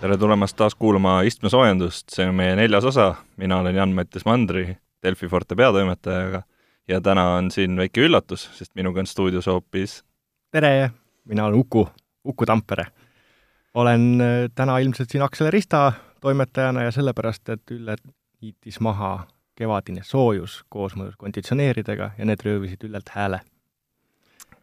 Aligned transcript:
tere 0.00 0.16
tulemast 0.16 0.56
taas 0.56 0.74
kuulama 0.74 1.18
istmesoojendust, 1.28 2.08
see 2.14 2.24
on 2.24 2.36
meie 2.38 2.54
neljas 2.56 2.86
osa, 2.88 3.10
mina 3.36 3.58
olen 3.60 3.76
Jan-Mattias 3.76 4.24
Mandri, 4.24 4.64
Delfi 5.02 5.28
Forte 5.28 5.56
peatoimetajaga 5.56 6.42
ja 6.88 7.00
täna 7.04 7.26
on 7.36 7.50
siin 7.52 7.76
väike 7.76 8.06
üllatus, 8.06 8.46
sest 8.56 8.72
minuga 8.80 9.02
on 9.02 9.08
stuudios 9.10 9.48
hoopis 9.50 9.98
tere, 10.50 10.90
mina 11.28 11.44
olen 11.44 11.60
Uku, 11.60 11.84
Uku 12.24 12.46
Tampere. 12.46 12.86
olen 13.74 14.20
äh, 14.20 14.50
täna 14.54 14.78
ilmselt 14.78 15.10
siin 15.10 15.22
Akselerista 15.22 15.92
toimetajana 16.20 16.82
ja 16.82 16.90
sellepärast, 16.90 17.48
et 17.48 17.70
Ülle 17.70 17.96
niitis 18.40 18.80
maha 18.80 19.26
kevadine 19.54 20.00
soojus 20.04 20.62
koosmõjus 20.68 21.16
konditsioneeridega 21.16 22.10
ja 22.18 22.24
need 22.24 22.40
röövisid 22.44 22.88
Üllelt 22.88 23.12
hääle. 23.12 23.40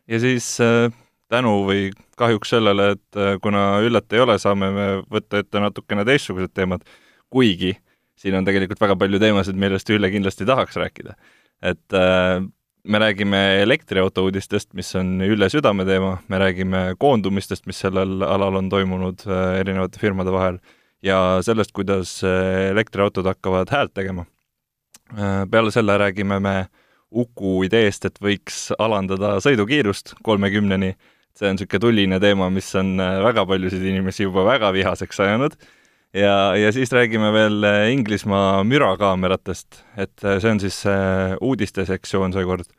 ja 0.07 0.19
siis 0.19 0.57
äh, 0.61 0.89
tänu 1.31 1.53
või 1.67 1.89
kahjuks 2.19 2.51
sellele, 2.55 2.91
et 2.95 3.19
äh, 3.19 3.35
kuna 3.43 3.79
Üllet 3.85 4.13
ei 4.15 4.23
ole, 4.23 4.37
saame 4.41 4.69
me 4.73 4.87
võtta 5.11 5.41
ette 5.43 5.61
natukene 5.61 6.05
teistsugused 6.07 6.53
teemad, 6.55 6.85
kuigi 7.33 7.75
siin 8.17 8.37
on 8.39 8.47
tegelikult 8.47 8.81
väga 8.81 8.95
palju 8.97 9.19
teemasid, 9.21 9.57
millest 9.59 9.89
Ülle 9.93 10.09
kindlasti 10.13 10.47
tahaks 10.47 10.79
rääkida. 10.79 11.17
et 11.61 11.93
äh, 11.93 12.39
me 12.83 12.99
räägime 12.99 13.61
elektriauto 13.61 14.23
uudistest, 14.23 14.73
mis 14.73 14.95
on 14.95 15.21
Ülle 15.21 15.49
südameteema, 15.49 16.17
me 16.27 16.39
räägime 16.39 16.95
koondumistest, 16.97 17.65
mis 17.67 17.79
sellel 17.79 18.23
alal 18.23 18.55
on 18.55 18.69
toimunud 18.69 19.27
äh, 19.27 19.59
erinevate 19.59 19.99
firmade 19.99 20.31
vahel, 20.31 20.59
ja 21.03 21.39
sellest, 21.41 21.71
kuidas 21.71 22.23
elektriautod 22.23 23.25
hakkavad 23.29 23.69
häält 23.69 23.93
tegema. 23.93 24.25
Peale 25.51 25.71
selle 25.71 25.93
räägime 25.97 26.39
me 26.39 26.55
Uku 27.11 27.61
ideest, 27.63 28.03
et 28.09 28.17
võiks 28.19 28.65
alandada 28.79 29.37
sõidukiirust 29.39 30.15
kolmekümneni 30.25 30.95
see 31.37 31.49
on 31.49 31.57
niisugune 31.57 31.81
tuline 31.83 32.19
teema, 32.21 32.49
mis 32.53 32.69
on 32.79 32.95
äh, 33.01 33.19
väga 33.25 33.45
paljusid 33.49 33.83
inimesi 33.85 34.25
juba 34.25 34.45
väga 34.47 34.71
vihaseks 34.75 35.21
ajanud. 35.25 35.57
Ja, 36.15 36.55
ja 36.57 36.71
siis 36.73 36.91
räägime 36.95 37.29
veel 37.35 37.63
äh, 37.67 37.91
Inglismaa 37.93 38.63
mürakaameratest, 38.67 39.83
et 39.99 40.25
äh, 40.25 40.39
see 40.41 40.53
on 40.55 40.61
siis 40.63 40.81
uudiste 41.43 41.85
sektsioon 41.85 42.33
seekord. 42.35 42.69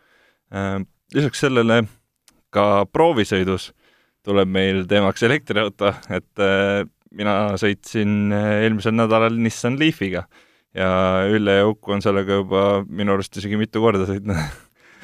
Lisaks 1.14 1.42
sellele 1.44 1.82
ka 2.54 2.86
proovisõidus 2.88 3.70
tuleb 4.24 4.48
meil 4.48 4.86
teemaks 4.88 5.22
elektriauto, 5.24 5.92
et 6.12 6.40
mina 7.16 7.34
sõitsin 7.60 8.32
eelmisel 8.32 8.96
nädalal 8.96 9.36
Nissan 9.36 9.76
Leafiga. 9.80 10.24
Ja 10.76 10.88
Ülle 11.28 11.58
ja 11.58 11.68
Uku 11.68 11.92
on 11.96 12.02
sellega 12.04 12.40
juba 12.40 12.62
minu 12.88 13.14
arust 13.14 13.36
isegi 13.40 13.60
mitu 13.60 13.80
korda 13.84 14.08
sõitnud. 14.08 14.40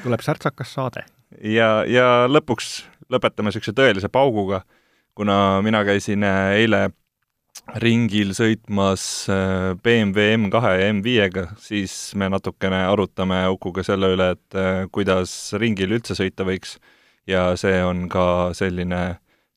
Tuleb 0.05 0.25
särtsakas 0.25 0.73
saade. 0.77 1.05
ja, 1.41 1.85
ja 1.89 2.09
lõpuks 2.29 2.85
lõpetame 3.13 3.51
niisuguse 3.51 3.75
tõelise 3.77 4.11
pauguga, 4.13 4.63
kuna 5.15 5.61
mina 5.65 5.85
käisin 5.87 6.25
äh, 6.27 6.55
eile 6.63 6.89
ringil 7.81 8.33
sõitmas 8.35 9.05
äh, 9.31 9.73
BMW 9.83 10.35
M2 10.39 10.73
ja 10.75 10.89
M5-ga, 10.93 11.47
siis 11.63 11.95
me 12.19 12.29
natukene 12.33 12.85
arutame 12.91 13.45
Ukuga 13.53 13.85
selle 13.87 14.15
üle, 14.17 14.33
et 14.37 14.59
äh, 14.59 14.85
kuidas 14.93 15.55
ringil 15.61 15.95
üldse 15.97 16.17
sõita 16.19 16.47
võiks 16.47 16.79
ja 17.31 17.53
see 17.61 17.79
on 17.85 18.09
ka 18.13 18.27
selline 18.57 19.05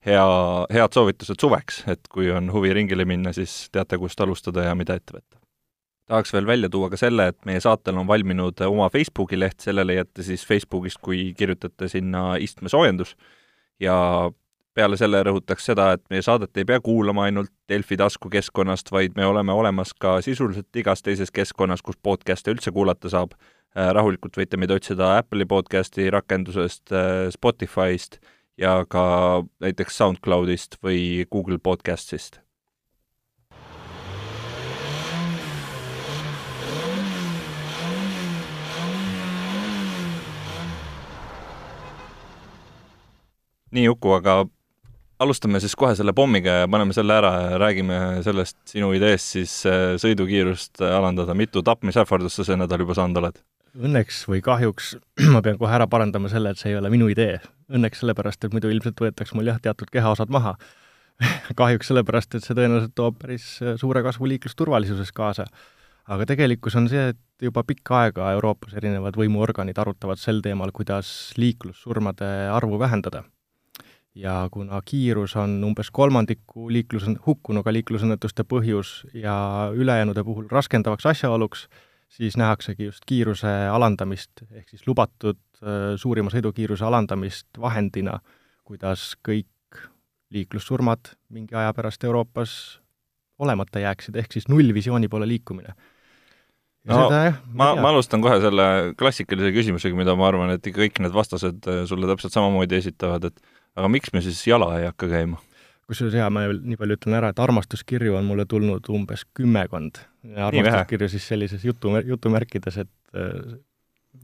hea, 0.07 0.27
head 0.71 0.95
soovitused 0.95 1.41
suveks, 1.41 1.83
et 1.91 2.07
kui 2.11 2.31
on 2.31 2.51
huvi 2.53 2.71
ringile 2.77 3.05
minna, 3.09 3.33
siis 3.35 3.67
teate, 3.73 3.99
kust 3.99 4.21
alustada 4.23 4.69
ja 4.69 4.77
mida 4.77 4.95
ette 4.97 5.17
võtta. 5.17 5.46
Tahaks 6.07 6.33
veel 6.33 6.47
välja 6.47 6.69
tuua 6.71 6.89
ka 6.89 6.99
selle, 6.99 7.29
et 7.31 7.39
meie 7.45 7.61
saatel 7.63 7.97
on 7.99 8.07
valminud 8.07 8.61
oma 8.67 8.89
Facebooki 8.93 9.39
leht, 9.39 9.59
selle 9.63 9.85
leiate 9.87 10.23
siis 10.23 10.45
Facebookist, 10.47 11.01
kui 11.03 11.33
kirjutate 11.37 11.89
sinna 11.91 12.35
istmesoojendus 12.41 13.15
ja 13.83 13.97
peale 14.77 14.97
selle 14.99 15.23
rõhutaks 15.25 15.67
seda, 15.71 15.89
et 15.97 16.03
meie 16.13 16.23
saadet 16.25 16.57
ei 16.57 16.67
pea 16.67 16.79
kuulama 16.83 17.25
ainult 17.27 17.51
Delfi 17.69 17.97
taskukeskkonnast, 17.99 18.91
vaid 18.93 19.17
me 19.17 19.25
oleme 19.25 19.53
olemas 19.53 19.93
ka 19.97 20.19
sisuliselt 20.21 20.81
igas 20.81 21.03
teises 21.03 21.33
keskkonnas, 21.33 21.81
kus 21.81 21.99
podcast'e 22.03 22.53
üldse 22.55 22.71
kuulata 22.71 23.11
saab. 23.11 23.35
Äh, 23.77 23.91
rahulikult 23.93 24.37
võite 24.37 24.57
meid 24.57 24.71
otsida 24.73 25.17
Apple'i 25.17 25.45
podcast'i 25.49 26.07
rakendusest, 26.13 26.93
äh, 26.93 27.27
Spotify'st 27.33 28.21
ja 28.57 28.79
ka 28.89 29.43
näiteks 29.61 29.97
SoundCloudist 29.99 30.79
või 30.85 31.25
Google 31.29 31.59
Podcast'ist 31.61 32.39
nii, 43.71 43.89
Uku, 43.89 44.13
aga 44.19 44.43
alustame 45.19 45.59
siis 45.61 45.75
kohe 45.77 45.95
selle 45.97 46.13
pommiga 46.13 46.61
ja 46.61 46.71
paneme 46.71 46.95
selle 46.95 47.15
ära 47.17 47.31
ja 47.41 47.59
räägime 47.61 47.99
sellest 48.25 48.57
sinu 48.69 48.91
ideest 48.93 49.33
siis 49.37 49.53
äh, 49.69 49.95
sõidukiirust 50.01 50.81
alandada. 50.85 51.33
mitu 51.33 51.63
tapmisähvardust 51.65 52.37
sa 52.39 52.45
see 52.47 52.57
nädal 52.59 52.83
juba 52.85 52.97
saanud 52.97 53.21
oled? 53.21 53.39
Õnneks 53.77 54.23
või 54.29 54.41
kahjuks 54.45 54.95
ma 55.33 55.41
pean 55.45 55.57
kohe 55.57 55.73
ära 55.73 55.87
parandama 55.89 56.29
selle, 56.29 56.53
et 56.53 56.61
see 56.61 56.71
ei 56.73 56.79
ole 56.79 56.91
minu 56.93 57.09
idee. 57.13 57.39
Õnneks 57.73 58.03
sellepärast, 58.03 58.45
et 58.45 58.53
muidu 58.53 58.69
ilmselt 58.71 58.99
võetaks 59.01 59.33
mul 59.35 59.49
jah, 59.49 59.57
teatud 59.61 59.89
kehaosad 59.93 60.33
maha 60.33 60.55
kahjuks 61.61 61.89
sellepärast, 61.91 62.37
et 62.37 62.45
see 62.45 62.57
tõenäoliselt 62.57 62.93
toob 62.97 63.17
päris 63.23 63.55
äh, 63.63 63.73
suure 63.81 64.03
kasvu 64.05 64.29
liiklusturvalisuses 64.35 65.11
kaasa. 65.17 65.47
aga 66.07 66.25
tegelikkus 66.29 66.77
on 66.77 66.85
see, 66.91 67.09
et 67.13 67.47
juba 67.49 67.63
pikka 67.67 68.03
aega 68.03 68.29
Euroopas 68.37 68.77
erinevad 68.77 69.17
võimuorganid 69.17 69.81
arutavad 69.81 70.21
sel 70.21 70.43
teemal, 70.45 70.71
kuidas 70.71 71.33
liiklussurmade 71.41 72.29
arvu 72.53 72.79
vähendada 72.79 73.25
ja 74.17 74.47
kuna 74.51 74.79
kiirus 74.85 75.35
on 75.37 75.59
umbes 75.63 75.91
kolmandiku 75.93 76.71
liiklus, 76.73 77.05
hukkunuga 77.25 77.73
liiklusõnnetuste 77.73 78.45
põhjus 78.49 79.01
ja 79.13 79.35
ülejäänude 79.73 80.23
puhul 80.25 80.47
raskendavaks 80.51 81.05
asjaoluks, 81.13 81.67
siis 82.09 82.37
nähaksegi 82.39 82.89
just 82.89 83.05
kiiruse 83.05 83.51
alandamist, 83.71 84.31
ehk 84.51 84.69
siis 84.69 84.87
lubatud 84.87 85.39
suurima 86.01 86.31
sõidukiiruse 86.33 86.85
alandamist 86.87 87.61
vahendina, 87.61 88.19
kuidas 88.67 89.11
kõik 89.25 89.81
liiklussurmad 90.33 91.13
mingi 91.33 91.55
aja 91.55 91.73
pärast 91.75 92.03
Euroopas 92.03 92.79
olemata 93.39 93.83
jääksid, 93.83 94.17
ehk 94.17 94.33
siis 94.33 94.49
nullvisiooni 94.49 95.07
poole 95.07 95.27
liikumine. 95.29 95.75
no 96.87 97.03
seda, 97.03 97.21
jah, 97.29 97.37
ma, 97.53 97.69
ma 97.77 97.91
alustan 97.93 98.23
kohe 98.23 98.39
selle 98.41 98.65
klassikalise 98.97 99.53
küsimusega, 99.53 99.95
mida 99.95 100.15
ma 100.17 100.27
arvan, 100.31 100.55
et 100.55 100.67
ikka 100.67 100.81
kõik 100.85 101.03
need 101.05 101.13
vastased 101.13 101.69
sulle 101.89 102.09
täpselt 102.09 102.33
samamoodi 102.33 102.79
esitavad, 102.79 103.29
et 103.29 103.56
aga 103.77 103.91
miks 103.93 104.13
me 104.15 104.23
siis 104.25 104.41
jala 104.47 104.71
ei 104.79 104.89
hakka 104.89 105.09
käima? 105.11 105.41
kusjuures 105.87 106.17
jaa, 106.19 106.27
ma 106.33 106.43
nii 106.51 106.75
palju 106.79 106.97
ütlen 106.97 107.15
ära, 107.15 107.31
et 107.31 107.39
armastuskirju 107.39 108.17
on 108.19 108.27
mulle 108.27 108.43
tulnud 108.49 108.89
umbes 108.91 109.23
kümmekond. 109.37 110.01
armastuskirju 110.49 111.07
siis 111.13 111.27
sellises 111.31 111.63
jutu, 111.63 111.93
jutumärkides, 112.09 112.81
et 112.83 113.15
äh, 113.15 113.57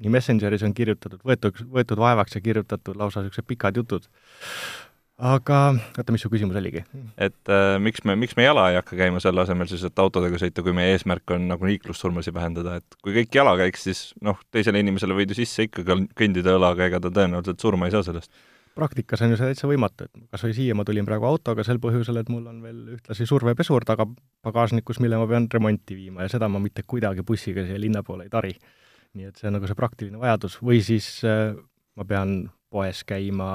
nii 0.04 0.12
Messengeris 0.12 0.66
on 0.68 0.74
kirjutatud, 0.76 1.22
võetud, 1.24 1.62
võetud 1.72 2.02
vaevaks 2.04 2.36
ja 2.36 2.44
kirjutatud 2.44 3.00
lausa 3.00 3.24
niisugused 3.24 3.48
pikad 3.48 3.80
jutud. 3.80 4.10
aga 5.24 5.58
oota, 5.96 6.12
mis 6.12 6.26
su 6.26 6.32
küsimus 6.34 6.60
oligi? 6.60 6.84
et 7.16 7.54
äh, 7.54 7.80
miks 7.80 8.04
me, 8.04 8.18
miks 8.20 8.36
me 8.36 8.44
jala 8.44 8.68
ei 8.72 8.82
hakka 8.82 9.00
käima 9.00 9.24
selle 9.24 9.46
asemel 9.46 9.72
siis, 9.72 9.86
et 9.88 10.04
autodega 10.04 10.42
sõita, 10.42 10.66
kui 10.68 10.76
meie 10.76 10.98
eesmärk 10.98 11.32
on 11.38 11.48
nagu 11.48 11.70
liiklussurmasid 11.70 12.36
vähendada, 12.36 12.82
et 12.82 13.00
kui 13.00 13.16
kõik 13.22 13.40
jala 13.40 13.56
käiks, 13.62 13.88
siis 13.88 14.10
noh, 14.20 14.42
teisele 14.52 14.84
inimesele 14.84 15.16
võid 15.16 15.32
ju 15.32 15.40
sisse 15.40 15.70
ikka 15.70 15.88
kõndida 16.12 16.58
õlaga, 16.60 16.90
ega 16.92 17.00
ta 17.00 17.14
tõenäoliselt 17.14 17.64
surma 17.64 17.88
ei 17.88 17.96
saa 17.96 18.04
sellest 18.10 18.36
praktikas 18.76 19.22
on 19.24 19.34
ju 19.34 19.40
see 19.40 19.52
täitsa 19.52 19.70
võimatu, 19.70 20.08
et 20.08 20.24
kas 20.34 20.46
või 20.46 20.56
siia 20.58 20.78
ma 20.78 20.86
tulin 20.88 21.08
praegu 21.08 21.28
autoga 21.30 21.66
sel 21.66 21.80
põhjusel, 21.84 22.20
et 22.22 22.32
mul 22.34 22.48
on 22.50 22.62
veel 22.66 22.82
ühtlasi 22.98 23.28
survepesur 23.30 23.86
taga 23.88 24.08
pagasnikus, 24.46 25.02
mille 25.04 25.20
ma 25.20 25.28
pean 25.30 25.48
remonti 25.52 25.98
viima 25.98 26.26
ja 26.26 26.34
seda 26.34 26.50
ma 26.52 26.62
mitte 26.64 26.86
kuidagi 26.88 27.26
bussiga 27.28 27.66
siia 27.68 27.80
linna 27.82 28.04
poole 28.04 28.28
ei 28.28 28.34
tari. 28.34 28.56
nii 29.14 29.30
et 29.30 29.38
see 29.38 29.46
on 29.46 29.54
nagu 29.60 29.68
see 29.70 29.78
praktiline 29.78 30.18
vajadus 30.18 30.58
või 30.66 30.80
siis 30.82 31.08
äh, 31.30 31.54
ma 31.96 32.06
pean 32.10 32.48
poes 32.74 33.04
käima 33.06 33.50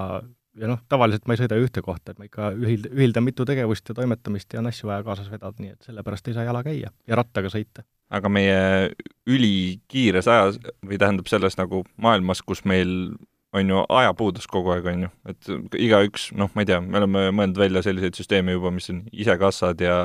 ja 0.59 0.69
noh, 0.70 0.81
tavaliselt 0.91 1.26
ma 1.26 1.35
ei 1.35 1.41
sõida 1.43 1.59
ühte 1.61 1.82
kohta, 1.85 2.12
et 2.12 2.21
ma 2.21 2.26
ikka 2.29 2.53
ühild-, 2.56 2.91
ühildan 2.93 3.26
mitu 3.26 3.47
tegevust 3.49 3.91
ja 3.91 3.97
toimetamist 3.99 4.55
ja 4.55 4.62
on 4.62 4.71
asju 4.71 4.91
vaja 4.91 5.05
kaasas 5.06 5.31
vedada, 5.32 5.55
nii 5.62 5.75
et 5.75 5.88
sellepärast 5.88 6.31
ei 6.31 6.37
saa 6.37 6.47
jala 6.49 6.62
käia 6.67 6.93
ja 6.93 7.19
rattaga 7.19 7.50
sõita. 7.53 7.87
aga 8.09 8.31
meie 8.32 8.61
ülikiires 9.29 10.29
ajas 10.31 10.61
või 10.87 11.00
tähendab 11.00 11.29
selles 11.31 11.59
nagu 11.59 11.82
maailmas, 12.00 12.43
kus 12.43 12.64
meil 12.64 13.19
on 13.56 13.71
ju 13.71 13.85
ajapuudus 13.89 14.49
kogu 14.50 14.75
aeg, 14.75 14.89
on 14.91 15.06
ju, 15.06 15.12
et 15.31 15.79
igaüks, 15.81 16.31
noh, 16.37 16.50
ma 16.55 16.65
ei 16.65 16.69
tea, 16.69 16.81
me 16.85 17.00
oleme 17.00 17.29
mõelnud 17.33 17.61
välja 17.61 17.83
selliseid 17.87 18.19
süsteeme 18.19 18.56
juba, 18.56 18.73
mis 18.75 18.91
on 18.93 19.05
isekassad 19.12 19.81
ja 19.85 20.00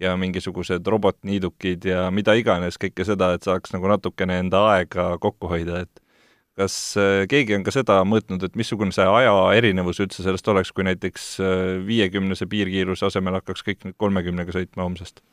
ja 0.00 0.10
mingisugused 0.20 0.84
robotniidukid 0.86 1.86
ja 1.88 2.10
mida 2.12 2.34
iganes, 2.36 2.76
kõike 2.76 3.04
seda, 3.08 3.30
et 3.32 3.46
saaks 3.46 3.72
nagu 3.72 3.88
natukene 3.88 4.42
enda 4.42 4.60
aega 4.74 5.14
kokku 5.22 5.48
hoida, 5.48 5.78
et 5.86 6.02
kas 6.56 6.74
äh, 7.00 7.22
keegi 7.30 7.56
on 7.56 7.64
ka 7.64 7.72
seda 7.74 8.02
mõõtnud, 8.08 8.44
et 8.44 8.56
missugune 8.60 8.92
see 8.92 9.06
aja 9.08 9.32
erinevus 9.56 10.00
üldse 10.04 10.24
sellest 10.24 10.48
oleks, 10.52 10.72
kui 10.76 10.84
näiteks 10.88 11.30
äh, 11.40 11.64
viiekümnese 11.86 12.48
piirkiiruse 12.52 13.08
asemel 13.08 13.38
hakkaks 13.40 13.64
kõik 13.66 13.88
nüüd 13.88 13.96
kolmekümnega 14.00 14.56
sõitma 14.56 14.84
homsest? 14.84 15.24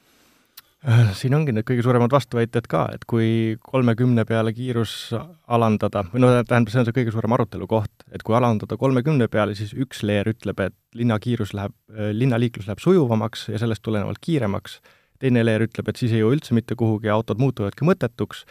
Äh, 0.84 1.14
siin 1.16 1.32
ongi 1.32 1.54
need 1.56 1.64
kõige 1.64 1.84
suuremad 1.86 2.12
vastuväited 2.12 2.66
ka, 2.68 2.82
et 2.92 3.06
kui 3.08 3.56
kolmekümne 3.64 4.26
peale 4.28 4.52
kiirus 4.52 5.14
alandada, 5.48 6.02
või 6.12 6.20
no 6.20 6.32
tähendab, 6.42 6.74
see 6.74 6.82
on 6.82 6.88
see 6.90 6.96
kõige 6.98 7.14
suurem 7.16 7.36
arutelu 7.38 7.68
koht, 7.72 8.04
et 8.12 8.26
kui 8.28 8.36
alandada 8.36 8.76
kolmekümne 8.82 9.30
peale, 9.32 9.56
siis 9.56 9.72
üks 9.80 10.04
leer 10.04 10.28
ütleb, 10.34 10.60
et 10.60 10.76
linnakiirus 11.00 11.54
läheb, 11.56 11.72
äh, 11.96 12.12
linnaliiklus 12.12 12.68
läheb 12.68 12.84
sujuvamaks 12.84 13.48
ja 13.54 13.62
sellest 13.64 13.84
tulenevalt 13.86 14.20
kiiremaks, 14.20 14.82
teine 15.24 15.46
leer 15.46 15.64
ütleb, 15.70 15.88
et 15.88 16.04
siis 16.04 16.12
ei 16.12 16.20
jõua 16.20 16.36
üldse 16.36 16.58
mitte 16.58 16.76
kuhugi 16.76 17.08
ja 17.08 17.16
autod 17.16 17.40
muutuvadki 17.40 17.88
mõttetuks, 17.88 18.44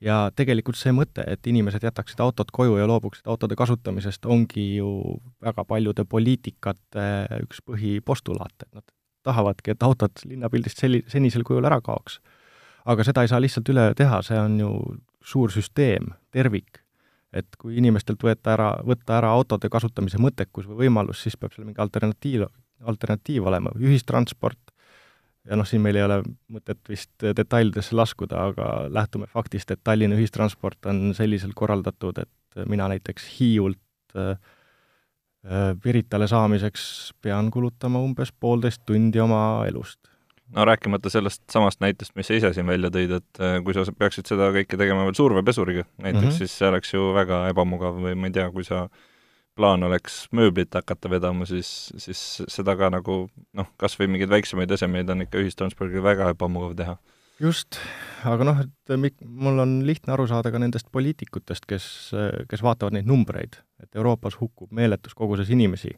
ja 0.00 0.20
tegelikult 0.38 0.78
see 0.78 0.94
mõte, 0.94 1.26
et 1.26 1.50
inimesed 1.50 1.82
jätaksid 1.90 2.22
autod 2.22 2.54
koju 2.54 2.78
ja 2.78 2.86
loobuksid 2.86 3.26
autode 3.26 3.58
kasutamisest, 3.58 4.30
ongi 4.30 4.76
ju 4.76 5.18
väga 5.42 5.66
paljude 5.66 6.06
poliitikate 6.06 7.10
üks 7.42 7.66
põhipostulaate, 7.66 8.70
et 8.70 8.78
nad 8.78 8.86
tahavadki, 9.26 9.74
et 9.74 9.82
autod 9.86 10.22
linnapildist 10.24 10.80
selli-, 10.82 11.04
senisel 11.10 11.44
kujul 11.46 11.66
ära 11.68 11.80
kaoks. 11.84 12.20
aga 12.90 13.04
seda 13.04 13.22
ei 13.22 13.28
saa 13.28 13.40
lihtsalt 13.40 13.68
üleöö 13.68 13.94
teha, 13.94 14.22
see 14.24 14.38
on 14.40 14.56
ju 14.60 14.70
suur 15.24 15.52
süsteem, 15.52 16.14
tervik. 16.32 16.80
et 17.32 17.46
kui 17.58 17.76
inimestelt 17.78 18.22
võeta 18.22 18.54
ära, 18.56 18.70
võtta 18.86 19.18
ära 19.20 19.30
autode 19.30 19.68
kasutamise 19.70 20.18
mõttekus 20.18 20.66
või 20.66 20.86
võimalus, 20.86 21.22
siis 21.22 21.36
peab 21.36 21.52
seal 21.54 21.66
mingi 21.68 21.78
alternatiiv, 21.80 22.48
alternatiiv 22.82 23.46
olema, 23.46 23.70
ühistransport, 23.78 24.72
ja 25.46 25.56
noh, 25.56 25.68
siin 25.68 25.82
meil 25.84 26.00
ei 26.00 26.02
ole 26.08 26.22
mõtet 26.50 26.80
vist 26.88 27.12
detailidesse 27.36 27.94
laskuda, 27.94 28.48
aga 28.50 28.88
lähtume 28.90 29.28
faktist, 29.30 29.70
et 29.70 29.84
Tallinna 29.84 30.18
ühistransport 30.18 30.90
on 30.90 31.14
selliselt 31.14 31.54
korraldatud, 31.54 32.18
et 32.18 32.66
mina 32.66 32.88
näiteks 32.90 33.28
Hiiult 33.36 33.78
Äh, 34.16 34.36
Piritale 35.82 36.26
saamiseks 36.28 36.82
pean 37.24 37.46
kulutama 37.50 38.00
umbes 38.04 38.28
poolteist 38.32 38.82
tundi 38.86 39.20
oma 39.20 39.64
elust. 39.68 39.98
no 40.52 40.64
rääkimata 40.64 41.10
sellest 41.10 41.42
samast 41.52 41.80
näitest, 41.80 42.12
mis 42.16 42.26
sa 42.28 42.34
ise 42.36 42.50
siin 42.52 42.66
välja 42.66 42.90
tõid, 42.90 43.14
et 43.20 43.40
äh, 43.40 43.56
kui 43.64 43.72
sa 43.74 43.86
peaksid 43.86 44.28
seda 44.28 44.50
kõike 44.52 44.76
tegema 44.76 45.06
veel 45.06 45.16
survepesuriga 45.16 45.86
näiteks 45.96 46.24
mm, 46.24 46.28
-hmm. 46.28 46.38
siis 46.38 46.58
see 46.58 46.68
oleks 46.68 46.92
ju 46.94 47.12
väga 47.14 47.46
ebamugav 47.54 48.02
või 48.02 48.14
ma 48.18 48.28
ei 48.28 48.36
tea, 48.36 48.50
kui 48.50 48.66
sa 48.66 48.88
plaan 49.56 49.82
oleks 49.82 50.26
mööblit 50.32 50.74
hakata 50.74 51.10
vedama, 51.10 51.46
siis, 51.46 51.92
siis 51.96 52.42
seda 52.48 52.76
ka 52.76 52.90
nagu 52.90 53.30
noh, 53.54 53.72
kas 53.76 53.96
või 54.00 54.10
mingeid 54.12 54.30
väiksemaid 54.30 54.70
esemeid 54.70 55.08
on 55.10 55.24
ikka 55.24 55.40
ühistranspordiga 55.40 56.02
väga 56.02 56.30
ebamugav 56.34 56.76
teha 56.76 56.98
just, 57.40 57.78
aga 58.28 58.46
noh, 58.46 58.62
et 58.64 58.94
mik-, 59.00 59.20
mul 59.24 59.62
on 59.62 59.78
lihtne 59.88 60.14
aru 60.14 60.26
saada 60.30 60.52
ka 60.52 60.60
nendest 60.62 60.90
poliitikutest, 60.92 61.66
kes, 61.68 61.86
kes 62.50 62.64
vaatavad 62.64 62.96
neid 62.96 63.08
numbreid, 63.08 63.60
et 63.82 63.96
Euroopas 63.96 64.36
hukkub 64.40 64.72
meeletus 64.76 65.16
koguses 65.18 65.50
inimesi 65.52 65.94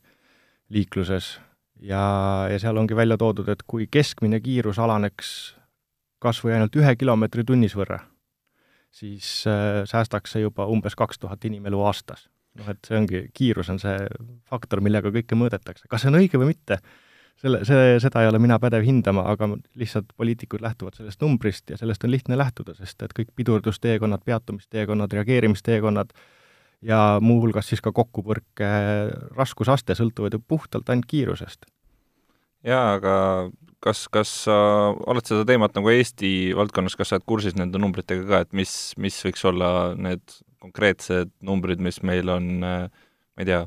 liikluses 0.72 1.34
ja, 1.82 2.04
ja 2.50 2.60
seal 2.62 2.78
ongi 2.78 2.96
välja 2.96 3.18
toodud, 3.20 3.48
et 3.52 3.66
kui 3.66 3.88
keskmine 3.90 4.40
kiirus 4.44 4.78
alaneks 4.82 5.32
kas 6.22 6.40
või 6.44 6.56
ainult 6.56 6.76
ühe 6.78 6.94
kilomeetri 6.98 7.44
tunnis 7.46 7.74
võrra, 7.76 7.98
siis 8.94 9.42
äh, 9.50 9.82
säästaks 9.88 10.36
see 10.36 10.44
juba 10.44 10.68
umbes 10.70 10.96
kaks 10.98 11.20
tuhat 11.22 11.44
inimelu 11.48 11.80
aastas. 11.88 12.28
noh, 12.60 12.68
et 12.68 12.84
see 12.84 12.98
ongi, 12.98 13.22
kiirus 13.32 13.70
on 13.72 13.78
see 13.80 13.96
faktor, 14.50 14.82
millega 14.84 15.08
kõike 15.14 15.38
mõõdetakse. 15.38 15.88
kas 15.88 16.04
see 16.04 16.12
on 16.12 16.20
õige 16.20 16.40
või 16.40 16.52
mitte, 16.52 16.78
selle, 17.40 17.62
see, 17.68 17.96
seda 18.02 18.22
ei 18.22 18.30
ole 18.30 18.40
mina 18.42 18.58
pädev 18.62 18.84
hindama, 18.86 19.24
aga 19.32 19.48
lihtsalt 19.78 20.12
poliitikud 20.16 20.62
lähtuvad 20.64 20.98
sellest 20.98 21.22
numbrist 21.24 21.70
ja 21.70 21.78
sellest 21.80 22.04
on 22.04 22.12
lihtne 22.12 22.38
lähtuda, 22.38 22.74
sest 22.78 23.02
et 23.02 23.14
kõik 23.16 23.32
pidurdusteekonnad, 23.38 24.24
peatumisteekonnad, 24.26 25.12
reageerimisteekonnad 25.18 26.14
ja 26.86 27.00
muuhulgas 27.22 27.70
siis 27.70 27.82
ka 27.82 27.92
kokkupõrke 27.94 28.70
raskusaste 29.36 29.96
sõltuvad 29.98 30.36
ju 30.36 30.42
puhtalt 30.48 30.90
ainult 30.90 31.08
kiirusest. 31.10 31.66
jaa, 32.66 32.94
aga 32.98 33.14
kas, 33.82 34.06
kas 34.12 34.32
sa 34.46 34.56
oled 34.92 35.26
seda 35.26 35.46
teemat 35.48 35.74
nagu 35.78 35.90
Eesti 35.90 36.52
valdkonnas, 36.56 36.96
kas 36.98 37.10
sa 37.10 37.18
oled 37.18 37.26
kursis 37.26 37.58
nende 37.58 37.80
numbritega 37.82 38.26
ka, 38.28 38.42
et 38.46 38.52
mis, 38.56 38.94
mis 38.98 39.18
võiks 39.26 39.46
olla 39.48 39.94
need 39.98 40.22
konkreetsed 40.62 41.32
numbrid, 41.42 41.82
mis 41.82 42.02
meil 42.06 42.30
on 42.30 42.62
ma 42.62 43.42
ei 43.42 43.48
tea, 43.48 43.64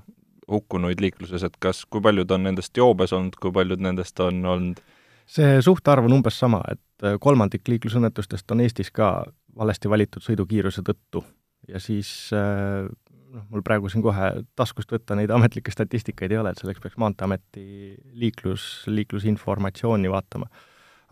hukkunuid 0.51 1.01
liikluses, 1.01 1.44
et 1.44 1.56
kas, 1.62 1.83
kui 1.89 2.03
paljud 2.06 2.31
on 2.36 2.45
nendest 2.50 2.77
joobes 2.77 3.13
olnud, 3.15 3.38
kui 3.42 3.53
paljud 3.53 3.81
nendest 3.81 4.19
on 4.24 4.44
olnud? 4.45 4.83
See 5.25 5.57
suhtarv 5.65 6.06
on 6.06 6.19
umbes 6.19 6.38
sama, 6.38 6.62
et 6.69 7.06
äh, 7.06 7.18
kolmandik 7.21 7.65
liiklusõnnetustest 7.71 8.51
on 8.53 8.62
Eestis 8.62 8.92
ka 8.94 9.09
valesti 9.57 9.89
valitud 9.89 10.21
sõidukiiruse 10.21 10.83
tõttu. 10.86 11.24
Ja 11.65 11.81
siis 11.81 12.12
äh, 12.36 12.86
noh, 13.33 13.47
mul 13.50 13.65
praegu 13.65 13.89
siin 13.89 14.06
kohe 14.06 14.31
taskust 14.57 14.94
võtta 14.94 15.18
neid 15.18 15.33
ametlikke 15.33 15.74
statistikaid 15.74 16.36
ei 16.36 16.42
ole, 16.44 16.53
et 16.53 16.62
selleks 16.62 16.83
peaks 16.83 17.00
Maanteeameti 17.01 17.65
liiklus, 18.13 18.86
liiklusinformatsiooni 18.92 20.12
vaatama. 20.13 20.50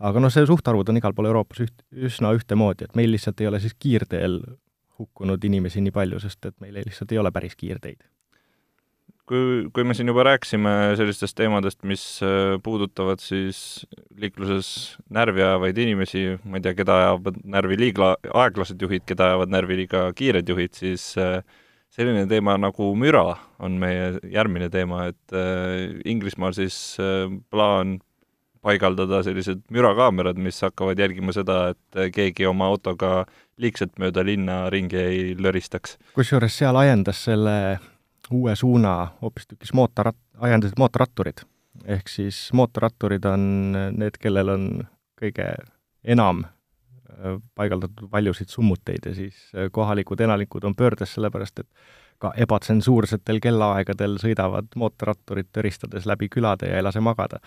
aga 0.04 0.22
noh, 0.22 0.30
see 0.30 0.46
suhtarvud 0.46 0.88
on 0.90 1.02
igal 1.02 1.14
pool 1.14 1.30
Euroopas 1.32 1.64
üht, 1.66 1.86
üsna 1.90 2.30
ühtemoodi, 2.38 2.86
et 2.86 2.94
meil 2.98 3.10
lihtsalt 3.14 3.40
ei 3.40 3.50
ole 3.50 3.60
siis 3.62 3.74
kiirteel 3.74 4.40
hukkunud 4.98 5.42
inimesi 5.44 5.82
nii 5.82 5.94
palju, 5.94 6.22
sest 6.22 6.46
et 6.46 6.60
meil 6.62 6.76
ei, 6.78 6.86
lihtsalt 6.86 7.12
ei 7.12 7.18
ole 7.18 7.34
päris 7.34 7.58
kiirteid 7.58 8.13
kui, 9.28 9.66
kui 9.74 9.86
me 9.86 9.96
siin 9.96 10.10
juba 10.10 10.24
rääkisime 10.28 10.94
sellistest 10.98 11.36
teemadest, 11.38 11.80
mis 11.88 12.04
äh, 12.24 12.54
puudutavad 12.62 13.22
siis 13.22 13.84
liikluses 14.20 14.68
närvi 15.12 15.42
ajavaid 15.44 15.80
inimesi, 15.86 16.24
ma 16.44 16.60
ei 16.60 16.64
tea, 16.64 16.76
keda 16.78 17.00
ajavad 17.02 17.42
närvi 17.56 17.80
liiga 17.80 18.14
aeglased 18.44 18.80
juhid, 18.80 19.06
keda 19.08 19.32
ajavad 19.32 19.54
närvi 19.54 19.82
liiga 19.82 20.06
kiired 20.16 20.48
juhid, 20.48 20.74
siis 20.76 21.12
äh, 21.20 21.38
selline 21.94 22.26
teema 22.30 22.56
nagu 22.60 22.90
müra 22.98 23.38
on 23.64 23.78
meie 23.80 24.18
järgmine 24.32 24.68
teema, 24.72 25.08
et 25.12 25.36
äh, 25.36 25.94
Inglismaal 26.04 26.56
siis 26.56 26.98
plaan 27.50 28.00
paigaldada 28.64 29.18
sellised 29.24 29.60
mürakaamerad, 29.72 30.38
mis 30.40 30.56
hakkavad 30.64 30.98
jälgima 30.98 31.34
seda, 31.36 31.74
et 31.74 32.14
keegi 32.16 32.46
oma 32.48 32.70
autoga 32.72 33.26
liigselt 33.60 33.98
mööda 34.00 34.24
linna 34.24 34.62
ringi 34.72 34.96
ei 34.96 35.34
löristaks. 35.36 35.98
kusjuures 36.16 36.56
seal 36.62 36.78
ajendas 36.80 37.20
selle 37.28 37.52
uue 38.30 38.56
suuna 38.56 39.08
hoopistükkis 39.22 39.72
mootorrat-, 39.74 40.20
ajendasid 40.38 40.78
mootorratturid. 40.78 41.44
ehk 41.84 42.08
siis 42.08 42.52
mootorratturid 42.52 43.24
on 43.24 43.72
need, 43.98 44.18
kellel 44.20 44.48
on 44.48 44.68
kõige 45.20 45.48
enam 46.04 46.44
äh, 46.44 47.40
paigaldatud 47.54 48.08
paljusid 48.10 48.48
summuteid 48.48 49.06
ja 49.06 49.14
siis 49.14 49.36
äh, 49.56 49.70
kohalikud 49.72 50.20
elanikud 50.20 50.64
on 50.64 50.76
pöördes 50.76 51.14
sellepärast, 51.14 51.58
et 51.58 51.68
ka 52.22 52.32
ebatsensuursetel 52.36 53.40
kellaaegadel 53.42 54.18
sõidavad 54.22 54.70
mootorratturid 54.78 55.50
töristades 55.52 56.06
läbi 56.06 56.28
külade 56.32 56.70
ja 56.70 56.78
ei 56.78 56.86
lase 56.86 57.00
magada. 57.00 57.40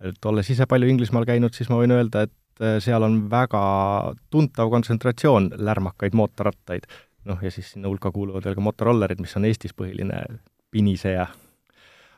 et 0.00 0.24
olles 0.24 0.50
ise 0.50 0.66
palju 0.66 0.88
Inglismaal 0.88 1.24
käinud, 1.26 1.54
siis 1.54 1.68
ma 1.68 1.80
võin 1.80 1.92
öelda, 1.92 2.22
et 2.28 2.62
äh, 2.62 2.78
seal 2.82 3.02
on 3.02 3.24
väga 3.30 3.62
tuntav 4.30 4.70
kontsentratsioon 4.70 5.50
lärmakaid 5.58 6.14
mootorrattaid 6.14 6.86
noh, 7.28 7.44
ja 7.44 7.52
siis 7.52 7.74
sinna 7.74 7.90
hulka 7.90 8.12
kuuluvad 8.14 8.46
veel 8.46 8.56
ka 8.58 8.64
motorollerid, 8.64 9.20
mis 9.22 9.36
on 9.38 9.46
Eestis 9.48 9.76
põhiline 9.76 10.24
piniseja. 10.72 11.28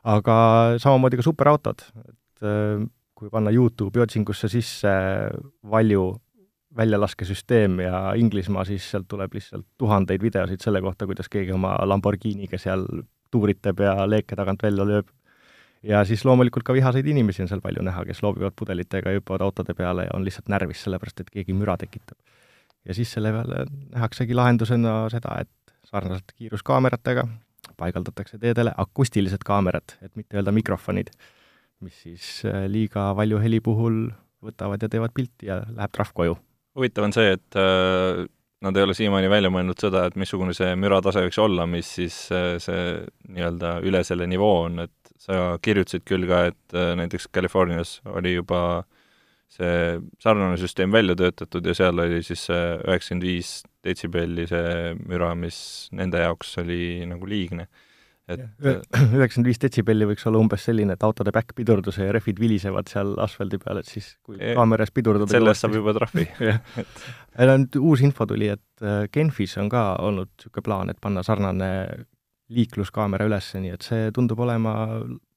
aga 0.00 0.34
samamoodi 0.80 1.18
ka 1.20 1.26
superautod, 1.26 1.84
et 2.08 2.46
äh, 2.46 2.88
kui 3.14 3.28
panna 3.28 3.52
Youtube'i 3.52 4.00
otsingusse 4.00 4.48
sisse 4.48 4.90
Valju 5.70 6.04
väljalaskesüsteem 6.76 7.80
ja 7.84 8.12
Inglismaa, 8.16 8.64
siis 8.64 8.86
sealt 8.90 9.08
tuleb 9.10 9.34
lihtsalt 9.34 9.66
tuhandeid 9.78 10.22
videosid 10.22 10.62
selle 10.62 10.80
kohta, 10.80 11.06
kuidas 11.06 11.28
keegi 11.28 11.52
oma 11.52 11.74
Lamborghiniga 11.84 12.58
seal 12.62 12.86
tuuritab 13.30 13.82
ja 13.82 13.96
leeke 14.06 14.38
tagant 14.38 14.62
välja 14.62 14.86
lööb. 14.86 15.10
ja 15.82 16.04
siis 16.04 16.24
loomulikult 16.24 16.64
ka 16.64 16.72
vihaseid 16.76 17.06
inimesi 17.06 17.42
on 17.42 17.48
seal 17.48 17.60
palju 17.60 17.82
näha, 17.82 18.04
kes 18.04 18.22
loobivad 18.22 18.52
pudelitega 18.56 19.10
ja 19.10 19.20
hüppavad 19.20 19.44
autode 19.46 19.74
peale 19.74 20.04
ja 20.04 20.14
on 20.14 20.24
lihtsalt 20.24 20.48
närvis, 20.48 20.82
sellepärast 20.84 21.20
et 21.20 21.30
keegi 21.30 21.56
müra 21.56 21.76
tekitab 21.80 22.18
ja 22.88 22.96
siis 22.96 23.12
selle 23.12 23.32
peale 23.34 23.64
nähaksegi 23.94 24.36
lahendusena 24.36 24.94
seda, 25.12 25.40
et 25.44 25.74
sarnaselt 25.88 26.32
kiiruskaameratega 26.36 27.26
paigaldatakse 27.80 28.38
teedele 28.40 28.72
akustilised 28.76 29.44
kaamerad, 29.46 29.96
et 30.04 30.12
mitte 30.16 30.38
öelda 30.38 30.52
mikrofonid, 30.54 31.12
mis 31.84 32.02
siis 32.04 32.26
äh, 32.48 32.66
liiga 32.68 33.10
valju 33.16 33.40
heli 33.40 33.60
puhul 33.64 34.02
võtavad 34.44 34.82
ja 34.82 34.90
teevad 34.92 35.14
pilti 35.16 35.48
ja 35.48 35.60
läheb 35.68 35.92
trahv 35.92 36.12
koju. 36.16 36.36
huvitav 36.76 37.08
on 37.08 37.16
see, 37.16 37.32
et 37.36 37.58
äh, 37.58 38.24
nad 38.64 38.76
ei 38.76 38.86
ole 38.86 38.96
siiamaani 38.96 39.30
välja 39.32 39.50
mõelnud 39.52 39.80
seda, 39.80 40.06
et 40.08 40.16
missugune 40.20 40.54
see 40.56 40.74
müratase 40.76 41.24
võiks 41.24 41.40
olla, 41.40 41.66
mis 41.68 41.94
siis 42.00 42.22
äh, 42.36 42.54
see 42.62 42.86
nii-öelda 43.28 43.78
üle 43.88 44.04
selle 44.04 44.28
nivoo 44.30 44.64
on, 44.66 44.86
et 44.86 45.14
sa 45.20 45.58
kirjutasid 45.62 46.04
küll 46.08 46.28
ka, 46.28 46.46
et 46.52 46.76
äh, 46.76 46.94
näiteks 47.00 47.28
Californias 47.32 47.98
oli 48.08 48.36
juba 48.38 48.62
äh, 48.78 48.99
see 49.50 49.98
sarnane 50.22 50.56
süsteem 50.60 50.92
välja 50.94 51.16
töötatud 51.18 51.66
ja 51.66 51.74
seal 51.74 51.98
oli 51.98 52.22
siis 52.26 52.46
see 52.48 52.64
üheksakümmend 52.78 53.26
viis 53.26 53.52
detsibelli 53.84 54.46
see 54.50 54.96
müra, 55.00 55.32
mis 55.38 55.60
nende 55.96 56.22
jaoks 56.22 56.58
oli 56.62 57.06
nagu 57.10 57.26
liigne. 57.26 57.66
et 58.30 58.44
üheksakümmend 58.62 59.48
viis 59.50 59.62
detsibelli 59.62 60.06
võiks 60.12 60.26
olla 60.30 60.42
umbes 60.42 60.68
selline, 60.68 60.94
et 60.94 61.06
autode 61.06 61.34
back-pidurduse 61.34 62.06
ja 62.06 62.14
rehvid 62.14 62.38
vilisevad 62.42 62.90
seal 62.92 63.16
asfaldi 63.22 63.58
peal, 63.62 63.80
et 63.82 63.90
siis 63.90 64.12
kui 64.22 64.38
e 64.38 64.54
kaameras 64.58 64.94
pidurdada 64.94 65.34
sellest 65.34 65.66
saab 65.66 65.74
juba 65.80 65.96
trahvi. 65.98 66.28
Et 67.40 67.46
nüüd 67.48 67.76
uus 67.78 68.00
info 68.04 68.26
tuli, 68.26 68.48
et 68.50 68.82
äh, 68.84 69.04
Genfis 69.14 69.54
on 69.62 69.68
ka 69.70 69.94
olnud 70.02 70.30
niisugune 70.34 70.66
plaan, 70.66 70.90
et 70.90 70.98
panna 71.00 71.22
sarnane 71.26 71.70
liikluskaamera 72.50 73.28
üles, 73.30 73.52
nii 73.54 73.74
et 73.76 73.86
see 73.86 74.10
tundub 74.14 74.42
olema 74.42 74.74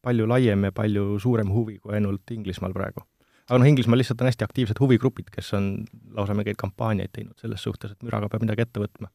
palju 0.03 0.25
laiem 0.27 0.67
ja 0.67 0.73
palju 0.75 1.19
suurem 1.21 1.53
huvi 1.53 1.77
kui 1.79 1.93
ainult 1.95 2.33
Inglismaal 2.33 2.73
praegu 2.75 3.05
aga 3.49 3.59
noh, 3.59 3.67
Inglismaal 3.67 3.99
lihtsalt 4.01 4.21
on 4.23 4.29
hästi 4.29 4.45
aktiivsed 4.47 4.79
huvigrupid, 4.79 5.31
kes 5.33 5.51
on 5.57 5.73
lausa 6.15 6.35
mingeid 6.37 6.59
kampaaniaid 6.59 7.11
teinud 7.15 7.35
selles 7.41 7.63
suhtes, 7.65 7.91
et 7.93 8.05
müraga 8.05 8.29
peab 8.31 8.45
midagi 8.45 8.65
ette 8.65 8.83
võtma. 8.83 9.11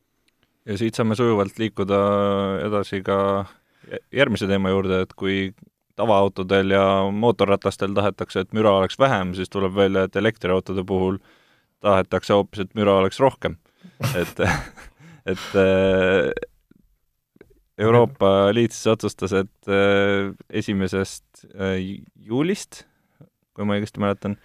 ja 0.69 0.77
siit 0.81 0.99
saame 0.99 1.17
sujuvalt 1.17 1.59
liikuda 1.59 1.99
edasi 2.67 3.03
ka 3.07 3.19
järgmise 4.13 4.49
teema 4.51 4.73
juurde, 4.73 5.03
et 5.07 5.15
kui 5.17 5.39
tavaautodel 5.99 6.75
ja 6.77 6.85
mootorratastel 7.13 7.95
tahetakse, 7.97 8.45
et 8.45 8.53
müra 8.57 8.77
oleks 8.79 8.99
vähem, 9.01 9.33
siis 9.35 9.51
tuleb 9.51 9.75
välja, 9.75 10.05
et 10.07 10.17
elektriautode 10.17 10.85
puhul 10.87 11.19
tahetakse 11.83 12.37
hoopis, 12.37 12.67
et 12.67 12.79
müra 12.79 12.99
oleks 13.01 13.19
rohkem. 13.23 13.57
et, 14.15 14.41
et 15.33 15.49
äh, 15.59 16.31
Euroopa 17.79 18.53
Liit 18.55 18.75
siis 18.75 18.93
otsustas, 18.95 19.33
et 19.33 19.71
äh, 19.71 20.31
esimesest 20.51 21.47
äh, 21.55 21.79
juulist 22.15 22.85
kui 23.59 23.67
ma 23.67 23.79
õigesti 23.79 24.03
mäletan, 24.03 24.37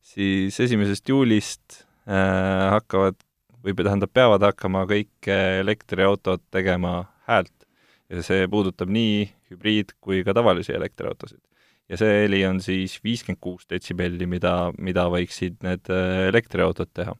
siis 0.00 0.56
esimesest 0.64 1.08
juulist 1.12 1.82
äh, 2.08 2.72
hakkavad 2.72 3.20
või 3.62 3.76
tähendab, 3.78 4.10
peavad 4.10 4.42
hakkama 4.42 4.86
kõik 4.90 5.28
elektriautod 5.28 6.42
tegema 6.50 7.04
häält 7.28 7.68
ja 8.12 8.24
see 8.26 8.48
puudutab 8.50 8.90
nii 8.92 9.24
hübriid- 9.52 9.94
kui 10.00 10.22
ka 10.26 10.34
tavalisi 10.36 10.74
elektriautosid. 10.76 11.40
ja 11.88 11.98
see 12.00 12.22
heli 12.24 12.40
on 12.48 12.60
siis 12.64 12.96
viiskümmend 13.04 13.40
kuus 13.42 13.66
detsibelli, 13.68 14.26
mida, 14.26 14.72
mida 14.78 15.08
võiksid 15.12 15.58
need 15.66 15.90
äh, 15.92 16.28
elektriautod 16.32 16.92
teha. 16.94 17.14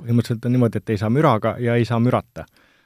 põhimõtteliselt 0.00 0.46
on 0.46 0.56
niimoodi, 0.56 0.80
et 0.80 0.90
ei 0.90 1.00
saa 1.00 1.10
müraga 1.12 1.56
ja 1.60 1.76
ei 1.76 1.84
saa 1.88 2.00
mürata. 2.00 2.44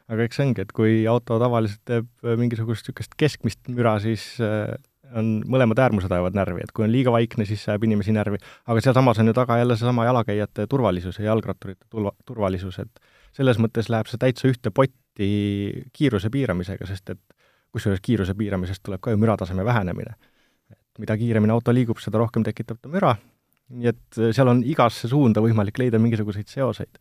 aga 0.08 0.22
eks 0.24 0.36
see 0.38 0.46
ongi, 0.46 0.64
et 0.64 0.72
kui 0.72 1.06
auto 1.10 1.38
tavaliselt 1.42 1.82
teeb 1.84 2.08
mingisugust 2.22 2.88
niisugust 2.88 3.18
keskmist 3.18 3.68
müra, 3.68 3.98
siis 4.00 4.34
äh, 4.40 4.74
on, 5.12 5.30
mõlemad 5.50 5.80
äärmused 5.84 6.12
ajavad 6.12 6.36
närvi, 6.36 6.64
et 6.64 6.72
kui 6.74 6.86
on 6.86 6.92
liiga 6.92 7.12
vaikne, 7.14 7.46
siis 7.48 7.62
see 7.64 7.72
ajab 7.72 7.86
inimesi 7.88 8.14
närvi, 8.14 8.40
aga 8.66 8.84
sealsamas 8.84 9.20
on 9.22 9.30
ju 9.30 9.36
taga 9.36 9.58
jälle 9.60 9.76
seesama 9.76 10.06
jalakäijate 10.08 10.66
turvalisus 10.70 11.18
ja 11.18 11.30
jalgratturite 11.30 11.86
tulva, 11.90 12.14
turvalisus, 12.26 12.78
et 12.82 13.02
selles 13.36 13.60
mõttes 13.62 13.90
läheb 13.92 14.10
see 14.10 14.20
täitsa 14.20 14.48
ühte 14.50 14.72
potti 14.74 15.30
kiiruse 15.92 16.30
piiramisega, 16.34 16.86
sest 16.88 17.14
et 17.16 17.22
kusjuures 17.74 18.02
kiiruse 18.04 18.36
piiramisest 18.38 18.84
tuleb 18.86 19.02
ka 19.02 19.14
ju 19.14 19.20
mürataseme 19.20 19.64
vähenemine. 19.64 20.14
et 20.70 20.98
mida 20.98 21.16
kiiremini 21.18 21.52
auto 21.52 21.74
liigub, 21.74 21.98
seda 21.98 22.18
rohkem 22.18 22.44
tekitab 22.46 22.78
ta 22.80 22.88
müra, 22.88 23.16
nii 23.74 23.90
et 23.90 24.22
seal 24.32 24.48
on 24.48 24.62
igasse 24.64 25.08
suunda 25.08 25.42
võimalik 25.42 25.78
leida 25.78 25.98
mingisuguseid 25.98 26.48
seoseid 26.48 26.98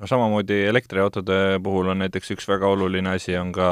no 0.00 0.06
samamoodi 0.06 0.64
elektriautode 0.66 1.60
puhul 1.62 1.92
on 1.92 2.02
näiteks 2.02 2.34
üks 2.34 2.48
väga 2.48 2.68
oluline 2.68 3.14
asi, 3.14 3.36
on 3.38 3.52
ka 3.54 3.68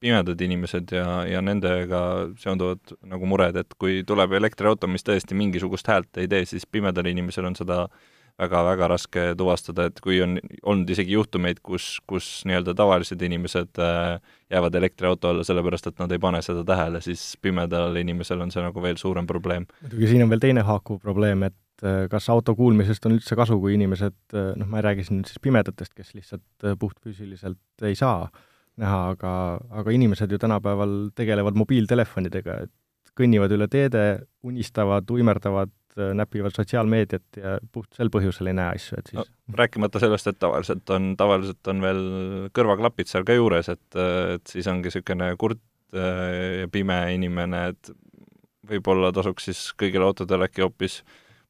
pimedad 0.00 0.40
inimesed 0.40 0.92
ja, 0.94 1.06
ja 1.26 1.40
nendega 1.44 2.02
seonduvad 2.38 2.94
nagu 3.10 3.26
mured, 3.30 3.56
et 3.58 3.74
kui 3.80 4.02
tuleb 4.06 4.36
elektriauto, 4.38 4.90
mis 4.90 5.06
tõesti 5.06 5.36
mingisugust 5.38 5.90
häält 5.90 6.22
ei 6.22 6.30
tee, 6.30 6.44
siis 6.46 6.66
pimedal 6.70 7.08
inimesel 7.10 7.48
on 7.50 7.58
seda 7.58 7.86
väga-väga 8.38 8.88
raske 8.92 9.22
tuvastada, 9.38 9.88
et 9.88 9.98
kui 10.02 10.20
on 10.22 10.36
olnud 10.62 10.90
isegi 10.94 11.16
juhtumeid, 11.16 11.58
kus, 11.64 11.96
kus 12.06 12.28
nii-öelda 12.46 12.74
tavalised 12.78 13.22
inimesed 13.26 13.80
äh, 13.82 14.20
jäävad 14.54 14.78
elektriauto 14.78 15.32
alla 15.32 15.46
sellepärast, 15.46 15.90
et 15.90 15.98
nad 15.98 16.12
ei 16.14 16.22
pane 16.22 16.42
seda 16.46 16.62
tähele, 16.66 17.02
siis 17.02 17.32
pimedal 17.42 17.98
inimesel 17.98 18.44
on 18.44 18.54
see 18.54 18.62
nagu 18.62 18.84
veel 18.84 19.00
suurem 19.00 19.26
probleem. 19.26 19.66
muidugi 19.82 20.12
siin 20.12 20.22
on 20.22 20.30
veel 20.30 20.44
teine 20.44 20.62
haakuv 20.68 21.00
probleem, 21.02 21.42
et 21.50 21.82
äh, 21.82 22.04
kas 22.12 22.30
auto 22.30 22.54
kuulmisest 22.58 23.10
on 23.10 23.18
üldse 23.18 23.38
kasu, 23.38 23.58
kui 23.58 23.74
inimesed, 23.74 24.20
äh, 24.30 24.52
noh, 24.60 24.70
ma 24.70 24.78
ei 24.78 24.86
räägi 24.86 25.08
siin 25.08 25.18
nüüd 25.18 25.32
siis 25.32 25.42
pimedatest, 25.42 25.96
kes 25.98 26.14
lihtsalt 26.14 26.70
puhtfüüsiliselt 26.78 27.90
ei 27.90 27.98
saa 27.98 28.28
näha, 28.78 29.00
aga, 29.14 29.32
aga 29.80 29.94
inimesed 29.94 30.32
ju 30.32 30.38
tänapäeval 30.40 30.94
tegelevad 31.18 31.58
mobiiltelefonidega, 31.58 32.60
et 32.66 32.74
kõnnivad 33.18 33.52
üle 33.54 33.68
teede, 33.70 34.04
unistavad, 34.46 35.08
uimerdavad, 35.10 35.72
näpivad 36.14 36.54
sotsiaalmeediat 36.54 37.38
ja 37.40 37.56
puht 37.74 37.96
sel 37.98 38.10
põhjusel 38.14 38.52
ei 38.52 38.56
näe 38.58 38.76
asju, 38.76 39.00
et 39.00 39.08
siis 39.10 39.18
no, 39.18 39.24
rääkimata 39.58 39.98
sellest, 40.02 40.28
et 40.30 40.38
tavaliselt 40.38 40.90
on, 40.94 41.08
tavaliselt 41.18 41.70
on 41.72 41.82
veel 41.82 42.02
kõrvaklapid 42.54 43.10
seal 43.10 43.26
ka 43.26 43.34
juures, 43.34 43.70
et, 43.72 43.98
et 44.36 44.52
siis 44.52 44.68
ongi 44.70 44.92
niisugune 44.92 45.32
kurt 45.40 45.58
äh, 45.96 46.62
ja 46.62 46.68
pime 46.70 47.00
inimene, 47.16 47.64
et 47.72 47.90
võib-olla 48.68 49.10
tasuks 49.16 49.48
siis 49.50 49.64
kõigil 49.80 50.04
autodel 50.06 50.46
äkki 50.46 50.62
hoopis 50.66 51.00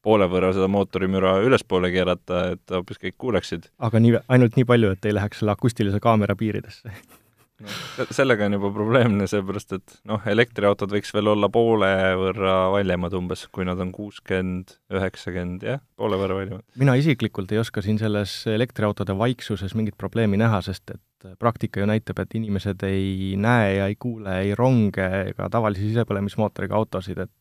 poole 0.05 0.25
võrra 0.31 0.53
seda 0.55 0.69
mootorimüra 0.71 1.37
ülespoole 1.45 1.91
keerata, 1.93 2.43
et 2.55 2.73
hoopis 2.73 3.01
kõik 3.01 3.17
kuuleksid. 3.19 3.69
aga 3.77 4.01
nii, 4.01 4.17
ainult 4.31 4.57
nii 4.57 4.67
palju, 4.67 4.93
et 4.95 5.09
ei 5.09 5.17
läheks 5.17 5.43
selle 5.43 5.53
akustilise 5.53 5.99
kaamera 6.03 6.37
piiridesse 6.39 6.93
no, 7.63 8.05
sellega 8.15 8.47
on 8.47 8.55
juba 8.57 8.71
probleemne, 8.75 9.27
seepärast 9.29 9.75
et 9.77 9.95
noh, 10.09 10.23
elektriautod 10.31 10.93
võiks 10.93 11.11
veel 11.15 11.31
olla 11.33 11.49
poole 11.53 11.89
võrra 12.19 12.55
valjemad 12.73 13.15
umbes, 13.19 13.45
kui 13.55 13.67
nad 13.67 13.79
on 13.83 13.91
kuuskümmend, 13.95 14.75
üheksakümmend, 14.95 15.65
jah, 15.67 15.83
poole 15.99 16.19
võrra 16.21 16.39
valjemad. 16.39 16.65
mina 16.79 16.95
isiklikult 16.99 17.51
ei 17.53 17.61
oska 17.61 17.83
siin 17.85 17.99
selles 18.01 18.41
elektriautode 18.49 19.15
vaiksuses 19.19 19.75
mingit 19.77 19.97
probleemi 19.99 20.39
näha, 20.39 20.61
sest 20.65 20.95
et 20.95 21.31
praktika 21.39 21.81
ju 21.81 21.89
näitab, 21.89 22.21
et 22.23 22.35
inimesed 22.39 22.83
ei 22.87 23.35
näe 23.39 23.73
ja 23.75 23.89
ei 23.91 23.97
kuule 23.99 24.39
ei 24.45 24.53
ronge 24.55 25.09
ega 25.33 25.49
tavalisi 25.51 25.89
sisepõlemismootoriga 25.89 26.77
autosid, 26.79 27.25
et 27.25 27.33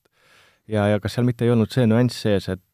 ja, 0.69 0.89
ja 0.95 1.03
kas 1.03 1.17
seal 1.17 1.29
mitte 1.29 1.47
ei 1.47 1.55
olnud 1.55 1.71
see 1.73 1.87
nüanss 1.87 2.27
sees, 2.27 2.51
et 2.51 2.65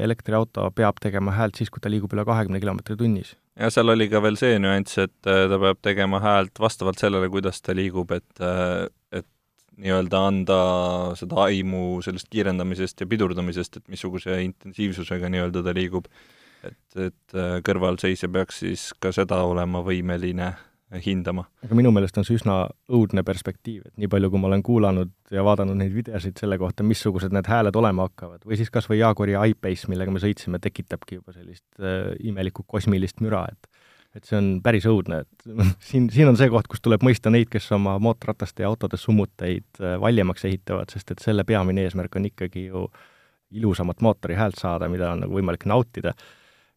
elektriauto 0.00 0.68
peab 0.78 1.00
tegema 1.02 1.34
häält 1.34 1.58
siis, 1.58 1.72
kui 1.74 1.82
ta 1.82 1.90
liigub 1.90 2.12
üle 2.14 2.24
kahekümne 2.24 2.62
kilomeetri 2.62 2.96
tunnis? 2.96 3.34
Ja 3.56 3.70
seal 3.72 3.92
oli 3.92 4.08
ka 4.12 4.20
veel 4.24 4.38
see 4.40 4.58
nüanss, 4.62 4.98
et 5.02 5.30
äh, 5.30 5.46
ta 5.50 5.58
peab 5.62 5.80
tegema 5.84 6.20
häält 6.24 6.60
vastavalt 6.60 7.00
sellele, 7.00 7.30
kuidas 7.32 7.62
ta 7.64 7.74
liigub, 7.76 8.12
et 8.16 8.44
äh, 8.44 8.86
et 9.16 9.28
nii-öelda 9.76 10.22
anda 10.30 10.60
seda 11.20 11.42
aimu 11.48 12.00
sellest 12.04 12.30
kiirendamisest 12.32 13.02
ja 13.02 13.08
pidurdamisest, 13.10 13.80
et 13.80 13.92
missuguse 13.92 14.38
intensiivsusega 14.44 15.30
nii-öelda 15.32 15.64
ta 15.66 15.76
liigub. 15.76 16.08
et, 16.66 16.98
et 16.98 17.36
äh, 17.36 17.58
kõrvalseisja 17.64 18.28
peaks 18.32 18.62
siis 18.64 18.88
ka 19.00 19.12
seda 19.14 19.42
olema 19.46 19.84
võimeline 19.86 20.54
hindama. 21.02 21.46
aga 21.64 21.76
minu 21.78 21.90
meelest 21.94 22.18
on 22.20 22.26
see 22.26 22.36
üsna 22.38 22.60
õudne 22.94 23.24
perspektiiv, 23.26 23.88
et 23.88 23.94
nii 24.00 24.10
palju, 24.10 24.30
kui 24.30 24.42
ma 24.42 24.50
olen 24.50 24.62
kuulanud 24.66 25.10
ja 25.34 25.42
vaadanud 25.46 25.78
neid 25.80 25.94
videosid 25.94 26.38
selle 26.38 26.58
kohta, 26.62 26.86
missugused 26.86 27.34
need 27.34 27.48
hääled 27.50 27.76
olema 27.76 28.06
hakkavad, 28.06 28.44
või 28.46 28.58
siis 28.60 28.70
kas 28.74 28.86
või 28.90 29.00
Jaaguri 29.00 29.34
iPace, 29.50 29.90
millega 29.90 30.14
me 30.14 30.22
sõitsime, 30.22 30.60
tekitabki 30.62 31.18
juba 31.18 31.34
sellist 31.34 31.66
äh, 31.80 32.14
imelikku 32.30 32.66
kosmilist 32.66 33.22
müra, 33.24 33.46
et 33.50 33.70
et 34.16 34.24
see 34.24 34.38
on 34.38 34.46
päris 34.64 34.86
õudne, 34.88 35.18
et 35.26 35.48
siin, 35.90 36.06
siin 36.12 36.30
on 36.30 36.38
see 36.40 36.48
koht, 36.52 36.70
kus 36.70 36.80
tuleb 36.80 37.02
mõista 37.04 37.28
neid, 37.32 37.50
kes 37.52 37.66
oma 37.76 37.98
mootorrataste 38.00 38.64
ja 38.64 38.70
autode 38.70 39.00
summuteid 39.00 39.82
äh, 39.82 39.98
valjemaks 40.00 40.46
ehitavad, 40.48 40.94
sest 40.94 41.12
et 41.12 41.24
selle 41.24 41.44
peamine 41.44 41.84
eesmärk 41.84 42.16
on 42.16 42.30
ikkagi 42.30 42.68
ju 42.70 42.86
ilusamat 43.56 44.00
mootori 44.02 44.38
häält 44.38 44.56
saada, 44.58 44.88
mida 44.90 45.10
on 45.12 45.26
nagu 45.26 45.36
võimalik 45.36 45.66
nautida, 45.68 46.14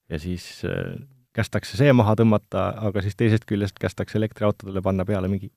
ja 0.10 0.20
siis 0.20 0.50
äh, 0.68 0.98
kästakse 1.36 1.78
see 1.80 1.94
maha 1.96 2.16
tõmmata, 2.20 2.70
aga 2.90 3.04
siis 3.06 3.18
teisest 3.20 3.46
küljest 3.50 3.80
kästakse 3.82 4.18
elektriautodele 4.20 4.82
panna 4.86 5.06
peale 5.08 5.30
mingi 5.32 5.52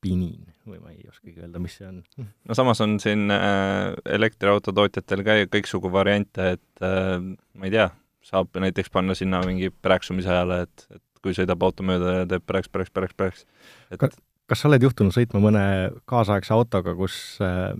pinin 0.00 0.48
või 0.66 0.78
ma 0.80 0.92
ei 0.94 1.04
oskagi 1.10 1.42
öelda, 1.42 1.60
mis 1.60 1.76
see 1.78 1.88
on. 1.88 2.00
no 2.48 2.56
samas 2.56 2.80
on 2.84 2.96
siin 3.02 3.30
äh, 3.34 3.92
elektriauto 4.16 4.72
tootjatel 4.76 5.24
ka 5.26 5.36
kõiksugu 5.52 5.92
variante, 5.92 6.54
et 6.56 6.84
äh, 6.86 7.18
ma 7.20 7.68
ei 7.68 7.74
tea, 7.74 7.90
saab 8.24 8.56
näiteks 8.64 8.92
panna 8.92 9.16
sinna 9.18 9.42
mingi 9.46 9.70
prääksumise 9.70 10.32
ajale, 10.32 10.62
et, 10.66 10.86
et 10.96 11.22
kui 11.24 11.36
sõidab 11.36 11.62
auto 11.66 11.84
mööda 11.84 12.20
ja 12.20 12.26
teeb 12.28 12.46
prääks, 12.48 12.72
prääks, 12.72 12.92
prääks, 12.96 13.16
prääks, 13.16 13.46
et 13.90 14.00
kas, 14.00 14.16
kas 14.48 14.62
sa 14.62 14.70
oled 14.70 14.88
juhtunud 14.88 15.14
sõitma 15.16 15.42
mõne 15.42 15.64
kaasaegse 16.08 16.54
autoga, 16.56 16.96
kus 16.96 17.18
äh, 17.44 17.74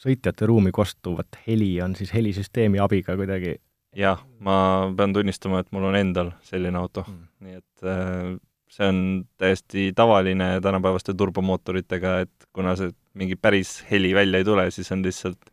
sõitjate 0.00 0.48
ruumi 0.48 0.72
kostuvat 0.72 1.42
heli 1.46 1.74
on 1.84 1.96
siis 1.98 2.14
helisüsteemi 2.16 2.80
abiga 2.80 3.18
kuidagi 3.20 3.58
jah, 3.96 4.22
ma 4.38 4.56
pean 4.96 5.14
tunnistama, 5.14 5.62
et 5.62 5.70
mul 5.74 5.88
on 5.90 5.98
endal 5.98 6.34
selline 6.46 6.78
auto 6.78 7.04
mm., 7.06 7.26
nii 7.46 7.58
et 7.58 7.86
äh, 7.86 8.34
see 8.70 8.86
on 8.86 8.98
täiesti 9.40 9.90
tavaline 9.96 10.52
tänapäevaste 10.62 11.14
turbomootoritega, 11.18 12.18
et 12.26 12.50
kuna 12.54 12.76
see 12.78 12.92
mingi 13.18 13.36
päris 13.36 13.80
heli 13.90 14.12
välja 14.14 14.40
ei 14.40 14.46
tule, 14.46 14.68
siis 14.70 14.92
on 14.94 15.02
lihtsalt 15.02 15.50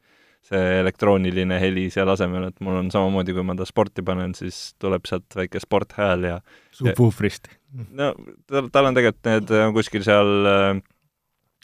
see 0.47 0.79
elektrooniline 0.81 1.57
heli 1.59 1.87
seal 1.91 2.09
asemel, 2.13 2.49
et 2.51 2.61
mul 2.63 2.77
on 2.79 2.91
samamoodi, 2.93 3.33
kui 3.35 3.43
ma 3.43 3.55
ta 3.57 3.65
sporti 3.67 4.03
panen, 4.05 4.35
siis 4.37 4.77
tuleb 4.79 5.07
sealt 5.09 5.35
väike 5.35 5.59
sporthääl 5.63 6.27
ja 6.29 6.37
subwooferist. 6.77 7.49
no 7.97 8.13
tal, 8.47 8.69
tal 8.71 8.91
on 8.91 8.97
tegelikult 8.97 9.27
need 9.27 9.55
äh, 9.57 9.71
kuskil 9.75 10.05
seal 10.07 10.51
äh, 10.51 10.69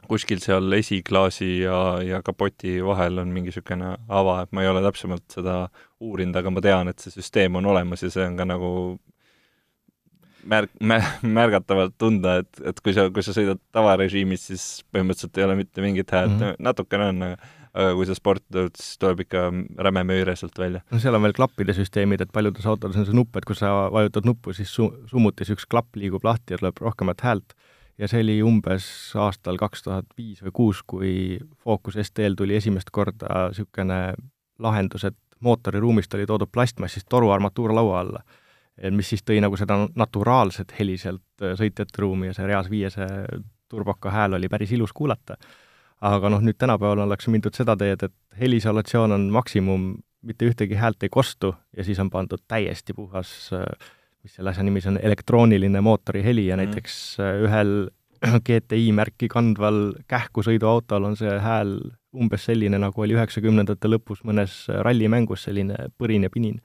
kuskil 0.10 0.42
seal 0.44 0.78
esiklaasi 0.78 1.50
ja, 1.64 1.78
ja 2.04 2.22
kapoti 2.26 2.78
vahel 2.86 3.22
on 3.24 3.32
mingi 3.34 3.52
niisugune 3.52 3.96
ava, 4.08 4.42
et 4.44 4.52
ma 4.56 4.64
ei 4.64 4.70
ole 4.72 4.84
täpsemalt 4.86 5.26
seda 5.32 5.58
uurinud, 6.04 6.36
aga 6.40 6.54
ma 6.54 6.64
tean, 6.64 6.92
et 6.92 7.04
see 7.04 7.14
süsteem 7.14 7.60
on 7.60 7.68
olemas 7.74 8.04
ja 8.04 8.12
see 8.14 8.26
on 8.28 8.38
ka 8.40 8.48
nagu 8.50 8.72
märk-, 10.50 10.78
mä-, 10.84 11.02
märgatavalt 11.40 11.98
tunda, 11.98 12.38
et, 12.44 12.62
et 12.66 12.80
kui 12.84 12.96
sa, 12.96 13.10
kui 13.14 13.26
sa 13.26 13.36
sõidad 13.36 13.62
tavarežiimis, 13.76 14.48
siis 14.52 14.68
põhimõtteliselt 14.94 15.40
ei 15.40 15.48
ole 15.48 15.58
mitte 15.60 15.84
mingit 15.84 16.14
häält 16.14 16.36
mm, 16.36 16.46
-hmm. 16.46 16.64
natukene 16.68 17.10
on, 17.14 17.28
aga 17.74 17.94
kui 17.98 18.06
sa 18.06 18.16
sporti 18.18 18.46
tuled, 18.54 18.76
siis 18.78 19.00
tuleb 19.02 19.24
ikka 19.26 19.48
räme 19.88 20.04
möire 20.06 20.36
sealt 20.38 20.60
välja. 20.60 20.84
no 20.92 21.00
seal 21.02 21.16
on 21.18 21.26
veel 21.26 21.36
klappide 21.38 21.74
süsteemid, 21.74 22.22
et 22.22 22.34
paljudes 22.34 22.66
autodes 22.70 22.98
on 22.98 23.06
see 23.08 23.18
nupp, 23.18 23.36
et 23.38 23.46
kui 23.50 23.58
sa 23.58 23.90
vajutad 23.94 24.28
nuppu, 24.30 24.54
siis 24.54 24.74
su-, 24.74 24.92
summutis 25.10 25.50
üks 25.56 25.66
klapp 25.70 25.96
liigub 25.96 26.24
lahti 26.24 26.54
ja 26.54 26.62
tuleb 26.62 26.84
rohkemat 26.84 27.22
häält 27.26 27.56
ja 27.98 28.08
see 28.10 28.24
oli 28.24 28.38
umbes 28.46 28.86
aastal 29.20 29.58
kaks 29.62 29.84
tuhat 29.86 30.06
viis 30.18 30.42
või 30.44 30.54
kuus, 30.54 30.84
kui 30.88 31.40
Focus 31.64 32.00
ST-l 32.02 32.38
tuli 32.38 32.58
esimest 32.58 32.90
korda 32.92 33.50
niisugune 33.50 34.00
lahendus, 34.60 35.06
et 35.10 35.18
mootoriruumist 35.44 36.14
oli 36.14 36.26
toodud 36.26 36.52
plastmassist 36.52 37.08
toruarmatuur 37.10 37.74
laua 37.76 38.00
alla, 38.00 38.24
mis 38.92 39.10
siis 39.14 39.26
tõi 39.26 39.42
nagu 39.44 39.58
seda 39.60 39.78
naturaalset 39.96 40.74
heli 40.80 40.98
sealt 40.98 41.46
sõitjate 41.60 42.00
ruumi 42.02 42.32
ja 42.32 42.38
see 42.38 42.48
Reas 42.48 42.70
viiese 42.72 43.08
turboka 43.70 44.12
hääl 44.12 44.38
oli 44.40 44.50
päris 44.50 44.72
ilus 44.72 44.94
kuulata. 44.94 45.38
aga 46.04 46.30
noh, 46.30 46.42
nüüd 46.44 46.58
tänapäeval 46.60 47.00
ollakse 47.06 47.32
mindud 47.32 47.56
seda 47.56 47.78
teed, 47.80 48.02
et 48.04 48.40
heliisolatsioon 48.40 49.12
on 49.16 49.30
maksimum, 49.32 49.86
mitte 50.22 50.50
ühtegi 50.50 50.76
häält 50.76 51.04
ei 51.04 51.10
kostu 51.10 51.54
ja 51.78 51.84
siis 51.84 52.00
on 52.00 52.10
pandud 52.12 52.44
täiesti 52.48 52.94
puhas 52.94 53.32
mis 54.24 54.38
selle 54.38 54.54
asja 54.54 54.64
nimi 54.64 54.82
siis 54.82 54.94
on, 54.94 55.02
elektrooniline 55.04 55.82
mootori 55.84 56.24
heli 56.24 56.48
ja 56.48 56.56
mm. 56.58 56.64
näiteks 56.64 56.96
ühel 57.44 57.74
GTI 58.48 58.94
märki 58.96 59.28
kandval 59.32 59.92
kähku 60.10 60.44
sõiduautol 60.46 61.10
on 61.10 61.20
see 61.20 61.34
hääl 61.44 61.76
umbes 62.14 62.46
selline, 62.48 62.78
nagu 62.80 63.04
oli 63.04 63.18
üheksakümnendate 63.18 63.90
lõpus 63.90 64.22
mõnes 64.28 64.64
rallimängus, 64.86 65.48
selline 65.48 65.90
põrin 65.98 66.28
ja 66.28 66.32
pinin. 66.34 66.60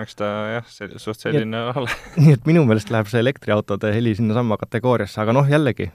eks 0.00 0.16
ta 0.16 0.26
jah, 0.56 0.66
see, 0.70 0.88
suht 1.02 1.20
selline 1.20 1.62
ole. 1.74 1.90
nii 2.22 2.34
et 2.38 2.48
minu 2.48 2.64
meelest 2.66 2.92
läheb 2.94 3.10
see 3.10 3.20
elektriautode 3.22 3.92
heli 3.94 4.14
sinnasamma 4.18 4.58
kategooriasse, 4.60 5.20
aga 5.22 5.34
noh, 5.36 5.50
jällegi, 5.50 5.90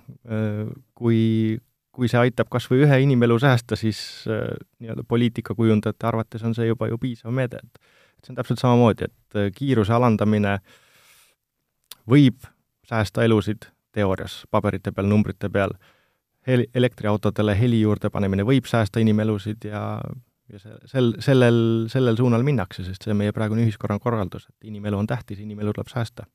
kui, 0.96 1.58
kui 1.96 2.12
see 2.12 2.22
aitab 2.28 2.52
kas 2.54 2.70
või 2.72 2.86
ühe 2.86 3.02
inimelu 3.08 3.40
säästa, 3.42 3.80
siis 3.80 4.00
nii-öelda 4.30 5.08
poliitikakujundajate 5.08 6.12
arvates 6.12 6.46
on 6.46 6.56
see 6.56 6.70
juba 6.70 6.92
ju 6.92 7.02
piisav 7.02 7.34
meede, 7.36 7.64
et 7.66 8.26
see 8.26 8.36
on 8.36 8.40
täpselt 8.40 8.62
samamoodi, 8.62 9.10
et 9.10 9.56
kiiruse 9.58 9.96
alandamine 9.98 10.60
võib 12.10 12.46
säästa 12.86 13.24
elusid 13.24 13.70
teoorias, 13.96 14.44
paberite 14.52 14.92
peal, 14.92 15.08
numbrite 15.10 15.50
peal, 15.50 15.74
heli, 16.48 16.68
elektriautodele 16.76 17.56
heli 17.60 17.82
juurde 17.82 18.10
panemine 18.14 18.46
võib 18.46 18.68
säästa 18.70 19.00
inimelusid 19.04 19.70
ja 19.72 20.00
ja 20.52 20.60
see, 20.62 20.76
sel, 20.86 21.14
sellel, 21.26 21.60
sellel 21.90 22.18
suunal 22.20 22.44
minnakse, 22.46 22.84
sest 22.86 23.06
see 23.06 23.14
on 23.14 23.18
meie 23.18 23.34
praegune 23.34 23.64
ühiskonna 23.66 23.98
korraldus, 24.00 24.46
et 24.50 24.68
inimelu 24.70 24.98
on 24.98 25.08
tähtis, 25.10 25.40
inimelu 25.42 25.74
tuleb 25.74 25.90
säästa 25.90 26.28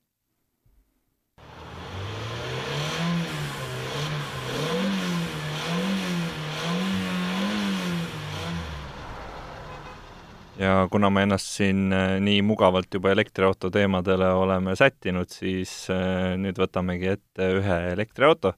ja 10.58 10.88
kuna 10.90 11.10
me 11.10 11.22
ennast 11.22 11.52
siin 11.56 11.92
äh, 11.92 12.16
nii 12.22 12.42
mugavalt 12.42 12.94
juba 12.94 13.12
elektriauto 13.14 13.70
teemadele 13.70 14.28
oleme 14.34 14.74
sättinud, 14.76 15.30
siis 15.32 15.72
äh, 15.92 16.34
nüüd 16.40 16.58
võtamegi 16.60 17.12
ette 17.14 17.50
ühe 17.60 17.78
elektriauto 17.92 18.54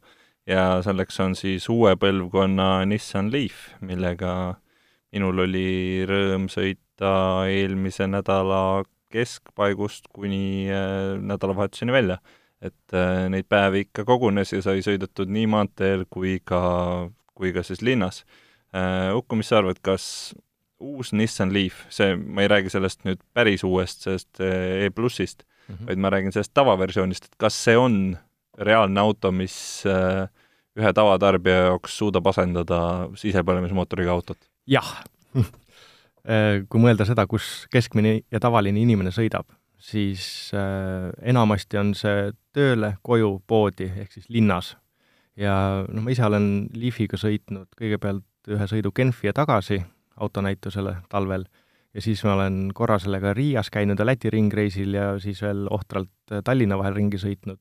ja 0.49 0.83
selleks 0.85 1.21
on 1.25 1.37
siis 1.39 1.69
uue 1.73 1.95
põlvkonna 2.01 2.85
Nissan 2.89 3.31
Leaf, 3.33 3.73
millega 3.81 4.55
minul 5.13 5.45
oli 5.45 6.05
rõõm 6.09 6.49
sõita 6.53 7.15
eelmise 7.51 8.09
nädala 8.11 8.85
keskpaigust 9.13 10.09
kuni 10.15 10.71
äh, 10.73 11.19
nädalavahetuseni 11.21 11.93
välja. 11.93 12.23
et 12.63 12.95
neid 13.27 13.49
päevi 13.51 13.81
ikka 13.83 14.05
kogunes 14.07 14.53
ja 14.53 14.61
sai 14.63 14.85
sõidetud 14.87 15.27
nii 15.35 15.49
maanteel 15.51 16.05
kui 16.07 16.37
ka, 16.47 16.61
kui 17.35 17.51
ka 17.51 17.65
siis 17.67 17.81
linnas. 17.83 18.21
Uku, 19.19 19.35
mis 19.35 19.49
sa 19.51 19.59
arvad, 19.59 19.81
kas 19.83 20.05
uus 20.83 21.13
Nissan 21.17 21.53
Leaf, 21.55 21.87
see, 21.93 22.17
ma 22.17 22.45
ei 22.45 22.51
räägi 22.51 22.73
sellest 22.75 23.07
nüüd 23.07 23.23
päris 23.35 23.65
uuest, 23.67 24.07
sellest 24.07 24.43
eh, 24.43 24.87
E-plussist 24.87 25.45
mm, 25.45 25.75
-hmm. 25.75 25.87
vaid 25.89 26.03
ma 26.03 26.11
räägin 26.11 26.35
sellest 26.35 26.55
tavaversioonist, 26.55 27.25
et 27.25 27.39
kas 27.39 27.57
see 27.65 27.77
on 27.79 28.17
reaalne 28.59 29.01
auto, 29.01 29.33
mis 29.33 29.55
eh, 29.87 30.27
ühe 30.79 30.93
tavatarbija 30.93 31.69
jaoks 31.69 31.97
suudab 31.99 32.27
asendada 32.27 33.09
sisepõlemismootoriga 33.15 34.11
autot? 34.11 34.39
jah 34.67 34.93
eh, 36.33 36.63
kui 36.69 36.81
mõelda 36.81 37.07
seda, 37.09 37.27
kus 37.27 37.67
keskmine 37.73 38.21
ja 38.31 38.41
tavaline 38.41 38.81
inimene 38.81 39.11
sõidab, 39.11 39.47
siis 39.79 40.53
enamasti 41.23 41.79
on 41.79 41.95
see 41.99 42.31
tööle, 42.55 42.97
koju, 43.03 43.41
poodi 43.47 43.91
ehk 43.91 44.13
siis 44.13 44.29
linnas. 44.29 44.77
ja 45.37 45.85
noh, 45.89 46.03
ma 46.03 46.11
ise 46.11 46.25
olen 46.27 46.69
Leafiga 46.75 47.17
sõitnud 47.17 47.67
kõigepealt 47.79 48.25
ühe 48.53 48.67
sõidu 48.67 48.93
Genfi 48.95 49.27
ja 49.27 49.33
tagasi, 49.33 49.83
autonäitusele 50.23 50.97
talvel 51.11 51.45
ja 51.95 52.03
siis 52.03 52.25
ma 52.25 52.35
olen 52.35 52.71
korra 52.75 52.99
sellega 53.03 53.35
Riias 53.37 53.71
käinud 53.71 53.99
ja 53.99 54.07
Läti 54.07 54.31
ringreisil 54.31 54.95
ja 54.95 55.19
siis 55.21 55.43
veel 55.43 55.67
ohtralt 55.71 56.39
Tallinna 56.45 56.79
vahel 56.79 56.95
ringi 56.97 57.21
sõitnud. 57.21 57.61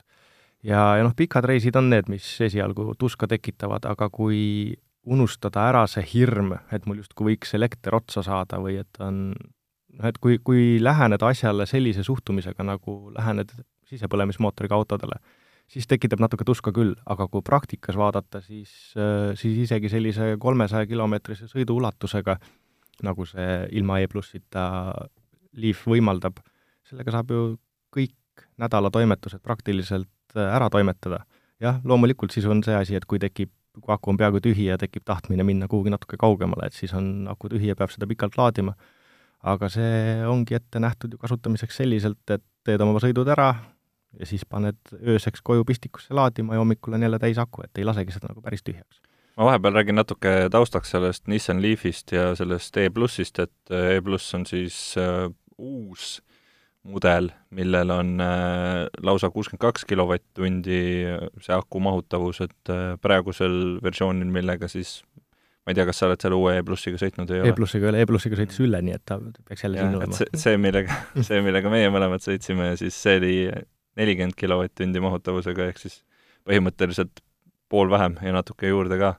ja, 0.63 0.97
ja 0.97 1.03
noh, 1.03 1.15
pikad 1.15 1.45
reisid 1.45 1.75
on 1.75 1.89
need, 1.89 2.09
mis 2.09 2.27
esialgu 2.41 2.93
tuska 2.99 3.27
tekitavad, 3.27 3.85
aga 3.85 4.09
kui 4.09 4.77
unustada 5.05 5.65
ära 5.69 5.87
see 5.89 6.03
hirm, 6.13 6.53
et 6.71 6.85
mul 6.85 7.01
justkui 7.01 7.31
võiks 7.31 7.55
elekter 7.57 7.95
otsa 7.97 8.23
saada 8.23 8.59
või 8.61 8.77
et 8.83 9.01
on 9.01 9.33
noh, 9.33 10.07
et 10.07 10.17
kui, 10.21 10.37
kui 10.43 10.77
läheneda 10.81 11.31
asjale 11.33 11.65
sellise 11.65 12.03
suhtumisega, 12.05 12.63
nagu 12.63 12.97
lähened 13.17 13.51
sisepõlemismootoriga 13.91 14.77
autodele, 14.77 15.17
siis 15.71 15.87
tekitab 15.87 16.21
natuke 16.23 16.45
tuska 16.47 16.73
küll, 16.75 16.95
aga 17.09 17.27
kui 17.31 17.43
praktikas 17.45 17.97
vaadata, 17.99 18.41
siis, 18.43 18.71
äh, 18.99 19.31
siis 19.39 19.63
isegi 19.65 19.91
sellise 19.91 20.35
kolmesaja 20.41 20.89
kilomeetrise 20.89 21.47
sõiduulatusega, 21.51 22.37
nagu 23.07 23.25
see 23.25 23.47
ilma 23.79 24.01
E-plussita 24.03 24.65
Leaf 25.61 25.85
võimaldab, 25.89 26.39
sellega 26.87 27.15
saab 27.15 27.31
ju 27.33 27.45
kõik 27.93 28.45
nädalatoimetused 28.61 29.43
praktiliselt 29.43 30.35
äh, 30.35 30.47
ära 30.55 30.69
toimetada. 30.69 31.23
jah, 31.61 31.81
loomulikult 31.85 32.33
siis 32.33 32.47
on 32.49 32.63
see 32.65 32.75
asi, 32.75 32.95
et 32.97 33.05
kui 33.05 33.19
tekib, 33.21 33.51
kui 33.77 33.93
aku 33.93 34.11
on 34.11 34.17
peaaegu 34.17 34.41
tühi 34.43 34.65
ja 34.65 34.77
tekib 34.81 35.05
tahtmine 35.05 35.43
minna 35.47 35.67
kuhugi 35.71 35.93
natuke 35.93 36.17
kaugemale, 36.19 36.67
et 36.67 36.73
siis 36.73 36.93
on 36.97 37.27
aku 37.29 37.51
tühi 37.53 37.69
ja 37.69 37.75
peab 37.77 37.93
seda 37.93 38.07
pikalt 38.09 38.35
laadima, 38.39 38.73
aga 39.47 39.69
see 39.69 40.25
ongi 40.27 40.57
ette 40.57 40.81
nähtud 40.81 41.13
ju 41.13 41.21
kasutamiseks 41.21 41.77
selliselt, 41.83 42.23
et 42.33 42.43
teed 42.65 42.81
oma 42.81 42.99
sõidud 43.01 43.29
ära, 43.29 43.53
ja 44.19 44.27
siis 44.27 44.45
paned 44.45 44.79
ööseks 45.01 45.43
koju 45.43 45.65
pistikusse 45.67 46.13
laadima 46.13 46.55
ja 46.55 46.63
hommikul 46.63 46.97
on 46.97 47.07
jälle 47.07 47.19
täis 47.19 47.39
aku, 47.41 47.63
et 47.65 47.77
ei 47.77 47.87
lasegi 47.87 48.13
seda 48.15 48.31
nagu 48.31 48.41
päris 48.41 48.63
tühjaks. 48.63 49.01
ma 49.37 49.47
vahepeal 49.51 49.77
räägin 49.79 49.95
natuke 49.95 50.33
taustaks 50.51 50.91
sellest 50.91 51.27
Nissan 51.27 51.61
Leafist 51.61 52.11
ja 52.11 52.35
sellest 52.35 52.77
E-plussist, 52.77 53.39
et 53.39 53.71
äh, 53.71 53.95
E-pluss 53.97 54.35
on 54.35 54.45
siis 54.45 54.97
äh, 54.97 55.31
uus 55.57 56.19
mudel, 56.83 57.29
millel 57.53 57.93
on 57.93 58.15
äh, 58.21 58.87
lausa 59.05 59.29
kuuskümmend 59.29 59.61
kaks 59.61 59.85
kilovatt-tundi 59.89 60.81
äh, 61.13 61.27
see 61.41 61.53
aku 61.55 61.79
mahutavus, 61.83 62.41
et 62.41 62.73
äh, 62.73 62.95
praegusel 63.01 63.77
versioonil, 63.83 64.31
millega 64.33 64.69
siis 64.71 65.01
ma 65.61 65.71
ei 65.71 65.77
tea, 65.77 65.85
kas 65.85 66.01
sa 66.01 66.07
oled 66.09 66.23
selle 66.23 66.39
uue 66.39 66.55
E-plussiga 66.57 66.97
sõitnud 66.97 67.29
ei 67.29 67.43
ole? 67.43 67.51
E-plussiga 67.53 67.85
ei 67.85 67.93
ole, 67.93 68.01
E-plussiga 68.05 68.39
sõitis 68.39 68.63
Ülle, 68.65 68.81
nii 68.81 68.97
et 68.97 69.03
ta 69.05 69.19
peaks 69.21 69.67
jälle 69.67 69.77
siin 69.77 69.99
olema. 69.99 70.17
see, 70.17 70.41
see, 70.41 70.57
millega, 70.61 70.97
see, 71.27 71.43
millega 71.45 71.73
meie 71.73 71.91
mõlemad 71.93 72.25
sõitsime, 72.25 72.73
siis 72.81 72.97
see 72.97 73.21
oli 73.21 73.35
nelikümmend 73.99 74.37
kilovatt-tundi 74.39 75.03
mahutavusega, 75.03 75.67
ehk 75.71 75.81
siis 75.81 76.01
põhimõtteliselt 76.47 77.21
pool 77.71 77.91
vähem 77.91 78.17
ja 78.23 78.33
natuke 78.35 78.71
juurde 78.71 78.97
ka. 78.99 79.13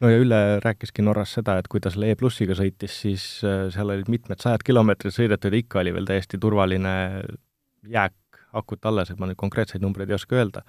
no 0.00 0.10
ja 0.12 0.20
Ülle 0.22 0.40
rääkiski 0.64 1.02
Norras 1.02 1.34
seda, 1.38 1.58
et 1.58 1.68
kui 1.68 1.80
ta 1.80 1.90
selle 1.92 2.10
E-plussiga 2.12 2.56
sõitis, 2.58 3.00
siis 3.04 3.24
äh, 3.44 3.66
seal 3.74 3.94
olid 3.94 4.10
mitmed 4.12 4.40
sajad 4.44 4.64
kilomeetrid 4.66 5.14
sõidetud 5.14 5.54
ja 5.54 5.64
ikka 5.64 5.82
oli 5.82 5.94
veel 5.96 6.08
täiesti 6.08 6.40
turvaline 6.40 6.94
jääk 7.88 8.14
akut 8.52 8.86
alles, 8.88 9.10
et 9.10 9.18
ma 9.20 9.28
nüüd 9.28 9.38
konkreetseid 9.40 9.82
numbreid 9.84 10.10
ei 10.10 10.16
oska 10.18 10.38
öelda. 10.38 10.62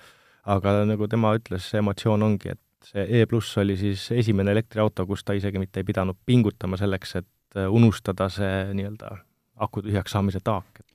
aga 0.50 0.80
nagu 0.88 1.08
tema 1.08 1.34
ütles, 1.38 1.67
see 1.69 1.82
emotsioon 1.82 2.24
ongi, 2.26 2.56
et 2.56 2.88
see 2.89 3.04
E-pluss 3.22 3.58
oli 3.62 3.76
siis 3.78 4.08
esimene 4.15 4.52
elektriauto, 4.56 5.06
kus 5.06 5.24
ta 5.24 5.36
isegi 5.38 5.60
mitte 5.60 5.82
ei 5.82 5.88
pidanud 5.88 6.17
pingutama 6.26 6.78
selleks, 6.80 7.15
et 7.22 7.60
äh, 7.60 7.67
unustada 7.67 8.30
see 8.34 8.74
nii-öelda 8.74 9.17
aku 9.60 9.84
tühjaks 9.84 10.15
saamise 10.15 10.39
taak, 10.43 10.80
et 10.80 10.88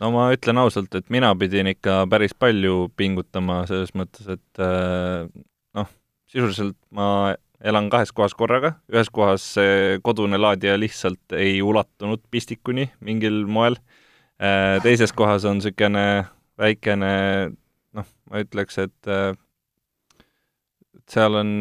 no 0.00 0.10
ma 0.14 0.28
ütlen 0.34 0.60
ausalt, 0.62 0.94
et 0.98 1.08
mina 1.12 1.30
pidin 1.38 1.70
ikka 1.72 2.02
päris 2.10 2.34
palju 2.38 2.88
pingutama 2.98 3.62
selles 3.70 3.94
mõttes, 3.98 4.28
et 4.30 4.62
äh, 4.62 5.26
noh, 5.78 5.90
sisuliselt 6.30 6.78
ma 6.94 7.34
elan 7.58 7.88
kahes 7.90 8.12
kohas 8.14 8.36
korraga, 8.38 8.76
ühes 8.92 9.10
kohas 9.10 9.44
see 9.56 9.98
kodune 10.06 10.38
laadija 10.38 10.76
lihtsalt 10.78 11.34
ei 11.38 11.58
ulatunud 11.64 12.22
pistikuni 12.30 12.88
mingil 13.04 13.44
moel, 13.50 13.78
äh, 14.38 14.78
teises 14.84 15.14
kohas 15.16 15.46
on 15.48 15.58
niisugune 15.58 16.06
väikene 16.58 17.12
noh, 17.94 18.08
ma 18.30 18.42
ütleks, 18.44 18.78
et 18.82 19.10
äh, 19.10 19.32
seal 21.08 21.38
on 21.40 21.54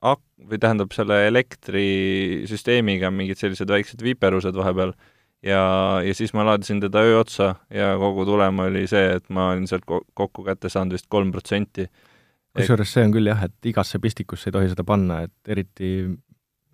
ak-, 0.00 0.26
või 0.50 0.58
tähendab, 0.60 0.92
selle 0.94 1.24
elektrisüsteemiga 1.28 3.10
mingid 3.14 3.40
sellised 3.40 3.70
väiksed 3.70 4.02
viperused 4.04 4.56
vahepeal 4.56 4.94
ja, 5.42 5.62
ja 6.04 6.14
siis 6.14 6.34
ma 6.36 6.44
laadisin 6.46 6.80
teda 6.82 7.02
öö 7.06 7.18
otsa 7.20 7.54
ja 7.74 7.92
kogu 7.98 8.24
tulem 8.28 8.58
oli 8.66 8.86
see, 8.90 9.16
et 9.16 9.28
ma 9.28 9.50
olin 9.52 9.68
sealt 9.70 9.86
kokku 9.86 10.44
kätte 10.46 10.68
saanud 10.72 10.96
vist 10.96 11.08
kolm 11.08 11.32
protsenti. 11.32 11.88
kusjuures 12.56 12.92
see 12.92 13.06
on 13.06 13.14
küll 13.14 13.30
jah, 13.30 13.46
et 13.46 13.70
igasse 13.72 14.00
pistikusse 14.02 14.50
ei 14.50 14.56
tohi 14.56 14.72
seda 14.72 14.84
panna, 14.84 15.22
et 15.28 15.54
eriti, 15.54 15.90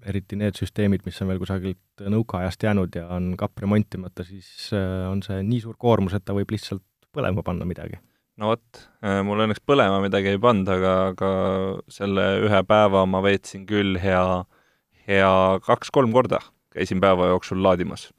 eriti 0.07 0.41
need 0.41 0.59
süsteemid, 0.59 1.05
mis 1.07 1.21
on 1.23 1.31
veel 1.31 1.41
kusagilt 1.43 2.09
nõukaajast 2.17 2.67
jäänud 2.69 2.99
ja 2.99 3.07
on 3.17 3.35
kapp 3.39 3.63
remontimata, 3.63 4.25
siis 4.27 4.73
äh, 4.75 5.07
on 5.11 5.23
see 5.27 5.43
nii 5.47 5.63
suur 5.67 5.79
koormus, 5.79 6.17
et 6.17 6.25
ta 6.25 6.37
võib 6.37 6.53
lihtsalt 6.55 6.85
põlema 7.17 7.45
panna 7.47 7.69
midagi. 7.69 8.01
no 8.37 8.53
vot, 8.53 8.83
äh, 9.05 9.23
mul 9.25 9.47
õnneks 9.47 9.63
põlema 9.65 10.03
midagi 10.05 10.35
ei 10.35 10.43
pannud, 10.43 10.69
aga, 10.73 10.99
aga 11.13 11.31
selle 11.93 12.29
ühe 12.49 12.63
päeva 12.69 13.07
ma 13.07 13.23
veetsin 13.25 13.65
küll 13.69 14.01
hea 14.01 14.27
ja 15.07 15.33
kaks-kolm 15.63 16.13
korda 16.13 16.41
käisin 16.77 17.01
päeva 17.01 17.31
jooksul 17.31 17.63
laadimas. 17.63 18.11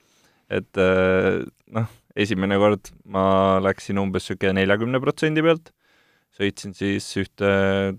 Et 0.49 0.79
äh, 0.81 1.41
noh, 1.75 1.89
esimene 2.17 2.59
kord 2.61 2.91
ma 3.05 3.25
läksin 3.63 3.99
umbes 4.01 4.27
niisugune 4.27 4.61
neljakümne 4.61 5.01
protsendi 5.03 5.43
pealt, 5.45 5.73
sõitsin 6.37 6.73
siis 6.77 7.07
ühte 7.19 7.51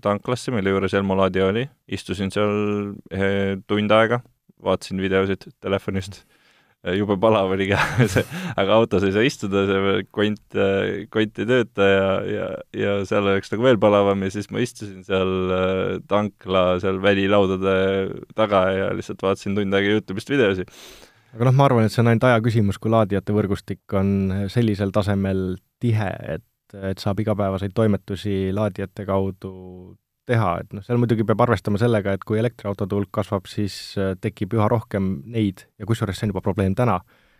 tanklasse, 0.03 0.53
mille 0.55 0.73
juures 0.73 0.95
Elmo 0.97 1.17
laadija 1.19 1.49
oli, 1.51 1.67
istusin 1.91 2.31
seal 2.33 2.93
tund 3.67 3.95
aega, 3.95 4.21
vaatasin 4.63 5.01
videosid 5.03 5.49
telefonist 5.63 6.21
mm, 6.23 6.39
jube 6.95 7.17
palav 7.19 7.51
oli 7.51 7.67
see, 8.13 8.23
aga 8.59 8.77
autos 8.79 9.03
ei 9.03 9.11
saa 9.15 9.25
istuda, 9.27 9.65
see 9.67 10.03
kont, 10.15 10.57
kont 11.11 11.41
ei 11.43 11.49
tööta 11.49 11.89
ja, 11.89 12.07
ja, 12.23 12.47
ja 12.75 12.93
seal 13.09 13.27
oleks 13.27 13.51
nagu 13.51 13.67
veel 13.67 13.79
palavam 13.81 14.23
ja 14.23 14.31
siis 14.31 14.47
ma 14.53 14.63
istusin 14.63 15.03
seal 15.07 16.01
tankla 16.07 16.63
seal 16.83 17.01
välilaudade 17.03 17.75
taga 18.37 18.63
ja 18.71 18.89
lihtsalt 18.95 19.23
vaatasin 19.25 19.59
tund 19.59 19.75
aega 19.75 19.97
Youtube'ist 19.97 20.31
videosi. 20.31 20.67
Aga 21.35 21.49
noh, 21.49 21.55
ma 21.55 21.65
arvan, 21.69 21.85
et 21.85 21.93
see 21.93 22.03
on 22.03 22.11
ainult 22.11 22.27
aja 22.29 22.41
küsimus, 22.45 22.79
kui 22.81 22.91
laadijate 22.93 23.35
võrgustik 23.35 23.97
on 23.97 24.47
sellisel 24.51 24.93
tasemel 24.95 25.57
tihe, 25.81 26.11
et, 26.35 26.45
et 26.91 27.01
saab 27.01 27.21
igapäevaseid 27.23 27.73
toimetusi 27.77 28.49
laadijate 28.55 29.05
kaudu 29.09 29.53
teha, 30.29 30.51
et 30.63 30.75
noh, 30.75 30.85
seal 30.85 30.99
muidugi 31.01 31.25
peab 31.27 31.41
arvestama 31.45 31.79
sellega, 31.81 32.13
et 32.15 32.25
kui 32.27 32.39
elektriautode 32.41 32.97
hulk 32.97 33.11
kasvab, 33.19 33.49
siis 33.49 33.79
äh, 33.97 34.13
tekib 34.21 34.53
üha 34.57 34.69
rohkem 34.71 35.09
neid 35.29 35.65
ja 35.79 35.89
kusjuures 35.89 36.19
see 36.19 36.27
on 36.27 36.35
juba 36.35 36.43
probleem 36.45 36.75
täna, 36.77 36.99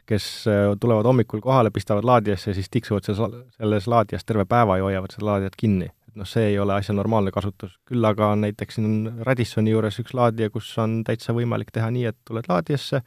kes 0.10 0.26
äh, 0.50 0.66
tulevad 0.82 1.08
hommikul 1.10 1.44
kohale, 1.46 1.72
pistavad 1.74 2.08
laadijasse, 2.08 2.56
siis 2.58 2.72
tiksuvad 2.74 3.06
selles, 3.06 3.46
selles 3.60 3.88
laadijas 3.92 4.26
terve 4.26 4.48
päeva 4.50 4.80
ja 4.80 4.88
hoiavad 4.88 5.14
seda 5.14 5.30
laadijat 5.34 5.58
kinni. 5.60 5.92
et 6.10 6.18
noh, 6.18 6.26
see 6.26 6.48
ei 6.50 6.60
ole 6.60 6.74
asja 6.74 6.96
normaalne 6.98 7.32
kasutus. 7.32 7.78
küll 7.86 8.06
aga 8.06 8.32
on 8.34 8.42
näiteks 8.48 8.80
siin 8.80 9.24
Radissoni 9.28 9.76
juures 9.76 10.00
üks 10.02 10.16
laadija, 10.18 10.50
kus 10.50 10.72
on 10.82 11.04
täitsa 11.06 11.36
võimalik 11.38 11.70
teha 11.76 11.92
nii, 11.94 12.08
et 12.10 12.18
tuled 12.26 12.50
laadijasse, 12.50 13.04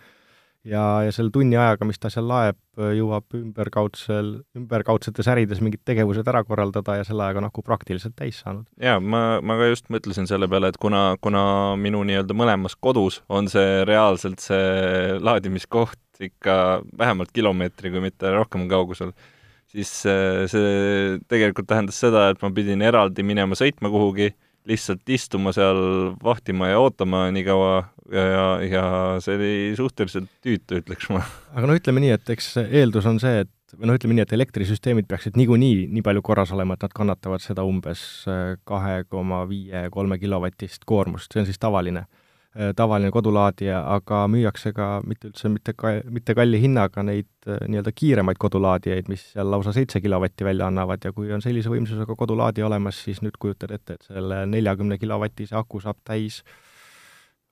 ja, 0.68 0.82
ja 1.06 1.12
selle 1.14 1.32
tunni 1.34 1.56
ajaga, 1.58 1.86
mis 1.88 2.00
ta 2.00 2.10
seal 2.12 2.28
laeb, 2.28 2.58
jõuab 2.96 3.36
ümberkaudsel, 3.36 4.30
ümberkaudsetes 4.58 5.28
ärides 5.32 5.60
mingid 5.64 5.82
tegevused 5.88 6.28
ära 6.30 6.42
korraldada 6.46 6.98
ja 7.00 7.06
selle 7.06 7.26
ajaga 7.26 7.42
on 7.42 7.48
aku 7.50 7.64
praktiliselt 7.66 8.14
täis 8.18 8.40
saanud. 8.44 8.68
jaa, 8.80 9.00
ma, 9.00 9.40
ma 9.44 9.58
ka 9.60 9.68
just 9.72 9.90
mõtlesin 9.92 10.28
selle 10.30 10.48
peale, 10.50 10.72
et 10.72 10.80
kuna, 10.82 11.18
kuna 11.24 11.44
minu 11.80 12.04
nii-öelda 12.08 12.36
mõlemas 12.38 12.78
kodus 12.78 13.20
on 13.28 13.50
see 13.52 13.82
reaalselt 13.88 14.42
see 14.44 15.18
laadimiskoht 15.20 15.98
ikka 16.22 16.56
vähemalt 16.98 17.32
kilomeetri, 17.34 17.90
kui 17.90 18.02
mitte 18.04 18.30
rohkem 18.30 18.68
kaugusel, 18.70 19.10
siis 19.72 19.90
äh, 20.06 20.44
see 20.50 21.18
tegelikult 21.30 21.68
tähendas 21.70 21.98
seda, 22.02 22.28
et 22.30 22.42
ma 22.44 22.52
pidin 22.54 22.84
eraldi 22.84 23.24
minema 23.26 23.58
sõitma 23.58 23.90
kuhugi, 23.92 24.30
lihtsalt 24.68 25.08
istuma 25.10 25.52
seal, 25.54 26.12
vahtima 26.22 26.70
ja 26.70 26.82
ootama 26.82 27.24
nii 27.34 27.44
kaua, 27.46 27.72
ja, 28.12 28.26
ja, 28.26 28.44
ja 28.66 28.84
see 29.24 29.34
oli 29.38 29.54
suhteliselt 29.78 30.30
tüütu, 30.44 30.78
ütleks 30.82 31.10
ma. 31.12 31.24
aga 31.54 31.68
no 31.68 31.76
ütleme 31.78 32.04
nii, 32.04 32.14
et 32.14 32.32
eks 32.36 32.54
eeldus 32.64 33.08
on 33.10 33.18
see, 33.22 33.42
et 33.46 33.76
või 33.78 33.88
noh, 33.88 33.96
ütleme 33.98 34.16
nii, 34.16 34.26
et 34.26 34.34
elektrisüsteemid 34.36 35.08
peaksid 35.10 35.38
niikuinii 35.40 35.88
nii 35.92 36.04
palju 36.04 36.22
korras 36.24 36.52
olema, 36.54 36.76
et 36.76 36.84
nad 36.84 36.94
kannatavad 36.94 37.42
seda 37.44 37.64
umbes 37.66 38.04
kahe 38.68 39.02
koma 39.08 39.42
viie, 39.50 39.86
kolme 39.94 40.18
kilovatist 40.22 40.86
koormust, 40.88 41.32
see 41.32 41.42
on 41.42 41.48
siis 41.48 41.60
tavaline, 41.62 42.04
tavaline 42.76 43.08
kodulaadija, 43.14 43.78
aga 43.94 44.24
müüakse 44.28 44.74
ka 44.76 44.88
mitte 45.08 45.30
üldse 45.30 45.48
mitte 45.48 45.72
ka, 45.72 45.94
mitte 46.12 46.34
kalli 46.36 46.60
hinnaga 46.60 47.04
neid 47.06 47.30
äh, 47.48 47.62
nii-öelda 47.64 47.94
kiiremaid 47.96 48.40
kodulaadijaid, 48.42 49.08
mis 49.08 49.24
seal 49.32 49.48
lausa 49.50 49.72
seitse 49.72 50.02
kilovatti 50.04 50.44
välja 50.44 50.68
annavad 50.68 51.04
ja 51.04 51.14
kui 51.16 51.32
on 51.32 51.44
sellise 51.44 51.72
võimsusega 51.72 52.16
kodulaadija 52.18 52.68
olemas, 52.68 53.00
siis 53.06 53.22
nüüd 53.24 53.38
kujutad 53.40 53.72
ette, 53.72 53.96
et 53.96 54.12
selle 54.12 54.44
neljakümne 54.52 55.00
kilovatise 55.00 55.56
aku 55.56 55.80
saab 55.80 56.02
täis 56.04 56.42
äh, 56.42 56.60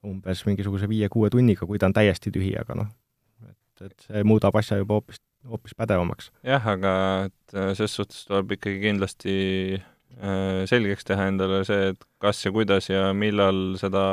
umbes 0.07 0.45
mingisuguse 0.49 0.89
viie-kuue 0.91 1.31
tunniga, 1.33 1.67
kui 1.69 1.81
ta 1.81 1.91
on 1.91 1.97
täiesti 1.97 2.33
tühi, 2.33 2.53
aga 2.61 2.77
noh, 2.79 2.91
et, 3.49 3.85
et 3.91 4.07
see 4.07 4.25
muudab 4.27 4.57
asja 4.61 4.81
juba 4.81 4.99
hoopis, 4.99 5.21
hoopis 5.49 5.77
pädevamaks. 5.77 6.31
jah, 6.47 6.67
aga 6.75 6.93
et 7.29 7.57
äh, 7.57 7.73
ses 7.79 7.97
suhtes 7.99 8.25
tuleb 8.29 8.57
ikkagi 8.57 8.81
kindlasti 8.87 9.37
äh, 9.77 10.63
selgeks 10.71 11.09
teha 11.09 11.29
endale 11.33 11.63
see, 11.69 11.93
et 11.93 12.09
kas 12.23 12.45
ja 12.47 12.55
kuidas 12.55 12.89
ja 12.91 13.11
millal 13.17 13.77
seda 13.81 14.05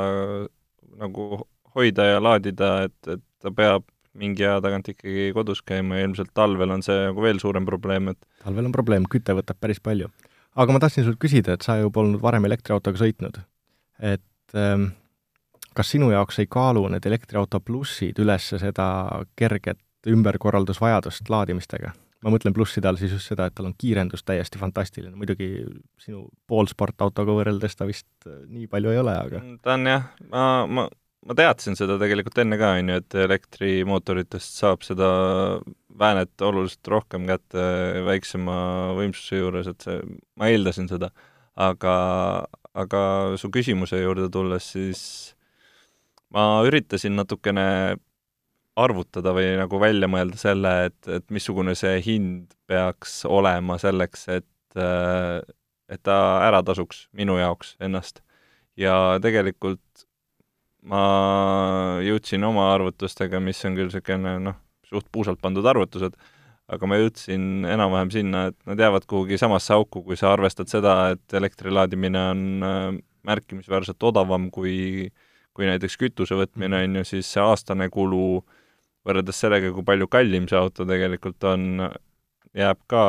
nagu 0.98 1.42
hoida 1.74 2.06
ja 2.12 2.20
laadida, 2.22 2.72
et, 2.88 2.98
et 3.06 3.24
ta 3.42 3.52
peab 3.54 3.86
mingi 4.18 4.42
aja 4.44 4.58
tagant 4.64 4.88
ikkagi 4.90 5.28
kodus 5.36 5.60
käima 5.66 5.98
ja 5.98 6.08
ilmselt 6.08 6.32
talvel 6.34 6.72
on 6.74 6.82
see 6.82 6.96
nagu 7.10 7.22
veel 7.22 7.38
suurem 7.42 7.66
probleem, 7.68 8.10
et 8.12 8.18
talvel 8.42 8.66
on 8.70 8.74
probleem, 8.74 9.06
küte 9.10 9.36
võtab 9.36 9.60
päris 9.60 9.80
palju. 9.80 10.10
aga 10.58 10.74
ma 10.74 10.80
tahtsin 10.82 11.06
sult 11.06 11.20
küsida, 11.22 11.54
et 11.54 11.66
sa 11.66 11.78
ju 11.78 11.92
polnud 11.94 12.22
varem 12.22 12.48
elektriautoga 12.48 12.98
sõitnud, 12.98 13.38
et 14.02 14.58
ähm, 14.58 14.90
kas 15.74 15.94
sinu 15.94 16.10
jaoks 16.10 16.40
ei 16.42 16.50
kaalu 16.50 16.88
need 16.90 17.06
elektriauto 17.06 17.60
plussid 17.60 18.18
üles 18.18 18.50
seda 18.58 18.88
kerget 19.38 19.80
ümberkorraldusvajadust 20.08 21.30
laadimistega? 21.30 21.94
Ma 22.24 22.32
mõtlen 22.34 22.54
plusside 22.56 22.88
all 22.90 22.98
siis 23.00 23.12
just 23.14 23.30
seda, 23.30 23.48
et 23.48 23.56
tal 23.56 23.68
on 23.70 23.76
kiirendus 23.78 24.24
täiesti 24.26 24.60
fantastiline, 24.60 25.14
muidugi 25.18 25.50
sinu 26.02 26.24
poolsportautoga 26.50 27.36
võrreldes 27.36 27.78
ta 27.78 27.86
vist 27.88 28.08
äh, 28.26 28.40
nii 28.50 28.66
palju 28.70 28.94
ei 28.94 29.02
ole, 29.02 29.14
aga 29.14 29.42
mm, 29.42 29.60
ta 29.64 29.76
on 29.76 29.86
jah, 29.90 30.08
ma, 30.32 30.42
ma, 30.66 30.86
ma 31.28 31.38
teadsin 31.38 31.78
seda 31.78 31.98
tegelikult 32.00 32.40
enne 32.42 32.58
ka, 32.60 32.74
on 32.80 32.92
ju, 32.92 32.98
et 33.02 33.18
elektrimootoritest 33.28 34.60
saab 34.62 34.86
seda 34.86 35.08
väänet 35.98 36.46
oluliselt 36.46 36.90
rohkem 36.90 37.26
kätte 37.28 37.64
väiksema 38.06 38.58
võimsuse 38.98 39.40
juures, 39.42 39.70
et 39.70 39.86
see, 39.86 40.02
ma 40.38 40.50
eeldasin 40.50 40.90
seda. 40.90 41.10
aga, 41.58 41.92
aga 42.78 43.00
su 43.38 43.48
küsimuse 43.50 43.98
juurde 43.98 44.28
tulles, 44.30 44.66
siis 44.74 45.00
ma 46.34 46.60
üritasin 46.66 47.16
natukene 47.18 47.96
arvutada 48.78 49.32
või 49.36 49.52
nagu 49.58 49.80
välja 49.80 50.08
mõelda 50.10 50.38
selle, 50.40 50.72
et, 50.88 50.98
et 51.10 51.26
missugune 51.34 51.74
see 51.78 51.98
hind 52.04 52.54
peaks 52.70 53.20
olema 53.28 53.78
selleks, 53.80 54.26
et, 54.38 54.80
et 55.88 56.02
ta 56.06 56.18
ära 56.46 56.62
tasuks 56.66 57.06
minu 57.16 57.38
jaoks 57.40 57.76
ennast. 57.84 58.22
ja 58.78 59.18
tegelikult 59.22 60.06
ma 60.88 61.02
jõudsin 62.04 62.44
oma 62.46 62.70
arvutustega, 62.76 63.40
mis 63.42 63.64
on 63.66 63.76
küll 63.76 63.90
niisugune 63.90 64.38
noh, 64.44 64.58
suht 64.86 65.08
puusalt 65.12 65.40
pandud 65.42 65.66
arvutused, 65.66 66.14
aga 66.68 66.88
ma 66.88 67.00
jõudsin 67.00 67.66
enam-vähem 67.66 68.12
sinna, 68.14 68.46
et 68.52 68.58
nad 68.68 68.78
jäävad 68.78 69.08
kuhugi 69.08 69.40
samasse 69.40 69.74
auku, 69.74 70.04
kui 70.06 70.16
sa 70.16 70.32
arvestad 70.32 70.70
seda, 70.70 70.98
et 71.16 71.34
elektri 71.34 71.72
laadimine 71.74 72.22
on 72.30 72.44
märkimisväärselt 73.26 74.02
odavam 74.08 74.46
kui 74.54 75.08
äh, 75.08 75.26
kui 75.58 75.66
näiteks 75.66 75.98
kütuse 75.98 76.38
võtmine 76.38 76.70
mhm. 76.70 76.86
on 76.86 77.00
ju, 77.00 77.08
siis 77.16 77.32
see 77.34 77.42
aastane 77.42 77.88
kulu 77.90 78.44
võrreldes 79.08 79.40
sellega, 79.40 79.72
kui 79.74 79.86
palju 79.86 80.08
kallim 80.12 80.48
see 80.50 80.58
auto 80.58 80.86
tegelikult 80.88 81.44
on, 81.48 81.86
jääb 82.56 82.80
ka 82.90 83.02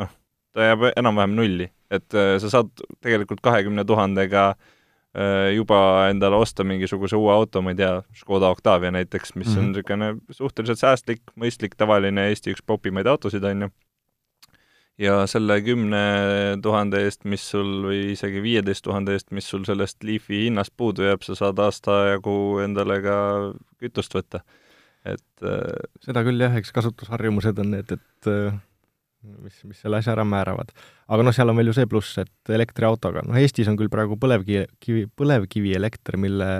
noh, 0.00 0.16
ta 0.54 0.72
jääb 0.72 0.90
enam-vähem 0.94 1.36
nulli. 1.38 1.70
et 1.90 2.14
äh, 2.14 2.34
sa 2.36 2.50
saad 2.52 2.68
tegelikult 3.00 3.40
kahekümne 3.40 3.84
tuhandega 3.88 4.50
äh, 4.52 5.54
juba 5.56 6.08
endale 6.10 6.36
osta 6.36 6.64
mingisuguse 6.64 7.16
uue 7.16 7.32
auto, 7.32 7.62
ma 7.62 7.72
ei 7.72 7.78
tea, 7.80 8.02
Škoda 8.12 8.50
Octavia 8.52 8.90
näiteks, 8.92 9.34
mis 9.34 9.48
mm 9.48 9.54
-hmm. 9.54 9.58
on 9.58 9.64
mhm. 9.64 9.72
niisugune 9.72 10.14
suhteliselt 10.30 10.78
säästlik, 10.78 11.22
mõistlik, 11.36 11.76
tavaline 11.76 12.28
Eesti 12.28 12.52
üks 12.52 12.62
popimaid 12.66 13.06
autosid, 13.06 13.44
on 13.44 13.62
ju 13.62 13.70
ja 14.98 15.26
selle 15.30 15.60
kümne 15.62 16.02
tuhande 16.62 17.02
eest, 17.06 17.24
mis 17.28 17.44
sul, 17.52 17.70
või 17.86 18.00
isegi 18.14 18.42
viieteist 18.42 18.84
tuhande 18.86 19.14
eest, 19.14 19.30
mis 19.34 19.48
sul 19.50 19.64
sellest 19.68 20.02
Leafi 20.04 20.44
hinnast 20.46 20.74
puudu 20.76 21.06
jääb, 21.06 21.22
sa 21.26 21.38
saad 21.38 21.60
aasta 21.62 22.00
jagu 22.14 22.58
endale 22.64 23.00
ka 23.04 23.18
kütust 23.78 24.14
võtta. 24.14 24.42
Et 25.06 25.46
äh, 25.46 25.84
seda 26.04 26.24
küll 26.26 26.40
jah, 26.42 26.56
eks 26.58 26.74
kasutusharjumused 26.76 27.62
on 27.62 27.72
need, 27.76 27.94
et 27.94 28.30
äh, 28.30 28.58
mis, 29.44 29.62
mis 29.68 29.80
selle 29.82 30.00
asja 30.00 30.14
ära 30.14 30.26
määravad. 30.28 30.74
aga 31.08 31.26
noh, 31.26 31.34
seal 31.34 31.50
on 31.52 31.58
veel 31.58 31.72
ju 31.72 31.78
see 31.78 31.90
pluss, 31.90 32.18
et 32.22 32.54
elektriautoga, 32.54 33.24
noh 33.26 33.38
Eestis 33.40 33.70
on 33.70 33.78
küll 33.78 33.92
praegu 33.92 34.18
põlevkivi, 34.20 35.08
põlevkivielekter, 35.18 36.18
mille 36.20 36.52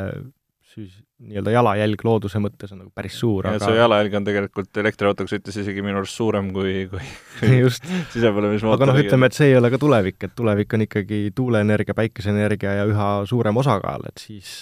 siis 0.69 0.99
nii-öelda 1.19 1.51
jalajälg 1.51 2.03
looduse 2.07 2.39
mõttes 2.43 2.71
on 2.75 2.83
nagu 2.85 2.93
päris 2.95 3.17
suur, 3.19 3.49
aga 3.51 3.59
see 3.63 3.79
jalajälg 3.79 4.15
on 4.21 4.27
tegelikult 4.29 4.81
elektriautoga 4.83 5.33
sõites 5.33 5.57
isegi 5.65 5.83
minu 5.83 5.99
arust 5.99 6.15
suurem 6.19 6.53
kui, 6.55 6.85
kui, 6.93 7.03
kui 7.41 7.59
sisepõlemismootoriga. 7.73 8.85
aga 8.85 8.91
noh, 8.93 9.01
ütleme, 9.03 9.31
et 9.31 9.39
see 9.39 9.51
ei 9.51 9.59
ole 9.59 9.73
ka 9.75 9.81
tulevik, 9.83 10.21
et 10.29 10.37
tulevik 10.39 10.77
on 10.79 10.87
ikkagi 10.87 11.21
tuuleenergia, 11.35 11.97
päikeseenergia 11.99 12.77
ja 12.81 12.87
üha 12.91 13.09
suurem 13.31 13.59
osakaal, 13.65 14.07
et 14.13 14.23
siis 14.23 14.61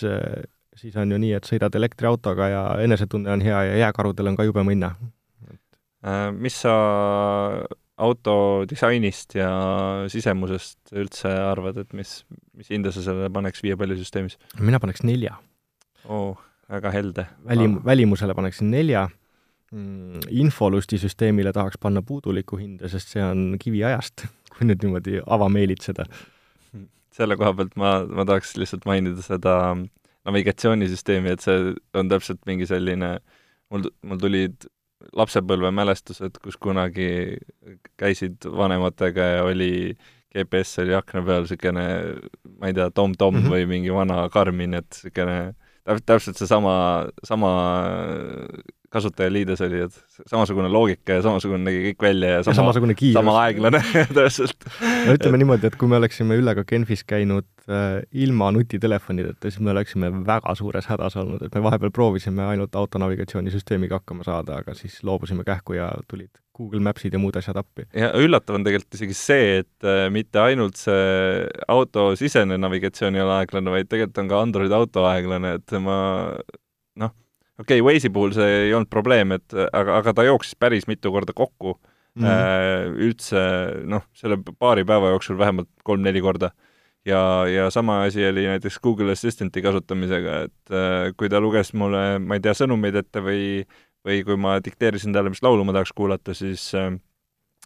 siis 0.77 0.97
on 1.01 1.13
ju 1.13 1.19
nii, 1.21 1.33
et 1.39 1.49
sõidad 1.49 1.75
elektriautoga 1.79 2.49
ja 2.53 2.63
enesetunne 2.85 3.33
on 3.33 3.45
hea 3.45 3.63
ja 3.71 3.83
jääkarudel 3.87 4.33
on 4.33 4.39
ka 4.39 4.47
jube 4.47 4.65
mõnna. 4.67 4.93
Äh, 6.07 6.31
mis 6.37 6.61
sa 6.63 6.77
auto 7.97 8.37
disainist 8.69 9.35
ja 9.39 9.51
sisemusest 10.13 10.93
üldse 10.93 11.33
arvad, 11.33 11.81
et 11.81 11.95
mis, 11.97 12.19
mis 12.57 12.69
hinda 12.73 12.93
sa 12.93 13.03
sellele 13.05 13.33
paneks 13.33 13.65
viiepallisüsteemis? 13.65 14.37
mina 14.61 14.81
paneks 14.83 15.03
nelja 15.07 15.39
oh, 16.13 16.37
väga 16.69 16.93
helde. 16.93 17.27
välim-, 17.49 17.81
välimusele 17.85 18.37
paneksin 18.37 18.71
nelja 18.71 19.07
mm,, 19.73 20.29
infolustisüsteemile 20.29 21.53
tahaks 21.57 21.81
panna 21.81 22.03
puudulikku 22.03 22.61
hinda, 22.61 22.91
sest 22.93 23.17
see 23.17 23.25
on 23.25 23.57
kiviajast, 23.63 24.27
kui 24.53 24.69
nüüd 24.69 24.85
niimoodi 24.85 25.23
avameelitseda. 25.25 26.05
selle 27.17 27.41
koha 27.41 27.55
pealt 27.57 27.79
ma, 27.81 27.99
ma 28.05 28.29
tahaks 28.29 28.59
lihtsalt 28.61 28.85
mainida 28.85 29.25
seda 29.25 29.57
navigatsioonisüsteemi, 30.27 31.35
et 31.35 31.45
see 31.45 31.75
on 31.97 32.11
täpselt 32.11 32.43
mingi 32.49 32.67
selline, 32.69 33.17
mul, 33.73 33.87
mul 34.07 34.21
tulid 34.23 34.69
lapsepõlvemälestused, 35.17 36.41
kus 36.43 36.57
kunagi 36.61 37.09
käisid 38.01 38.47
vanematega 38.49 39.31
ja 39.37 39.45
oli, 39.47 39.97
GPS 40.37 40.83
oli 40.83 40.97
akna 40.97 41.23
peal 41.25 41.45
niisugune, 41.45 41.85
ma 42.59 42.71
ei 42.71 42.75
tea, 42.77 42.91
Tom-Tom 42.91 43.37
mm 43.37 43.45
-hmm. 43.45 43.55
või 43.55 43.69
mingi 43.71 43.95
vana 43.95 44.27
Garmin, 44.33 44.75
et 44.75 44.89
niisugune 44.91 45.55
täpselt 45.87 46.37
seesama, 46.37 47.07
sama 47.25 47.53
kasutajaliides 48.93 49.61
oli, 49.67 49.81
et 49.87 50.23
samasugune 50.27 50.69
loogika 50.73 51.19
ja 51.19 51.25
samasugune 51.25 51.65
nägi 51.67 51.83
kõik 51.91 52.07
välja 52.07 52.31
ja 52.37 52.45
sama, 52.45 52.53
ja 52.53 52.61
samasugune 52.61 52.97
kiirus. 52.99 53.19
sama 53.19 53.37
aeglane 53.43 53.83
täpselt. 54.17 54.67
no 55.07 55.17
ütleme 55.17 55.41
niimoodi, 55.43 55.71
et 55.71 55.77
kui 55.81 55.91
me 55.91 55.99
oleksime 56.01 56.39
Üllega 56.41 56.65
Genfis 56.69 57.05
käinud 57.09 57.49
äh, 57.69 58.01
ilma 58.13 58.51
nutitelefonideta, 58.57 59.51
siis 59.51 59.61
me 59.61 59.73
oleksime 59.75 60.11
väga 60.27 60.55
suures 60.59 60.89
hädas 60.91 61.19
olnud, 61.21 61.43
et 61.47 61.55
me 61.55 61.65
vahepeal 61.67 61.95
proovisime 61.95 62.47
ainult 62.47 62.77
autonavigatsioonisüsteemiga 62.79 64.01
hakkama 64.01 64.27
saada, 64.27 64.61
aga 64.63 64.75
siis 64.79 65.03
loobusime 65.07 65.47
kähku 65.47 65.79
ja 65.79 65.91
tulid 66.11 66.33
Google 66.57 66.81
Mapsid 66.81 67.13
ja 67.13 67.21
muud 67.21 67.37
asjad 67.37 67.59
appi. 67.61 67.85
ja 67.95 68.13
üllatav 68.17 68.57
on 68.57 68.65
tegelikult 68.67 68.97
isegi 68.99 69.17
see, 69.19 69.49
et 69.63 69.89
äh, 69.89 70.07
mitte 70.13 70.41
ainult 70.41 70.79
see 70.81 71.45
autosisene 71.69 72.59
navigatsioon 72.61 73.19
ei 73.19 73.25
ole 73.25 73.41
aeglane, 73.41 73.75
vaid 73.75 73.91
tegelikult 73.91 74.23
on 74.25 74.33
ka 74.33 74.43
Android 74.47 74.79
auto 74.79 75.05
aeglane, 75.11 75.57
et 75.61 75.77
ma 75.83 75.99
noh, 77.03 77.13
okei 77.61 77.81
okay,, 77.81 77.85
Waze'i 77.85 78.13
puhul 78.13 78.35
see 78.37 78.63
ei 78.67 78.75
olnud 78.77 78.91
probleem, 78.93 79.33
et 79.37 79.57
aga, 79.73 80.01
aga 80.01 80.17
ta 80.17 80.27
jooksis 80.27 80.59
päris 80.59 80.89
mitu 80.91 81.13
korda 81.13 81.35
kokku 81.37 81.77
mm 82.17 82.25
-hmm. 82.25 83.01
üldse 83.09 83.43
noh, 83.85 84.07
selle 84.15 84.39
paari 84.59 84.85
päeva 84.85 85.13
jooksul 85.15 85.39
vähemalt 85.39 85.69
kolm-neli 85.85 86.21
korda. 86.21 86.51
ja, 87.07 87.47
ja 87.47 87.71
sama 87.71 88.03
asi 88.03 88.27
oli 88.27 88.47
näiteks 88.47 88.81
Google 88.83 89.13
Assistant'i 89.13 89.63
kasutamisega, 89.63 90.41
et 90.43 90.71
äh, 90.71 91.13
kui 91.17 91.29
ta 91.29 91.41
luges 91.41 91.75
mulle, 91.75 92.19
ma 92.19 92.35
ei 92.35 92.41
tea, 92.41 92.53
sõnumeid 92.53 92.97
ette 92.97 93.21
või 93.23 93.67
või 94.07 94.23
kui 94.25 94.37
ma 94.39 94.61
dikteerisin 94.63 95.13
talle, 95.13 95.31
mis 95.31 95.43
laulu 95.43 95.65
ma 95.65 95.73
tahaks 95.75 95.93
kuulata, 95.93 96.35
siis 96.35 96.75
äh, 96.75 96.93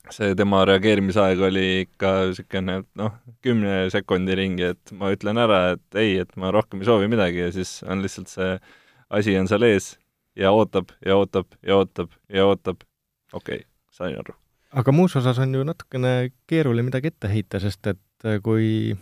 see 0.08 0.34
tema 0.34 0.62
reageerimisaeg 0.68 1.40
oli 1.50 1.66
ikka 1.84 2.12
niisugune 2.30 2.82
noh, 2.96 3.16
kümne 3.44 3.90
sekundi 3.92 4.36
ringi, 4.38 4.70
et 4.74 4.92
ma 4.96 5.10
ütlen 5.14 5.40
ära, 5.40 5.60
et 5.76 6.00
ei, 6.00 6.18
et 6.22 6.32
ma 6.40 6.52
rohkem 6.54 6.80
ei 6.80 6.88
soovi 6.88 7.10
midagi 7.12 7.44
ja 7.44 7.50
siis 7.52 7.82
on 7.84 8.00
lihtsalt 8.04 8.32
see 8.32 8.54
asi 9.10 9.36
on 9.38 9.48
seal 9.50 9.66
ees 9.66 9.92
ja 10.38 10.52
ootab 10.54 10.94
ja 11.06 11.16
ootab 11.18 11.52
ja 11.66 11.76
ootab 11.76 12.14
ja 12.28 12.46
ootab. 12.46 12.86
okei 13.32 13.62
okay,, 13.62 13.68
sain 13.90 14.18
aru. 14.18 14.34
aga 14.70 14.92
muus 14.92 15.16
osas 15.16 15.38
on 15.38 15.54
ju 15.54 15.64
natukene 15.66 16.32
keeruline 16.46 16.86
midagi 16.86 17.12
ette 17.12 17.30
heita, 17.32 17.60
sest 17.60 17.86
et 17.86 18.26
äh, 18.26 18.40
kui 18.42 18.94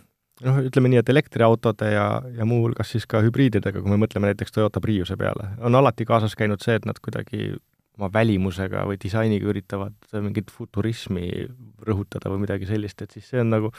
noh, 0.45 0.59
ütleme 0.65 0.91
nii, 0.91 1.01
et 1.03 1.13
elektriautode 1.13 1.91
ja, 1.93 2.07
ja 2.35 2.47
muuhulgas 2.47 2.93
siis 2.95 3.07
ka 3.09 3.21
hübriididega, 3.25 3.81
kui 3.81 3.93
me 3.93 3.99
mõtleme 4.01 4.31
näiteks 4.31 4.55
Toyota 4.55 4.81
Priuse 4.83 5.17
peale, 5.19 5.53
on 5.59 5.75
alati 5.75 6.07
kaasas 6.09 6.35
käinud 6.39 6.63
see, 6.65 6.77
et 6.79 6.87
nad 6.89 6.99
kuidagi 7.03 7.53
oma 7.99 8.09
välimusega 8.13 8.85
või 8.87 8.99
disainiga 9.01 9.49
üritavad 9.51 9.95
mingit 10.23 10.51
futurismi 10.55 11.47
rõhutada 11.85 12.31
või 12.31 12.45
midagi 12.45 12.69
sellist, 12.69 13.01
et 13.03 13.15
siis 13.17 13.27
see 13.27 13.41
on 13.43 13.51
nagu 13.51 13.73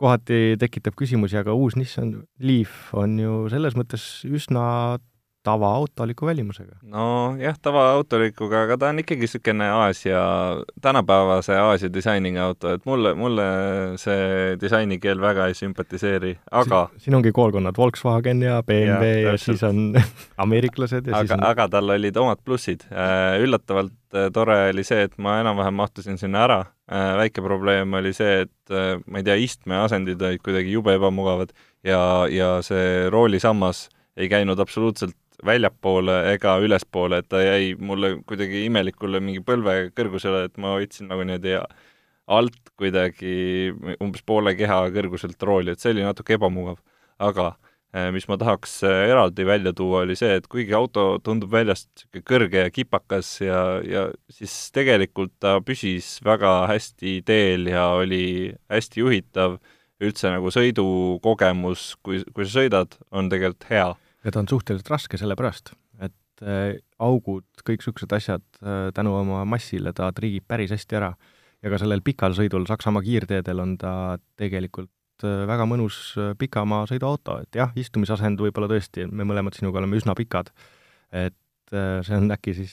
kohati 0.00 0.58
tekitab 0.60 0.96
küsimusi, 0.98 1.38
aga 1.40 1.54
uus 1.56 1.76
Nissan 1.78 2.14
Leaf 2.42 2.92
on 2.98 3.16
ju 3.20 3.38
selles 3.52 3.76
mõttes 3.78 4.04
üsna 4.28 4.64
tavaautoliku 5.42 6.26
välimusega. 6.26 6.76
nojah, 6.82 7.58
tavaautolikuga, 7.62 8.62
aga 8.62 8.78
ta 8.78 8.88
on 8.88 8.98
ikkagi 9.02 9.26
niisugune 9.26 9.68
Aasia, 9.70 10.20
tänapäevase 10.80 11.56
Aasia 11.58 11.92
disainiga 11.92 12.44
auto, 12.44 12.72
et 12.76 12.86
mulle, 12.86 13.14
mulle 13.14 13.46
see 14.00 14.56
disainikeel 14.60 15.20
väga 15.20 15.46
ei 15.50 15.56
sümpatiseeri, 15.58 16.36
aga 16.50 16.84
siin, 16.90 17.06
siin 17.06 17.18
ongi 17.18 17.32
koolkonnad, 17.32 17.78
Volkswagen 17.78 18.42
ja 18.42 18.62
BMW 18.66 19.10
ja, 19.22 19.24
ja 19.32 19.38
siis 19.38 19.62
on 19.66 19.96
ameeriklased 20.36 21.06
ja 21.06 21.16
aga, 21.16 21.26
siis 21.26 21.38
on 21.38 21.46
aga 21.48 21.68
tal 21.72 21.96
olid 21.96 22.20
omad 22.22 22.42
plussid. 22.44 22.86
Äh, 22.92 23.40
üllatavalt 23.42 24.14
äh, 24.14 24.28
tore 24.34 24.58
oli 24.70 24.84
see, 24.86 25.06
et 25.08 25.18
ma 25.18 25.40
enam-vähem 25.42 25.74
mahtusin 25.78 26.20
sinna 26.20 26.44
ära, 26.46 26.60
äh, 26.90 27.16
väike 27.24 27.42
probleem 27.44 27.98
oli 27.98 28.14
see, 28.16 28.44
et 28.46 28.76
ma 29.06 29.20
ei 29.20 29.26
tea, 29.26 29.34
istmeasendid 29.42 30.22
olid 30.22 30.40
kuidagi 30.44 30.72
jube 30.72 30.94
ebamugavad 30.96 31.50
ja, 31.84 31.98
ja 32.30 32.54
see 32.64 33.10
roolisammas 33.12 33.88
ei 34.16 34.28
käinud 34.28 34.60
absoluutselt 34.60 35.16
väljapoole 35.46 36.18
ega 36.32 36.56
ülespoole, 36.62 37.22
et 37.22 37.28
ta 37.30 37.40
jäi 37.42 37.72
mulle 37.78 38.14
kuidagi 38.28 38.64
imelikule 38.68 39.20
mingi 39.20 39.42
põlve 39.44 39.90
kõrgusele, 39.96 40.46
et 40.48 40.60
ma 40.62 40.76
hoidsin 40.76 41.10
nagu 41.10 41.24
niimoodi 41.26 41.56
alt 42.32 42.72
kuidagi 42.78 43.72
umbes 44.00 44.22
poole 44.26 44.54
keha 44.58 44.84
kõrguselt 44.94 45.42
rooli, 45.42 45.74
et 45.74 45.82
see 45.82 45.92
oli 45.94 46.06
natuke 46.06 46.38
ebamugav. 46.38 46.78
aga 47.22 47.52
eh, 47.94 48.08
mis 48.10 48.24
ma 48.26 48.38
tahaks 48.38 48.80
eh, 48.88 49.08
eraldi 49.10 49.44
välja 49.46 49.72
tuua, 49.78 50.00
oli 50.06 50.16
see, 50.18 50.32
et 50.38 50.46
kuigi 50.50 50.74
auto 50.74 51.18
tundub 51.22 51.52
väljast 51.52 51.90
niisugune 51.92 52.24
kõrge 52.30 52.64
ja 52.64 52.70
kipakas 52.70 53.28
ja, 53.42 53.60
ja 53.86 54.08
siis 54.30 54.54
tegelikult 54.74 55.34
ta 55.38 55.58
püsis 55.60 56.16
väga 56.24 56.66
hästi 56.70 57.20
teel 57.26 57.68
ja 57.70 57.88
oli 57.98 58.54
hästi 58.70 59.04
juhitav, 59.04 59.58
üldse 60.02 60.32
nagu 60.34 60.50
sõidukogemus, 60.50 61.92
kui, 62.02 62.24
kui 62.34 62.46
sa 62.46 62.58
sõidad, 62.62 62.98
on 63.14 63.30
tegelikult 63.30 63.70
hea 63.70 63.92
ja 64.24 64.32
ta 64.32 64.42
on 64.42 64.48
suhteliselt 64.50 64.90
raske 64.92 65.20
sellepärast, 65.20 65.74
et 66.04 66.44
äh, 66.46 66.80
augud, 67.02 67.46
kõiksugused 67.66 68.12
asjad 68.16 68.44
äh, 68.62 68.90
tänu 68.94 69.14
oma 69.18 69.44
massile 69.48 69.94
ta 69.96 70.10
triigib 70.14 70.46
päris 70.48 70.74
hästi 70.74 70.98
ära. 71.00 71.12
ja 71.62 71.70
ka 71.70 71.78
sellel 71.78 72.00
pikal 72.02 72.34
sõidul 72.34 72.66
Saksamaa 72.66 73.04
kiirteedel 73.06 73.60
on 73.62 73.76
ta 73.78 74.18
tegelikult 74.38 75.26
äh, 75.26 75.44
väga 75.50 75.66
mõnus 75.66 76.14
pikamaa 76.38 76.86
sõiduauto, 76.90 77.40
et 77.42 77.60
jah, 77.60 77.74
istumisasend 77.76 78.40
võib-olla 78.40 78.70
tõesti, 78.70 79.06
me 79.10 79.26
mõlemad 79.28 79.58
sinuga 79.58 79.82
oleme 79.82 79.98
üsna 80.00 80.14
pikad, 80.18 80.52
et 81.12 81.36
see 81.72 82.16
on 82.16 82.30
äkki 82.34 82.54
siis 82.56 82.72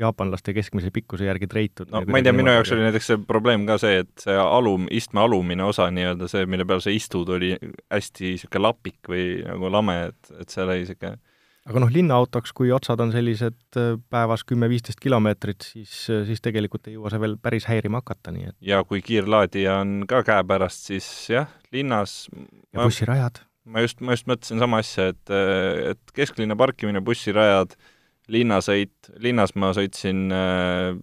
jaapanlaste 0.00 0.54
keskmise 0.56 0.92
pikkuse 0.94 1.28
järgi 1.28 1.48
treitud. 1.50 1.90
no 1.92 2.04
ma 2.08 2.20
ei 2.20 2.26
tea, 2.26 2.34
minu 2.36 2.54
jaoks 2.54 2.74
oli 2.76 2.86
näiteks 2.86 3.12
see 3.12 3.22
probleem 3.28 3.66
ka 3.68 3.78
see, 3.82 4.04
et 4.04 4.26
see 4.26 4.36
alum, 4.40 4.86
istme 4.90 5.22
alumine 5.24 5.66
osa 5.66 5.90
nii-öelda, 5.94 6.30
see, 6.30 6.46
mille 6.50 6.66
peal 6.68 6.82
sa 6.84 6.94
istud, 6.94 7.32
oli 7.36 7.54
hästi 7.92 8.34
niisugune 8.34 8.64
lapik 8.68 9.10
või 9.12 9.26
nagu 9.46 9.72
lame, 9.72 9.98
et, 10.10 10.32
et 10.40 10.52
seal 10.52 10.70
oli 10.70 10.84
niisugune 10.84 11.18
aga 11.68 11.82
noh, 11.82 11.92
linnaautoks, 11.92 12.54
kui 12.56 12.72
otsad 12.74 13.02
on 13.04 13.12
sellised 13.14 13.78
päevas 14.12 14.44
kümme-viisteist 14.48 15.00
kilomeetrit, 15.02 15.66
siis, 15.74 15.92
siis 16.08 16.42
tegelikult 16.42 16.88
ei 16.88 16.96
jõua 16.96 17.12
see 17.12 17.22
veel 17.22 17.36
päris 17.42 17.68
häirima 17.70 18.00
hakata, 18.02 18.32
nii 18.34 18.50
et 18.50 18.56
ja 18.72 18.82
kui 18.88 19.02
kiirlaadija 19.04 19.76
on 19.84 19.94
ka 20.10 20.22
käepärast, 20.26 20.88
siis 20.90 21.06
jah, 21.30 21.50
linnas 21.74 22.24
ja 22.72 22.82
bussirajad. 22.82 23.42
ma 23.70 23.84
just, 23.84 24.00
ma 24.02 24.16
just 24.16 24.28
mõtlesin 24.30 24.62
sama 24.62 24.80
asja, 24.82 25.10
et, 25.14 25.34
et 25.92 26.14
kesklinna 26.16 26.56
parkimine, 26.58 27.04
bussirajad, 27.04 27.76
linnasõit, 28.30 29.12
linnas 29.22 29.54
ma 29.58 29.72
sõitsin 29.76 30.28
äh, 30.34 30.94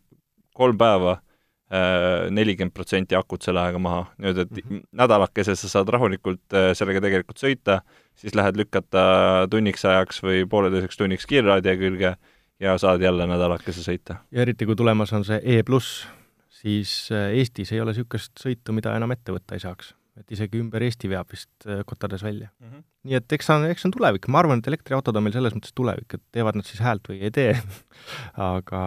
kolm 0.57 0.77
päeva 0.79 1.17
äh,, 1.17 2.27
nelikümmend 2.33 2.75
protsenti 2.75 3.17
akut 3.17 3.45
selle 3.45 3.61
ajaga 3.63 3.81
maha, 3.83 4.01
nüüd 4.23 4.41
et 4.43 4.51
mm 4.51 4.63
-hmm. 4.63 4.87
nädalakese 5.01 5.55
sa 5.55 5.69
saad 5.69 5.91
rahulikult 5.93 6.53
äh, 6.53 6.71
sellega 6.77 7.03
tegelikult 7.03 7.43
sõita, 7.43 7.81
siis 8.15 8.35
lähed 8.35 8.57
lükata 8.57 9.47
tunniks 9.51 9.85
ajaks 9.85 10.23
või 10.23 10.45
pooleteiseks 10.49 10.97
tunniks 10.97 11.25
kiirraadio 11.25 11.77
külge 11.77 12.15
ja 12.59 12.77
saad 12.77 13.01
jälle 13.01 13.27
nädalakese 13.27 13.83
sõita. 13.83 14.21
ja 14.31 14.41
eriti, 14.41 14.65
kui 14.65 14.75
tulemas 14.75 15.13
on 15.13 15.25
see 15.25 15.41
E 15.43 15.63
pluss, 15.63 16.07
siis 16.49 17.09
äh, 17.11 17.31
Eestis 17.37 17.71
ei 17.71 17.81
ole 17.81 17.91
niisugust 17.91 18.39
sõitu, 18.39 18.71
mida 18.71 18.95
enam 18.95 19.11
ette 19.11 19.31
võtta 19.31 19.55
ei 19.55 19.59
saaks 19.59 19.93
et 20.21 20.33
isegi 20.35 20.61
ümber 20.61 20.83
Eesti 20.85 21.09
veab 21.11 21.29
vist 21.33 21.67
äh, 21.67 21.83
kotades 21.85 22.23
välja 22.25 22.49
mm. 22.59 22.71
-hmm. 22.71 22.83
nii 23.09 23.19
et 23.19 23.37
eks 23.37 23.49
see 23.49 23.59
on, 23.59 23.67
eks 23.69 23.85
see 23.85 23.91
on 23.91 23.95
tulevik, 23.97 24.27
ma 24.27 24.41
arvan, 24.43 24.63
et 24.63 24.71
elektriautod 24.71 25.15
on 25.15 25.27
meil 25.27 25.37
selles 25.37 25.55
mõttes 25.57 25.75
tulevik, 25.75 26.17
et 26.17 26.23
teevad 26.31 26.57
nad 26.57 26.65
siis 26.65 26.81
häält 26.83 27.07
või 27.09 27.21
ei 27.21 27.31
tee 27.31 27.53
aga, 28.53 28.81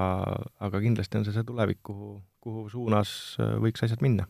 aga 0.60 0.84
kindlasti 0.86 1.20
on 1.20 1.24
see 1.28 1.36
see 1.36 1.46
tulevik, 1.46 1.82
kuhu, 1.86 2.18
kuhu 2.40 2.68
suunas 2.72 3.36
äh, 3.40 3.56
võiks 3.62 3.86
asjad 3.86 4.04
minna 4.04 4.28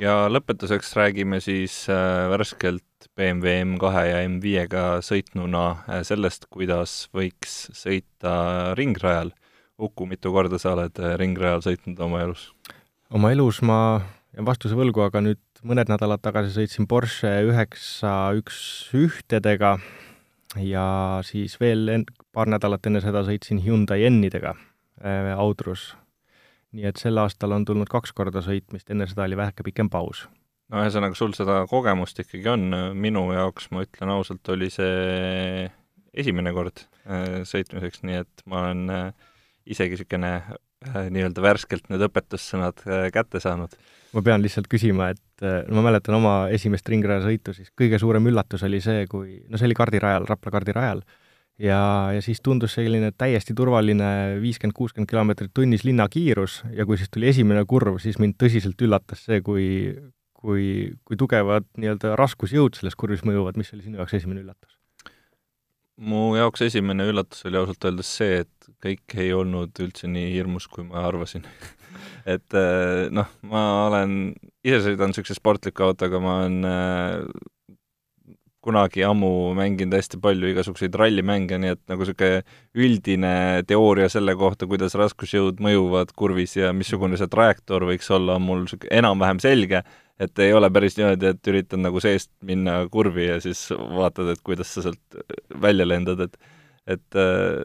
ja 0.00 0.24
lõpetuseks 0.32 0.94
räägime 0.98 1.40
siis 1.42 1.84
äh, 1.92 2.28
värskelt 2.32 2.84
BMW 3.14 3.62
M2 3.62 3.90
ja 4.08 4.22
M5-ga 4.26 4.84
sõitnuna 5.06 5.64
äh, 5.86 6.02
sellest, 6.06 6.48
kuidas 6.50 7.04
võiks 7.14 7.68
sõita 7.76 8.74
ringrajal. 8.78 9.30
Uku, 9.78 10.06
mitu 10.10 10.32
korda 10.34 10.58
sa 10.58 10.72
oled 10.74 10.98
äh, 10.98 11.14
ringrajal 11.20 11.62
sõitnud 11.62 12.00
oma 12.02 12.24
elus? 12.26 12.48
oma 13.14 13.30
elus 13.30 13.60
ma 13.62 13.78
jään 14.34 14.48
vastuse 14.48 14.74
võlgu, 14.74 15.04
aga 15.06 15.22
nüüd 15.22 15.42
mõned 15.62 15.90
nädalad 15.92 16.22
tagasi 16.24 16.56
sõitsin 16.56 16.90
Porsche 16.90 17.30
üheksa 17.46 18.34
üks 18.38 18.58
ühtedega 18.98 19.76
ja 20.58 20.86
siis 21.26 21.54
veel 21.62 22.02
paar 22.34 22.50
nädalat 22.50 22.86
enne 22.90 23.02
seda 23.04 23.22
sõitsin 23.26 23.62
Hyundai 23.62 24.08
N-idega 24.10 24.56
äh, 24.58 25.30
Audrus. 25.38 25.92
nii 26.74 26.90
et 26.90 26.98
sel 26.98 27.22
aastal 27.22 27.54
on 27.54 27.62
tulnud 27.64 27.86
kaks 27.86 28.10
korda 28.10 28.42
sõitmist, 28.42 28.90
enne 28.90 29.06
seda 29.06 29.28
oli 29.28 29.38
väheke 29.38 29.62
pikem 29.62 29.86
paus 29.86 30.26
no 30.72 30.82
ühesõnaga, 30.84 31.16
sul 31.18 31.34
seda 31.36 31.62
kogemust 31.70 32.20
ikkagi 32.22 32.48
on, 32.52 32.68
minu 32.96 33.26
jaoks, 33.34 33.70
ma 33.74 33.84
ütlen 33.84 34.12
ausalt, 34.14 34.48
oli 34.54 34.70
see 34.72 35.66
esimene 36.14 36.52
kord 36.54 36.84
äh, 37.08 37.42
sõitmiseks, 37.48 38.04
nii 38.06 38.20
et 38.22 38.44
ma 38.50 38.62
olen 38.62 38.94
äh, 38.94 39.34
isegi 39.70 39.96
niisugune 39.96 40.30
äh, 40.38 41.10
nii-öelda 41.12 41.44
värskelt 41.44 41.90
need 41.90 42.04
õpetussõnad 42.06 42.84
kätte 43.14 43.42
saanud. 43.42 43.74
ma 44.14 44.22
pean 44.22 44.42
lihtsalt 44.44 44.68
küsima, 44.70 45.10
et 45.10 45.44
ma 45.74 45.82
mäletan 45.82 46.14
oma 46.20 46.34
esimest 46.54 46.88
ringrajasõitu, 46.88 47.54
siis 47.56 47.72
kõige 47.74 47.98
suurem 47.98 48.26
üllatus 48.30 48.62
oli 48.62 48.80
see, 48.84 49.08
kui, 49.10 49.40
no 49.50 49.58
see 49.58 49.66
oli 49.66 49.76
kardirajal, 49.78 50.28
Rapla 50.28 50.52
kardirajal, 50.54 51.02
ja, 51.58 51.80
ja 52.14 52.20
siis 52.22 52.38
tundus 52.44 52.76
selline 52.78 53.10
täiesti 53.18 53.56
turvaline 53.58 54.38
viiskümmend, 54.42 54.76
kuuskümmend 54.76 55.10
kilomeetrit 55.10 55.50
tunnis 55.54 55.82
linnakiirus 55.88 56.60
ja 56.76 56.86
kui 56.86 57.00
siis 57.00 57.10
tuli 57.10 57.32
esimene 57.32 57.64
kurv, 57.66 57.98
siis 58.02 58.20
mind 58.22 58.38
tõsiselt 58.38 58.86
üllatas 58.86 59.26
see, 59.26 59.40
kui, 59.42 59.66
kui, 60.44 60.92
kui 61.08 61.18
tugevad 61.20 61.66
nii-öelda 61.80 62.14
raskusjõud 62.20 62.76
selles 62.76 62.96
kurvis 63.00 63.24
mõjuvad, 63.24 63.56
mis 63.60 63.72
oli 63.72 63.86
sinu 63.86 64.02
jaoks 64.02 64.18
esimene 64.20 64.44
üllatus? 64.44 64.74
mu 65.94 66.34
jaoks 66.34 66.64
esimene 66.66 67.06
üllatus 67.06 67.44
oli 67.46 67.60
ausalt 67.60 67.84
öeldes 67.86 68.10
see, 68.18 68.42
et 68.42 68.70
kõik 68.82 69.14
ei 69.22 69.30
olnud 69.32 69.78
üldse 69.84 70.10
nii 70.10 70.32
hirmus, 70.34 70.66
kui 70.68 70.82
ma 70.88 71.06
arvasin 71.06 71.46
et 72.34 72.58
eh, 72.58 73.06
noh, 73.14 73.30
ma 73.46 73.64
olen, 73.86 74.34
ise 74.66 74.82
sõidan 74.88 75.12
niisuguse 75.12 75.38
sportliku 75.38 75.86
autoga, 75.86 76.20
ma 76.22 76.40
olen 76.42 76.68
äh, 76.68 77.76
kunagi 78.64 79.04
ammu 79.04 79.52
mänginud 79.58 79.94
hästi 79.94 80.18
palju 80.24 80.48
igasuguseid 80.50 80.96
rallimänge, 80.96 81.58
nii 81.60 81.74
et 81.76 81.82
nagu 81.90 82.02
niisugune 82.02 82.42
üldine 82.80 83.34
teooria 83.68 84.08
selle 84.12 84.34
kohta, 84.40 84.68
kuidas 84.70 84.96
raskusjõud 84.98 85.60
mõjuvad 85.64 86.14
kurvis 86.16 86.56
ja 86.56 86.72
missugune 86.76 87.20
see 87.20 87.30
trajektoor 87.30 87.86
võiks 87.92 88.08
olla, 88.14 88.38
on 88.40 88.46
mul 88.48 88.64
niisugune 88.64 88.92
enam-vähem 89.02 89.42
selge, 89.44 89.84
et 90.20 90.38
ei 90.38 90.52
ole 90.54 90.70
päris 90.70 90.96
niimoodi, 90.98 91.32
et 91.34 91.50
üritad 91.50 91.82
nagu 91.82 92.00
seest 92.02 92.30
minna 92.46 92.80
kurvi 92.92 93.28
ja 93.28 93.38
siis 93.42 93.66
vaatad, 93.74 94.34
et 94.34 94.42
kuidas 94.46 94.74
sa 94.74 94.84
sealt 94.86 95.22
välja 95.62 95.88
lendad, 95.88 96.20
et 96.28 96.38
et 96.84 97.16
äh, 97.16 97.62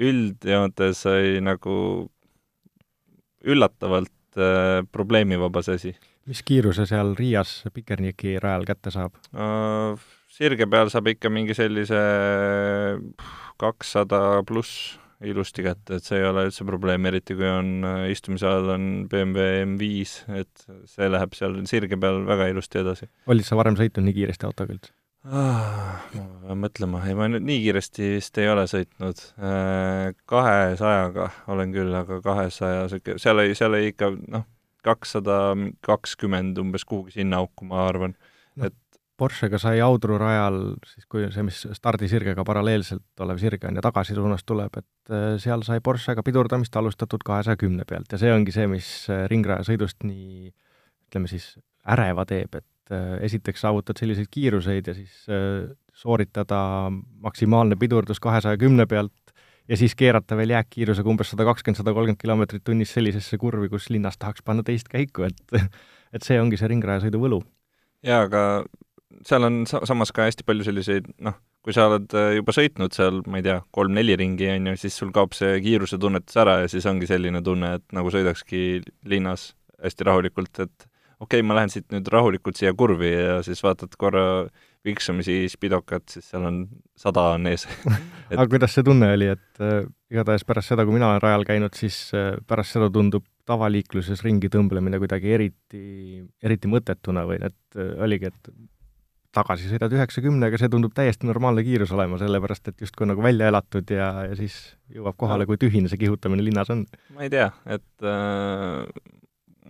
üldjoontes 0.00 1.02
sai 1.04 1.42
nagu 1.44 1.74
üllatavalt 3.44 4.38
äh, 4.40 4.80
probleemivaba 4.92 5.62
see 5.64 5.76
asi. 5.76 5.92
mis 6.28 6.42
kiiruse 6.46 6.86
seal 6.88 7.14
Riias 7.18 7.64
Pikerniki 7.74 8.38
rajal 8.40 8.64
kätte 8.68 8.92
saab 8.94 9.16
uh,? 9.34 10.00
sirge 10.30 10.66
peal 10.70 10.88
saab 10.92 11.10
ikka 11.10 11.28
mingi 11.32 11.56
sellise 11.58 12.00
kakssada 13.60 14.40
pluss 14.48 14.99
ilusti 15.26 15.64
kätte, 15.64 15.98
et 15.98 16.06
see 16.06 16.20
ei 16.20 16.28
ole 16.28 16.46
üldse 16.48 16.64
probleem, 16.68 17.04
eriti 17.10 17.36
kui 17.36 17.48
on 17.48 17.84
äh, 17.86 18.06
istumise 18.12 18.48
all 18.48 18.72
on 18.72 18.86
BMW 19.10 19.66
M5, 19.66 20.14
et 20.40 20.64
see 20.88 21.10
läheb 21.10 21.36
seal 21.36 21.58
sirge 21.68 21.98
peal 22.00 22.22
väga 22.28 22.48
ilusti 22.52 22.80
edasi. 22.80 23.10
olid 23.30 23.46
sa 23.46 23.58
varem 23.60 23.76
sõitnud 23.78 24.06
nii 24.06 24.16
kiiresti 24.16 24.48
autoga 24.48 24.76
üldse 24.76 24.94
ah,? 25.28 26.00
ma 26.14 26.24
pean 26.46 26.62
mõtlema, 26.64 27.02
ei 27.08 27.18
ma 27.18 27.28
nüüd 27.32 27.44
nii 27.48 27.60
kiiresti 27.66 28.14
vist 28.16 28.40
ei 28.40 28.48
ole 28.50 28.64
sõitnud. 28.70 29.24
Äh, 29.44 30.06
kahesajaga 30.30 31.28
olen 31.52 31.74
küll, 31.76 31.92
aga 31.96 32.20
kahesaja 32.24 32.88
sihuke, 32.92 33.18
seal 33.20 33.42
oli, 33.42 33.56
seal 33.58 33.76
oli 33.76 33.92
ikka 33.92 34.12
noh, 34.16 34.46
kakssada 34.86 35.40
kakskümmend 35.84 36.58
umbes 36.62 36.86
kuhugi 36.88 37.18
sinna 37.18 37.42
auku, 37.44 37.68
ma 37.68 37.84
arvan 37.90 38.16
no,. 38.56 38.70
et 38.70 38.78
Porschega 39.20 39.58
sai 39.60 39.82
Audru 39.84 40.16
rajal, 40.20 40.58
siis 40.88 41.06
kui 41.10 41.26
see, 41.32 41.44
mis 41.44 41.60
stardisirgega 41.76 42.44
paralleelselt 42.48 43.24
olev 43.24 43.40
sirge 43.42 43.68
on 43.68 43.76
ja 43.76 43.84
tagasisuunas 43.84 44.46
tuleb, 44.48 44.80
et 44.80 45.12
äh, 45.14 45.34
seal 45.42 45.64
sai 45.66 45.82
Porschega 45.84 46.24
pidurdamist 46.26 46.76
alustatud 46.80 47.24
kahesaja 47.26 47.60
kümne 47.60 47.84
pealt 47.88 48.12
ja 48.12 48.20
see 48.20 48.32
ongi 48.32 48.54
see, 48.54 48.68
mis 48.70 48.88
äh, 49.12 49.26
ringrajasõidust 49.32 50.06
nii 50.08 50.50
ütleme 51.10 51.30
siis 51.30 51.52
äreva 51.90 52.24
teeb, 52.28 52.60
et 52.62 52.94
äh, 52.94 53.18
esiteks 53.28 53.66
saavutad 53.66 54.00
selliseid 54.00 54.30
kiiruseid 54.32 54.88
ja 54.88 54.96
siis 54.96 55.26
sooritada 56.00 56.62
maksimaalne 57.20 57.76
pidurdus 57.76 58.22
kahesaja 58.22 58.56
kümne 58.60 58.86
pealt 58.88 59.34
ja 59.70 59.76
siis 59.76 59.94
keerata 59.94 60.36
veel 60.38 60.54
jääkkiirusega 60.56 61.10
umbes 61.12 61.30
sada 61.32 61.46
kakskümmend, 61.46 61.78
sada 61.78 61.94
kolmkümmend 61.94 62.20
kilomeetrit 62.20 62.64
tunnis 62.66 62.92
sellisesse 62.96 63.38
kurvi, 63.38 63.68
kus 63.70 63.90
linnas 63.92 64.18
tahaks 64.18 64.42
panna 64.46 64.64
teist 64.66 64.90
käiku, 64.90 65.28
et 65.28 65.56
et 66.16 66.26
see 66.26 66.40
ongi 66.42 66.58
see 66.58 66.70
ringrajasõidu 66.72 67.20
võlu. 67.22 67.40
jaa, 68.06 68.24
aga 68.26 68.42
seal 69.26 69.46
on 69.46 69.62
sa-, 69.68 69.82
samas 69.88 70.12
ka 70.14 70.26
hästi 70.28 70.46
palju 70.46 70.66
selliseid 70.66 71.08
noh, 71.24 71.36
kui 71.64 71.74
sa 71.76 71.88
oled 71.90 72.12
äh, 72.16 72.34
juba 72.38 72.54
sõitnud 72.56 72.94
seal, 72.96 73.22
ma 73.30 73.40
ei 73.40 73.46
tea, 73.46 73.58
kolm-neli 73.74 74.16
ringi, 74.20 74.48
on 74.54 74.70
ju, 74.72 74.76
siis 74.84 74.96
sul 75.02 75.12
kaob 75.14 75.34
see 75.36 75.58
kiiruse 75.64 75.98
tunnetus 76.00 76.38
ära 76.40 76.60
ja 76.62 76.70
siis 76.72 76.86
ongi 76.90 77.08
selline 77.10 77.42
tunne, 77.46 77.74
et 77.80 77.96
nagu 77.96 78.12
sõidakski 78.12 78.80
linnas 79.10 79.50
hästi 79.80 80.08
rahulikult, 80.08 80.52
et 80.62 80.88
okei 81.20 81.40
okay,, 81.40 81.46
ma 81.46 81.58
lähen 81.58 81.72
siit 81.72 81.88
nüüd 81.92 82.08
rahulikult 82.12 82.58
siia 82.60 82.72
kurvi 82.76 83.12
ja 83.12 83.40
siis 83.44 83.60
vaatad 83.64 83.96
korra 84.00 84.24
viksamisi 84.84 85.44
spidokat, 85.52 86.06
siis 86.08 86.30
seal 86.32 86.46
on 86.48 86.62
sada 86.96 87.34
on 87.34 87.48
ees. 87.50 87.66
Et... 88.30 88.38
aga 88.38 88.46
kuidas 88.48 88.72
see 88.76 88.86
tunne 88.86 89.10
oli, 89.12 89.26
et 89.34 89.60
äh, 89.64 89.82
igatahes 90.12 90.46
pärast 90.48 90.70
seda, 90.70 90.84
kui 90.86 90.94
mina 90.94 91.10
olen 91.10 91.22
rajal 91.24 91.44
käinud, 91.48 91.74
siis 91.76 91.96
äh, 92.16 92.36
pärast 92.48 92.76
seda 92.76 92.86
tundub 92.94 93.26
tavaliikluses 93.50 94.22
ringi 94.22 94.48
tõmblemine 94.52 95.00
kuidagi 95.02 95.32
eriti, 95.34 95.82
eriti 96.46 96.70
mõttetuna 96.70 97.24
või 97.28 97.40
et 97.42 97.78
äh, 97.80 97.90
oligi, 98.06 98.30
et 98.30 98.52
tagasi 99.36 99.70
sõidad 99.70 99.92
üheksakümnega, 99.94 100.58
see 100.58 100.70
tundub 100.72 100.94
täiesti 100.96 101.28
normaalne 101.28 101.62
kiirus 101.66 101.92
olema, 101.94 102.18
sellepärast 102.20 102.72
et 102.72 102.82
justkui 102.82 103.06
nagu 103.08 103.22
välja 103.24 103.50
elatud 103.50 103.92
ja, 103.94 104.10
ja 104.26 104.34
siis 104.38 104.56
jõuab 104.94 105.18
kohale, 105.20 105.46
kui 105.46 105.60
tühine 105.60 105.90
see 105.90 106.00
kihutamine 106.00 106.44
linnas 106.46 106.72
on. 106.74 106.84
ma 107.14 107.26
ei 107.26 107.32
tea, 107.32 107.46
et 107.70 108.10
äh, 108.10 108.82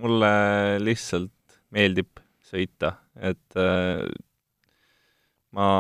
mulle 0.01 0.33
lihtsalt 0.81 1.61
meeldib 1.77 2.25
sõita, 2.51 2.95
et 3.21 3.61
äh, 3.61 4.07
ma 5.57 5.71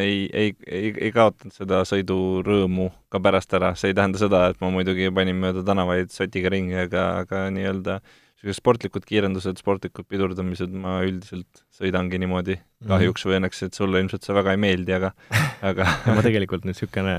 ei, 0.00 0.26
ei, 0.32 0.54
ei, 0.64 0.92
ei 0.94 1.12
kaotanud 1.14 1.54
seda 1.54 1.82
sõidurõõmu 1.88 2.88
ka 3.12 3.20
pärast 3.20 3.52
ära, 3.58 3.74
see 3.76 3.92
ei 3.92 3.98
tähenda 3.98 4.22
seda, 4.22 4.46
et 4.50 4.62
ma 4.64 4.72
muidugi 4.72 5.12
panin 5.14 5.36
mööda 5.42 5.66
tänavaid 5.66 6.14
sotiga 6.14 6.52
ringi, 6.56 6.78
aga, 6.86 7.10
aga 7.26 7.48
nii-öelda 7.52 8.00
äh, 8.00 8.22
niisugused 8.36 8.60
sportlikud 8.60 9.04
kiirendused, 9.08 9.58
sportlikud 9.62 10.06
pidurdamised 10.10 10.72
ma 10.76 11.00
üldiselt 11.06 11.64
sõidangi 11.72 12.20
niimoodi 12.20 12.56
mhm. 12.58 12.88
kahjuks 12.90 13.24
või 13.26 13.38
õnneks, 13.40 13.62
et 13.66 13.76
sulle 13.78 14.02
ilmselt 14.02 14.26
see 14.26 14.36
väga 14.36 14.52
ei 14.52 14.60
meeldi, 14.60 14.92
aga, 14.96 15.12
aga 15.70 15.88
ma 16.12 16.24
tegelikult 16.24 16.66
nüüd 16.66 16.76
niisugune 16.76 17.16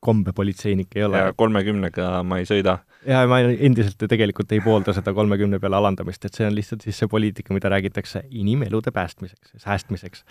kombepolitseinik 0.00 0.94
ei 0.96 1.04
ole. 1.04 1.24
kolmekümnega 1.36 2.22
ma 2.24 2.38
ei 2.40 2.46
sõida. 2.48 2.78
ja 3.04 3.24
ma 3.28 3.40
endiselt 3.42 4.00
tegelikult 4.08 4.52
ei 4.56 4.62
poolda 4.64 4.94
seda 4.96 5.12
kolmekümne 5.16 5.60
peale 5.60 5.76
alandamist, 5.80 6.24
et 6.24 6.38
see 6.38 6.46
on 6.46 6.56
lihtsalt 6.56 6.86
siis 6.86 7.02
see 7.02 7.10
poliitika, 7.10 7.52
mida 7.56 7.72
räägitakse 7.72 8.24
inimelude 8.30 8.94
päästmiseks, 8.96 9.56
säästmiseks. 9.66 10.24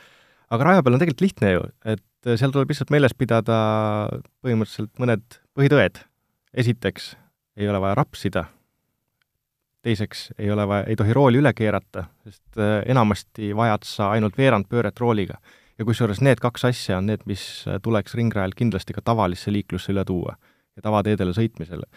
aga 0.49 0.71
raja 0.71 0.85
peal 0.85 0.97
on 0.97 1.03
tegelikult 1.03 1.25
lihtne 1.27 1.51
ju, 1.57 1.65
et 1.85 2.31
seal 2.39 2.55
tuleb 2.55 2.71
lihtsalt 2.71 2.95
meeles 2.95 3.13
pidada 3.13 3.59
põhimõtteliselt 4.45 4.95
mõned 5.03 5.41
põhitõed. 5.59 6.01
esiteks, 6.57 7.11
ei 7.59 7.69
ole 7.69 7.83
vaja 7.83 7.99
rapsida 7.99 8.47
teiseks 9.81 10.29
ei 10.37 10.51
ole 10.51 10.67
vaja, 10.67 10.83
ei 10.91 10.95
tohi 10.99 11.13
rooli 11.13 11.39
üle 11.39 11.53
keerata, 11.55 12.05
sest 12.25 12.59
äh, 12.59 12.81
enamasti 12.91 13.53
vajad 13.55 13.87
sa 13.87 14.11
ainult 14.15 14.37
veerandpööret 14.37 14.99
rooliga. 14.99 15.39
ja 15.79 15.85
kusjuures 15.85 16.19
need 16.21 16.41
kaks 16.43 16.65
asja 16.67 16.97
on 16.97 17.07
need, 17.07 17.23
mis 17.25 17.65
äh, 17.67 17.79
tuleks 17.83 18.15
ringrajal 18.19 18.55
kindlasti 18.55 18.93
ka 18.93 19.01
tavalisse 19.01 19.51
liiklusse 19.51 19.93
üle 19.93 20.03
tuua 20.05 20.35
ja 20.75 20.81
tavateedele 20.81 21.33
sõitmisele. 21.33 21.87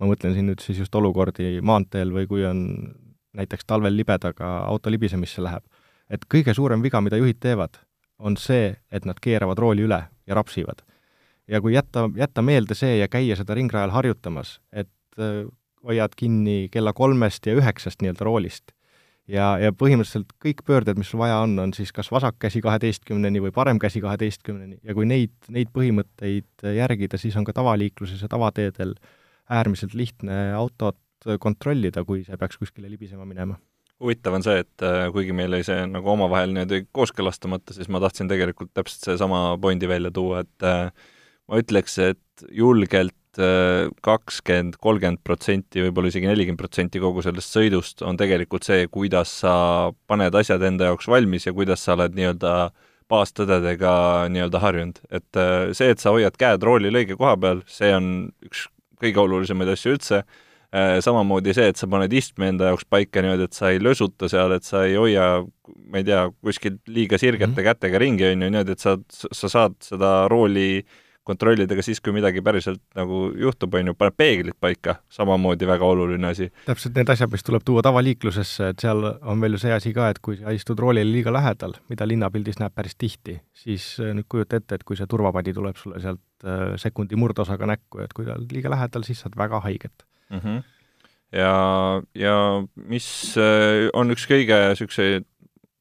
ma 0.00 0.10
mõtlen 0.10 0.34
siin 0.34 0.46
nüüd 0.50 0.62
siis 0.62 0.78
just 0.78 0.94
olukordi 0.94 1.60
maanteel 1.62 2.12
või 2.14 2.26
kui 2.30 2.44
on 2.46 2.94
näiteks 3.34 3.66
talvel 3.66 3.96
libedaga 3.96 4.58
auto 4.68 4.90
libisemisse 4.90 5.42
läheb. 5.42 5.64
et 6.10 6.26
kõige 6.34 6.54
suurem 6.54 6.82
viga, 6.82 7.00
mida 7.00 7.16
juhid 7.16 7.40
teevad, 7.40 7.78
on 8.18 8.36
see, 8.36 8.76
et 8.92 9.04
nad 9.04 9.18
keeravad 9.20 9.58
rooli 9.58 9.82
üle 9.82 10.04
ja 10.26 10.34
rapsivad. 10.34 10.82
ja 11.48 11.60
kui 11.60 11.74
jätta, 11.74 12.08
jätta 12.16 12.42
meelde 12.42 12.74
see 12.74 12.98
ja 12.98 13.08
käia 13.08 13.36
seda 13.36 13.54
ringrajal 13.54 13.90
harjutamas, 13.90 14.60
et 14.72 15.18
äh, 15.18 15.44
hoiad 15.84 16.16
kinni 16.16 16.68
kella 16.72 16.92
kolmest 16.96 17.46
ja 17.46 17.56
üheksast 17.58 18.02
nii-öelda 18.02 18.26
roolist. 18.26 18.72
ja, 19.28 19.54
ja 19.60 19.72
põhimõtteliselt 19.72 20.34
kõik 20.44 20.64
pöörded, 20.68 20.98
mis 21.00 21.08
sul 21.12 21.22
vaja 21.22 21.38
on, 21.44 21.58
on 21.58 21.72
siis 21.72 21.92
kas 21.96 22.10
vasak 22.12 22.36
käsi 22.42 22.60
kaheteistkümneni 22.64 23.40
või 23.40 23.54
parem 23.56 23.80
käsi 23.80 24.02
kaheteistkümneni 24.04 24.80
ja 24.84 24.96
kui 24.96 25.08
neid, 25.08 25.32
neid 25.48 25.72
põhimõtteid 25.72 26.66
järgida, 26.76 27.20
siis 27.20 27.36
on 27.40 27.46
ka 27.48 27.56
tavaliikluses 27.56 28.20
ja 28.20 28.28
tavateedel 28.28 28.96
äärmiselt 29.48 29.94
lihtne 29.94 30.52
autot 30.56 31.00
kontrollida, 31.40 32.04
kui 32.04 32.24
see 32.24 32.36
peaks 32.36 32.60
kuskile 32.60 32.90
libisema 32.90 33.24
minema 33.24 33.56
huvitav 34.02 34.36
on 34.36 34.44
see, 34.44 34.60
et 34.64 34.84
äh, 34.84 35.06
kuigi 35.14 35.34
meil 35.36 35.52
oli 35.52 35.64
see 35.66 35.84
nagu 35.88 36.10
omavahel 36.14 36.52
niimoodi 36.54 36.84
kooskõlastamata, 36.94 37.76
siis 37.76 37.90
ma 37.92 38.00
tahtsin 38.02 38.30
tegelikult 38.30 38.72
täpselt 38.76 39.08
seesama 39.08 39.46
pointi 39.60 39.88
välja 39.90 40.10
tuua, 40.14 40.42
et 40.44 40.66
äh, 40.66 41.10
ma 41.48 41.60
ütleks, 41.60 41.98
et 41.98 42.46
julgelt 42.50 43.14
Äh, 43.34 43.88
kakskümmend, 44.04 44.76
kolmkümmend 44.82 45.18
protsenti, 45.26 45.80
võib-olla 45.82 46.10
isegi 46.10 46.28
nelikümmend 46.28 46.60
protsenti 46.60 47.00
kogu 47.02 47.22
sellest 47.24 47.50
sõidust 47.50 48.04
on 48.06 48.18
tegelikult 48.20 48.66
see, 48.66 48.84
kuidas 48.92 49.32
sa 49.40 49.54
paned 50.06 50.36
asjad 50.38 50.62
enda 50.62 50.92
jaoks 50.92 51.08
valmis 51.10 51.48
ja 51.48 51.54
kuidas 51.56 51.82
sa 51.82 51.96
oled 51.96 52.14
nii-öelda 52.14 52.52
baastõdedega 53.10 53.94
nii-öelda 54.30 54.62
harjunud. 54.62 55.02
et 55.10 55.40
äh, 55.40 55.72
see, 55.74 55.90
et 55.90 56.04
sa 56.04 56.14
hoiad 56.14 56.38
käed 56.38 56.62
roolil 56.62 56.94
õige 56.94 57.18
koha 57.18 57.34
peal, 57.40 57.64
see 57.66 57.90
on 57.96 58.10
üks 58.46 58.68
kõige 59.02 59.24
olulisemaid 59.24 59.72
asju 59.74 59.96
üldse, 59.96 60.22
äh, 60.70 60.96
samamoodi 61.02 61.56
see, 61.58 61.72
et 61.72 61.80
sa 61.80 61.90
paned 61.90 62.14
istme 62.14 62.52
enda 62.52 62.70
jaoks 62.70 62.86
paika 62.86 63.24
niimoodi, 63.24 63.48
et 63.50 63.58
sa 63.58 63.72
ei 63.74 63.82
lösuta 63.82 64.30
seal, 64.30 64.54
et 64.54 64.68
sa 64.68 64.84
ei 64.86 64.94
hoia, 65.00 65.40
ma 65.90 66.04
ei 66.04 66.06
tea, 66.06 66.28
kuskilt 66.38 66.84
liiga 66.86 67.18
sirgete 67.18 67.50
mm 67.50 67.58
-hmm. 67.58 67.72
kätega 67.72 67.98
ringi, 67.98 68.30
on 68.30 68.46
ju, 68.46 68.50
niimoodi, 68.50 68.78
et 68.78 68.84
sa, 68.86 68.94
sa 69.10 69.50
saad 69.58 69.80
seda 69.82 70.20
rooli 70.30 70.84
kontrollida 71.24 71.76
ka 71.76 71.82
siis, 71.84 72.00
kui 72.04 72.12
midagi 72.14 72.42
päriselt 72.44 72.82
nagu 72.98 73.26
juhtub, 73.40 73.74
on 73.78 73.90
ju, 73.90 73.94
paned 73.98 74.16
peeglid 74.16 74.56
paika, 74.60 74.98
samamoodi 75.12 75.66
väga 75.68 75.88
oluline 75.88 76.28
asi. 76.30 76.50
täpselt 76.66 76.98
need 76.98 77.10
asjad, 77.12 77.32
mis 77.32 77.46
tuleb 77.46 77.64
tuua 77.64 77.82
tavaliiklusesse, 77.86 78.70
et 78.74 78.84
seal 78.84 79.02
on 79.04 79.40
veel 79.44 79.56
ju 79.56 79.62
see 79.64 79.72
asi 79.74 79.94
ka, 79.96 80.10
et 80.12 80.20
kui 80.24 80.38
sa 80.40 80.54
istud 80.54 80.80
roolile 80.80 81.08
liiga 81.08 81.32
lähedal, 81.34 81.76
mida 81.92 82.08
linnapildis 82.08 82.60
näeb 82.60 82.76
päris 82.76 82.98
tihti, 83.00 83.38
siis 83.64 83.88
äh, 84.04 84.12
nüüd 84.16 84.28
kujuta 84.28 84.60
ette, 84.60 84.78
et 84.78 84.84
kui 84.84 85.00
see 85.00 85.08
turvapadi 85.10 85.56
tuleb 85.56 85.80
sulle 85.80 86.02
sealt 86.04 86.22
äh, 86.44 86.76
sekundi 86.80 87.18
murdosaga 87.20 87.68
näkku, 87.72 88.04
et 88.04 88.12
kui 88.16 88.28
ta 88.28 88.36
on 88.36 88.48
liiga 88.52 88.72
lähedal, 88.74 89.06
siis 89.08 89.24
saad 89.24 89.36
väga 89.40 89.60
haiget 89.64 90.06
mm. 90.30 90.38
-hmm. 90.38 90.62
ja, 91.40 91.54
ja 92.14 92.36
mis 92.76 93.08
äh, 93.40 93.88
on 93.92 94.12
üks 94.12 94.28
kõige 94.28 94.60
niisuguseid 94.68 95.28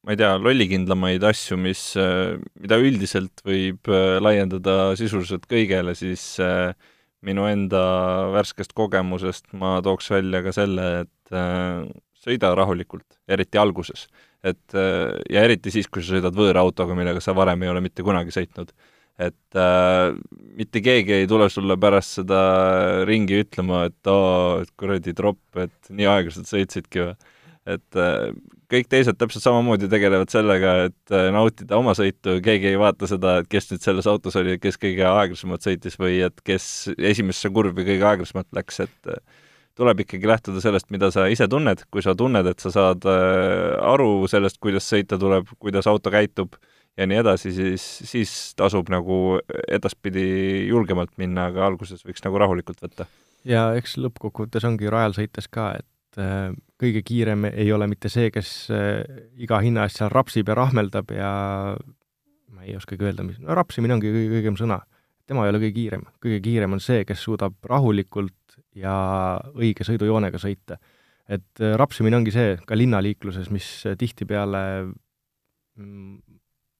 ma 0.04 0.14
ei 0.14 0.20
tea, 0.20 0.34
lollikindlamaid 0.42 1.24
asju, 1.28 1.58
mis, 1.64 1.82
äh, 2.00 2.36
mida 2.60 2.80
üldiselt 2.82 3.44
võib 3.48 3.88
äh, 3.92 4.18
laiendada 4.24 4.94
sisuliselt 5.00 5.48
kõigele, 5.52 5.96
siis 5.96 6.26
äh, 6.44 6.74
minu 7.24 7.48
enda 7.48 7.84
värskest 8.34 8.76
kogemusest 8.76 9.54
ma 9.60 9.78
tooks 9.84 10.10
välja 10.12 10.44
ka 10.44 10.52
selle, 10.56 10.88
et 11.06 11.36
sõida 12.20 12.50
rahulikult, 12.56 13.06
eriti 13.32 13.58
alguses. 13.58 14.10
et 14.44 14.76
ja 14.76 15.44
eriti 15.48 15.72
siis, 15.72 15.88
kui 15.88 16.04
sa 16.04 16.18
sõidad 16.18 16.36
võõrautoga, 16.36 16.98
millega 17.00 17.22
sa 17.24 17.32
varem 17.32 17.64
ei 17.64 17.72
ole 17.72 17.80
mitte 17.82 18.04
kunagi 18.04 18.36
sõitnud. 18.36 18.74
et 19.24 19.56
äh, 19.56 20.12
mitte 20.60 20.82
keegi 20.84 21.22
ei 21.22 21.28
tule 21.32 21.48
sulle 21.50 21.78
pärast 21.80 22.20
seda 22.20 23.06
ringi 23.08 23.40
ütlema, 23.46 23.86
et 23.88 24.12
aa, 24.12 24.60
et 24.66 24.76
kuradi 24.76 25.16
tropp, 25.16 25.64
et 25.64 25.96
nii 25.96 26.12
aeglaselt 26.12 26.52
sõitsidki 26.52 27.08
või 27.08 27.16
et 27.72 27.96
äh, 27.96 28.34
kõik 28.74 28.90
teised 28.92 29.18
täpselt 29.20 29.46
samamoodi 29.46 29.88
tegelevad 29.92 30.34
sellega, 30.34 30.74
et 30.90 31.14
äh, 31.14 31.30
nautida 31.36 31.78
oma 31.78 31.96
sõitu, 31.98 32.40
keegi 32.44 32.74
ei 32.74 32.82
vaata 32.82 33.10
seda, 33.10 33.38
et 33.42 33.50
kes 33.52 33.72
nüüd 33.72 33.86
selles 33.86 34.10
autos 34.10 34.38
oli, 34.40 34.58
kes 34.62 34.80
kõige 34.82 35.08
aeglasemalt 35.10 35.66
sõitis 35.66 35.98
või 36.02 36.20
et 36.26 36.44
kes 36.46 36.68
esimesse 36.98 37.54
kurvi 37.54 37.86
kõige 37.88 38.10
aeglasemalt 38.12 38.50
läks, 38.58 38.84
et 38.88 39.14
äh, 39.14 39.24
tuleb 39.78 40.04
ikkagi 40.04 40.30
lähtuda 40.30 40.62
sellest, 40.62 40.90
mida 40.94 41.10
sa 41.14 41.26
ise 41.32 41.48
tunned, 41.50 41.86
kui 41.94 42.04
sa 42.06 42.14
tunned, 42.18 42.46
et 42.50 42.62
sa 42.62 42.70
saad 42.74 43.08
aru 43.10 44.28
sellest, 44.30 44.60
kuidas 44.62 44.86
sõita 44.86 45.18
tuleb, 45.18 45.50
kuidas 45.58 45.90
auto 45.90 46.14
käitub 46.14 46.54
ja 46.98 47.08
nii 47.10 47.20
edasi, 47.24 47.52
siis, 47.56 47.86
siis 48.10 48.34
tasub 48.60 48.90
nagu 48.94 49.40
edaspidi 49.72 50.26
julgemalt 50.70 51.16
minna, 51.22 51.48
aga 51.52 51.66
alguses 51.68 52.04
võiks 52.06 52.24
nagu 52.26 52.42
rahulikult 52.42 52.84
võtta. 52.84 53.08
ja 53.48 53.72
eks 53.78 53.98
lõppkokkuvõttes 54.02 54.66
ongi 54.68 54.92
rajal 54.94 55.18
sõites 55.18 55.50
ka, 55.52 55.72
et 55.82 56.22
äh, 56.22 56.54
kõige 56.84 57.04
kiirem 57.06 57.48
ei 57.50 57.70
ole 57.74 57.88
mitte 57.92 58.12
see, 58.12 58.32
kes 58.34 58.50
äh, 58.74 59.04
iga 59.42 59.60
hinna 59.64 59.88
eest 59.88 60.02
seal 60.02 60.12
rapsib 60.14 60.50
ja 60.52 60.58
rahmeldab 60.60 61.14
ja 61.16 61.30
ma 62.54 62.66
ei 62.66 62.76
oskagi 62.78 63.08
öelda, 63.08 63.26
mis, 63.28 63.40
no 63.44 63.56
rapsimine 63.58 63.96
ongi 63.96 64.12
kõige 64.14 64.42
õigem 64.42 64.60
sõna. 64.60 64.82
tema 65.28 65.46
ei 65.46 65.54
ole 65.54 65.62
kõige 65.64 65.78
kiirem, 65.78 66.04
kõige 66.24 66.42
kiirem 66.44 66.76
on 66.76 66.84
see, 66.84 67.06
kes 67.08 67.24
suudab 67.24 67.56
rahulikult 67.70 68.60
ja 68.76 68.94
õige 69.56 69.88
sõidujoonega 69.88 70.42
sõita. 70.42 70.78
et 71.28 71.64
äh, 71.64 71.76
rapsimine 71.80 72.20
ongi 72.20 72.36
see 72.36 72.58
ka 72.68 72.76
linnaliikluses, 72.76 73.50
mis 73.50 73.68
tihtipeale 73.98 74.64
mm, 75.80 76.16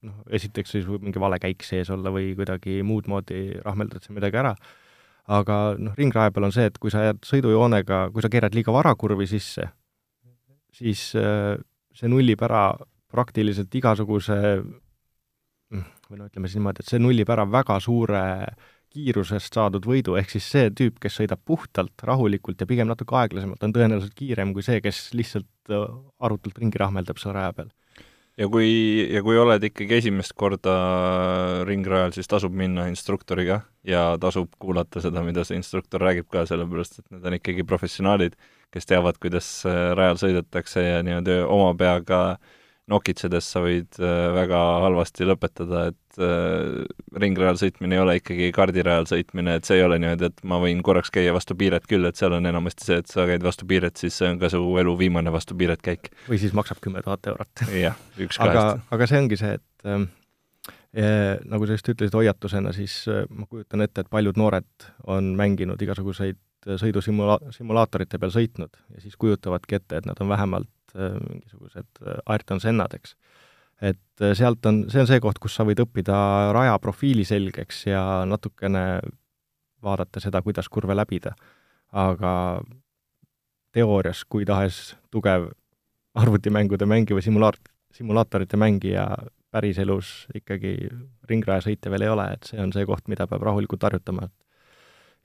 noh, 0.04 0.22
esiteks 0.30 0.76
siis 0.76 0.86
võib 0.86 1.08
mingi 1.08 1.20
vale 1.20 1.40
käik 1.40 1.64
sees 1.64 1.90
olla 1.90 2.12
või 2.12 2.34
kuidagi 2.36 2.82
muud 2.82 3.08
moodi 3.08 3.52
rahmeldad 3.64 4.04
sa 4.04 4.12
midagi 4.12 4.42
ära 4.42 4.54
aga 5.30 5.58
noh, 5.80 5.94
ringraja 5.96 6.32
peal 6.34 6.48
on 6.48 6.52
see, 6.54 6.68
et 6.68 6.76
kui 6.80 6.92
sa 6.92 7.06
jääd 7.06 7.22
sõidujoonega, 7.24 8.08
kui 8.12 8.24
sa 8.24 8.30
keerad 8.32 8.56
liiga 8.56 8.74
vara 8.74 8.94
kurvi 8.98 9.26
sisse, 9.28 9.70
siis 10.74 11.10
äh, 11.18 11.54
see 11.94 12.10
nullib 12.10 12.42
ära 12.44 12.66
praktiliselt 13.14 13.74
igasuguse 13.78 14.38
mm, 14.58 15.90
või 16.10 16.20
no 16.20 16.28
ütleme 16.28 16.50
siis 16.50 16.58
niimoodi, 16.58 16.82
et 16.82 16.90
see 16.90 17.02
nullib 17.02 17.30
ära 17.30 17.46
väga 17.48 17.78
suure 17.82 18.24
kiirusest 18.94 19.56
saadud 19.56 19.86
võidu, 19.88 20.14
ehk 20.18 20.30
siis 20.36 20.46
see 20.52 20.70
tüüp, 20.70 21.00
kes 21.02 21.18
sõidab 21.18 21.40
puhtalt, 21.46 21.94
rahulikult 22.06 22.60
ja 22.62 22.68
pigem 22.70 22.90
natuke 22.90 23.16
aeglasemalt, 23.18 23.62
on 23.66 23.74
tõenäoliselt 23.74 24.14
kiirem 24.18 24.52
kui 24.54 24.66
see, 24.66 24.78
kes 24.84 25.08
lihtsalt 25.18 25.74
äh, 25.74 25.88
arutult 26.22 26.60
ringi 26.62 26.80
rahmeldab 26.82 27.18
seal 27.22 27.34
raja 27.36 27.54
peal. 27.56 27.72
Ja 28.34 28.48
kui, 28.50 28.66
ja 29.14 29.20
kui 29.22 29.36
oled 29.38 29.62
ikkagi 29.62 30.00
esimest 30.00 30.34
korda 30.34 30.72
ringrajal, 31.68 32.16
siis 32.16 32.26
tasub 32.26 32.54
minna 32.58 32.88
instruktoriga 32.90 33.60
ja 33.86 34.16
tasub 34.18 34.50
kuulata 34.58 35.02
seda, 35.04 35.22
mida 35.22 35.44
see 35.46 35.60
instruktor 35.60 36.02
räägib 36.02 36.26
ka, 36.32 36.42
sellepärast 36.50 36.98
et 36.98 37.12
need 37.14 37.28
on 37.30 37.36
ikkagi 37.38 37.66
professionaalid, 37.70 38.34
kes 38.74 38.90
teavad, 38.90 39.20
kuidas 39.22 39.48
äh, 39.68 39.92
rajal 39.98 40.20
sõidetakse 40.26 40.82
ja 40.82 41.00
niimoodi 41.06 41.40
oma 41.46 41.72
peaga 41.78 42.20
nokitsedes 42.90 43.46
sa 43.54 43.62
võid 43.64 43.96
äh, 44.02 44.26
väga 44.34 44.60
halvasti 44.84 45.26
lõpetada, 45.28 45.86
et 45.92 46.18
äh, 46.20 46.82
ringrajal 47.20 47.60
sõitmine 47.62 47.96
ei 47.96 48.02
ole 48.02 48.16
ikkagi 48.20 48.50
kardirajal 48.56 49.08
sõitmine, 49.08 49.56
et 49.58 49.68
see 49.68 49.78
ei 49.78 49.86
ole 49.86 50.00
niimoodi, 50.02 50.28
et 50.28 50.42
ma 50.50 50.58
võin 50.62 50.82
korraks 50.84 51.12
käia 51.14 51.32
vastu 51.36 51.56
piiret 51.60 51.86
küll, 51.90 52.04
et 52.08 52.20
seal 52.20 52.36
on 52.36 52.50
enamasti 52.50 52.88
see, 52.88 52.98
et 53.00 53.10
sa 53.10 53.28
käid 53.30 53.46
vastu 53.46 53.68
piiret, 53.70 53.96
siis 54.00 54.18
see 54.20 54.34
on 54.34 54.42
ka 54.42 54.52
su 54.52 54.60
elu 54.82 54.96
viimane 55.00 55.32
vastu 55.32 55.56
piiret 55.58 55.84
käik. 55.84 56.12
või 56.28 56.42
siis 56.42 56.56
maksab 56.56 56.82
kümme 56.84 57.02
tuhat 57.06 57.32
eurot. 57.32 57.64
jah, 57.72 57.96
üks 58.18 58.36
kahest. 58.36 58.52
aga, 58.52 58.66
aga 58.98 59.10
see 59.10 59.22
ongi 59.22 59.40
see, 59.40 59.56
et 59.56 59.90
äh, 59.94 61.40
nagu 61.48 61.64
sa 61.64 61.78
just 61.78 61.88
ütlesid 61.94 62.20
hoiatusena, 62.20 62.74
siis 62.76 63.00
ma 63.08 63.48
kujutan 63.48 63.86
ette, 63.86 64.04
et 64.04 64.12
paljud 64.12 64.36
noored 64.40 64.90
on 65.08 65.32
mänginud 65.40 65.80
igasuguseid 65.80 66.43
sõidusimula-, 66.80 67.40
simulaatorite 67.54 68.18
peal 68.18 68.32
sõitnud 68.34 68.78
ja 68.94 69.02
siis 69.04 69.16
kujutavadki 69.20 69.78
ette, 69.80 70.00
et 70.00 70.08
nad 70.08 70.20
on 70.20 70.30
vähemalt 70.32 70.70
Äh, 70.98 71.18
mingisugused 71.30 71.86
äh, 72.06 72.18
Ayrton 72.26 72.60
Sennad, 72.60 72.92
eks. 72.94 73.16
et 73.82 74.22
äh, 74.22 74.30
sealt 74.38 74.66
on, 74.66 74.84
see 74.86 75.00
on 75.02 75.08
see 75.10 75.18
koht, 75.18 75.40
kus 75.42 75.56
sa 75.58 75.64
võid 75.66 75.80
õppida 75.82 76.14
raja 76.54 76.76
profiili 76.78 77.24
selgeks 77.26 77.80
ja 77.88 78.02
natukene 78.30 79.00
vaadata 79.82 80.22
seda, 80.22 80.38
kuidas 80.46 80.70
kurve 80.70 80.94
läbida. 80.94 81.34
aga 81.90 82.62
teoorias, 83.74 84.22
kui 84.30 84.46
tahes 84.46 84.94
tugev 85.10 85.48
arvutimängude 86.14 86.86
mängija 86.86 87.18
või 87.18 87.26
simulaat-, 87.26 87.72
simulaatorite 87.94 88.56
mängija 88.56 89.08
päriselus 89.50 90.28
ikkagi 90.34 90.76
ringrajasõite 91.26 91.90
veel 91.90 92.06
ei 92.06 92.14
ole, 92.14 92.28
et 92.38 92.52
see 92.52 92.62
on 92.62 92.70
see 92.74 92.86
koht, 92.86 93.10
mida 93.10 93.26
peab 93.26 93.42
rahulikult 93.50 93.82
harjutama, 93.82 94.30
et 94.30 94.43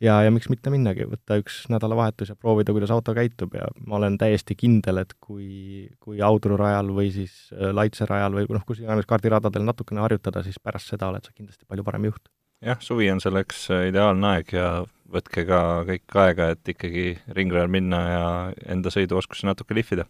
ja, 0.03 0.17
ja 0.23 0.31
miks 0.33 0.49
mitte 0.51 0.71
minnagi, 0.73 1.05
võtta 1.09 1.39
üks 1.41 1.61
nädalavahetus 1.71 2.31
ja 2.33 2.37
proovida, 2.39 2.73
kuidas 2.75 2.91
auto 2.93 3.13
käitub 3.17 3.55
ja 3.57 3.67
ma 3.85 3.99
olen 3.99 4.17
täiesti 4.21 4.57
kindel, 4.59 5.01
et 5.03 5.15
kui, 5.23 5.87
kui 6.03 6.21
audrurajal 6.25 6.91
või 6.95 7.11
siis 7.15 7.35
äh, 7.55 7.71
laitserajal 7.75 8.37
või 8.39 8.49
noh, 8.55 8.65
kus 8.67 8.83
iganes 8.83 9.09
kaardiradadel 9.09 9.65
natukene 9.67 10.03
harjutada, 10.05 10.43
siis 10.45 10.59
pärast 10.63 10.93
seda 10.93 11.11
oled 11.11 11.25
sa 11.25 11.35
kindlasti 11.35 11.67
palju 11.67 11.85
parem 11.87 12.09
juht. 12.09 12.31
jah, 12.65 12.79
suvi 12.83 13.09
on 13.11 13.21
selleks 13.23 13.67
äh, 13.75 13.89
ideaalne 13.93 14.35
aeg 14.35 14.55
ja 14.55 14.69
võtke 15.09 15.45
ka 15.49 15.61
kõik 15.89 16.21
aega, 16.21 16.51
et 16.53 16.75
ikkagi 16.75 17.11
ringrajal 17.35 17.71
minna 17.71 18.01
ja 18.07 18.25
enda 18.69 18.93
sõiduoskusi 18.93 19.49
natuke 19.49 19.77
lihvida 19.77 20.05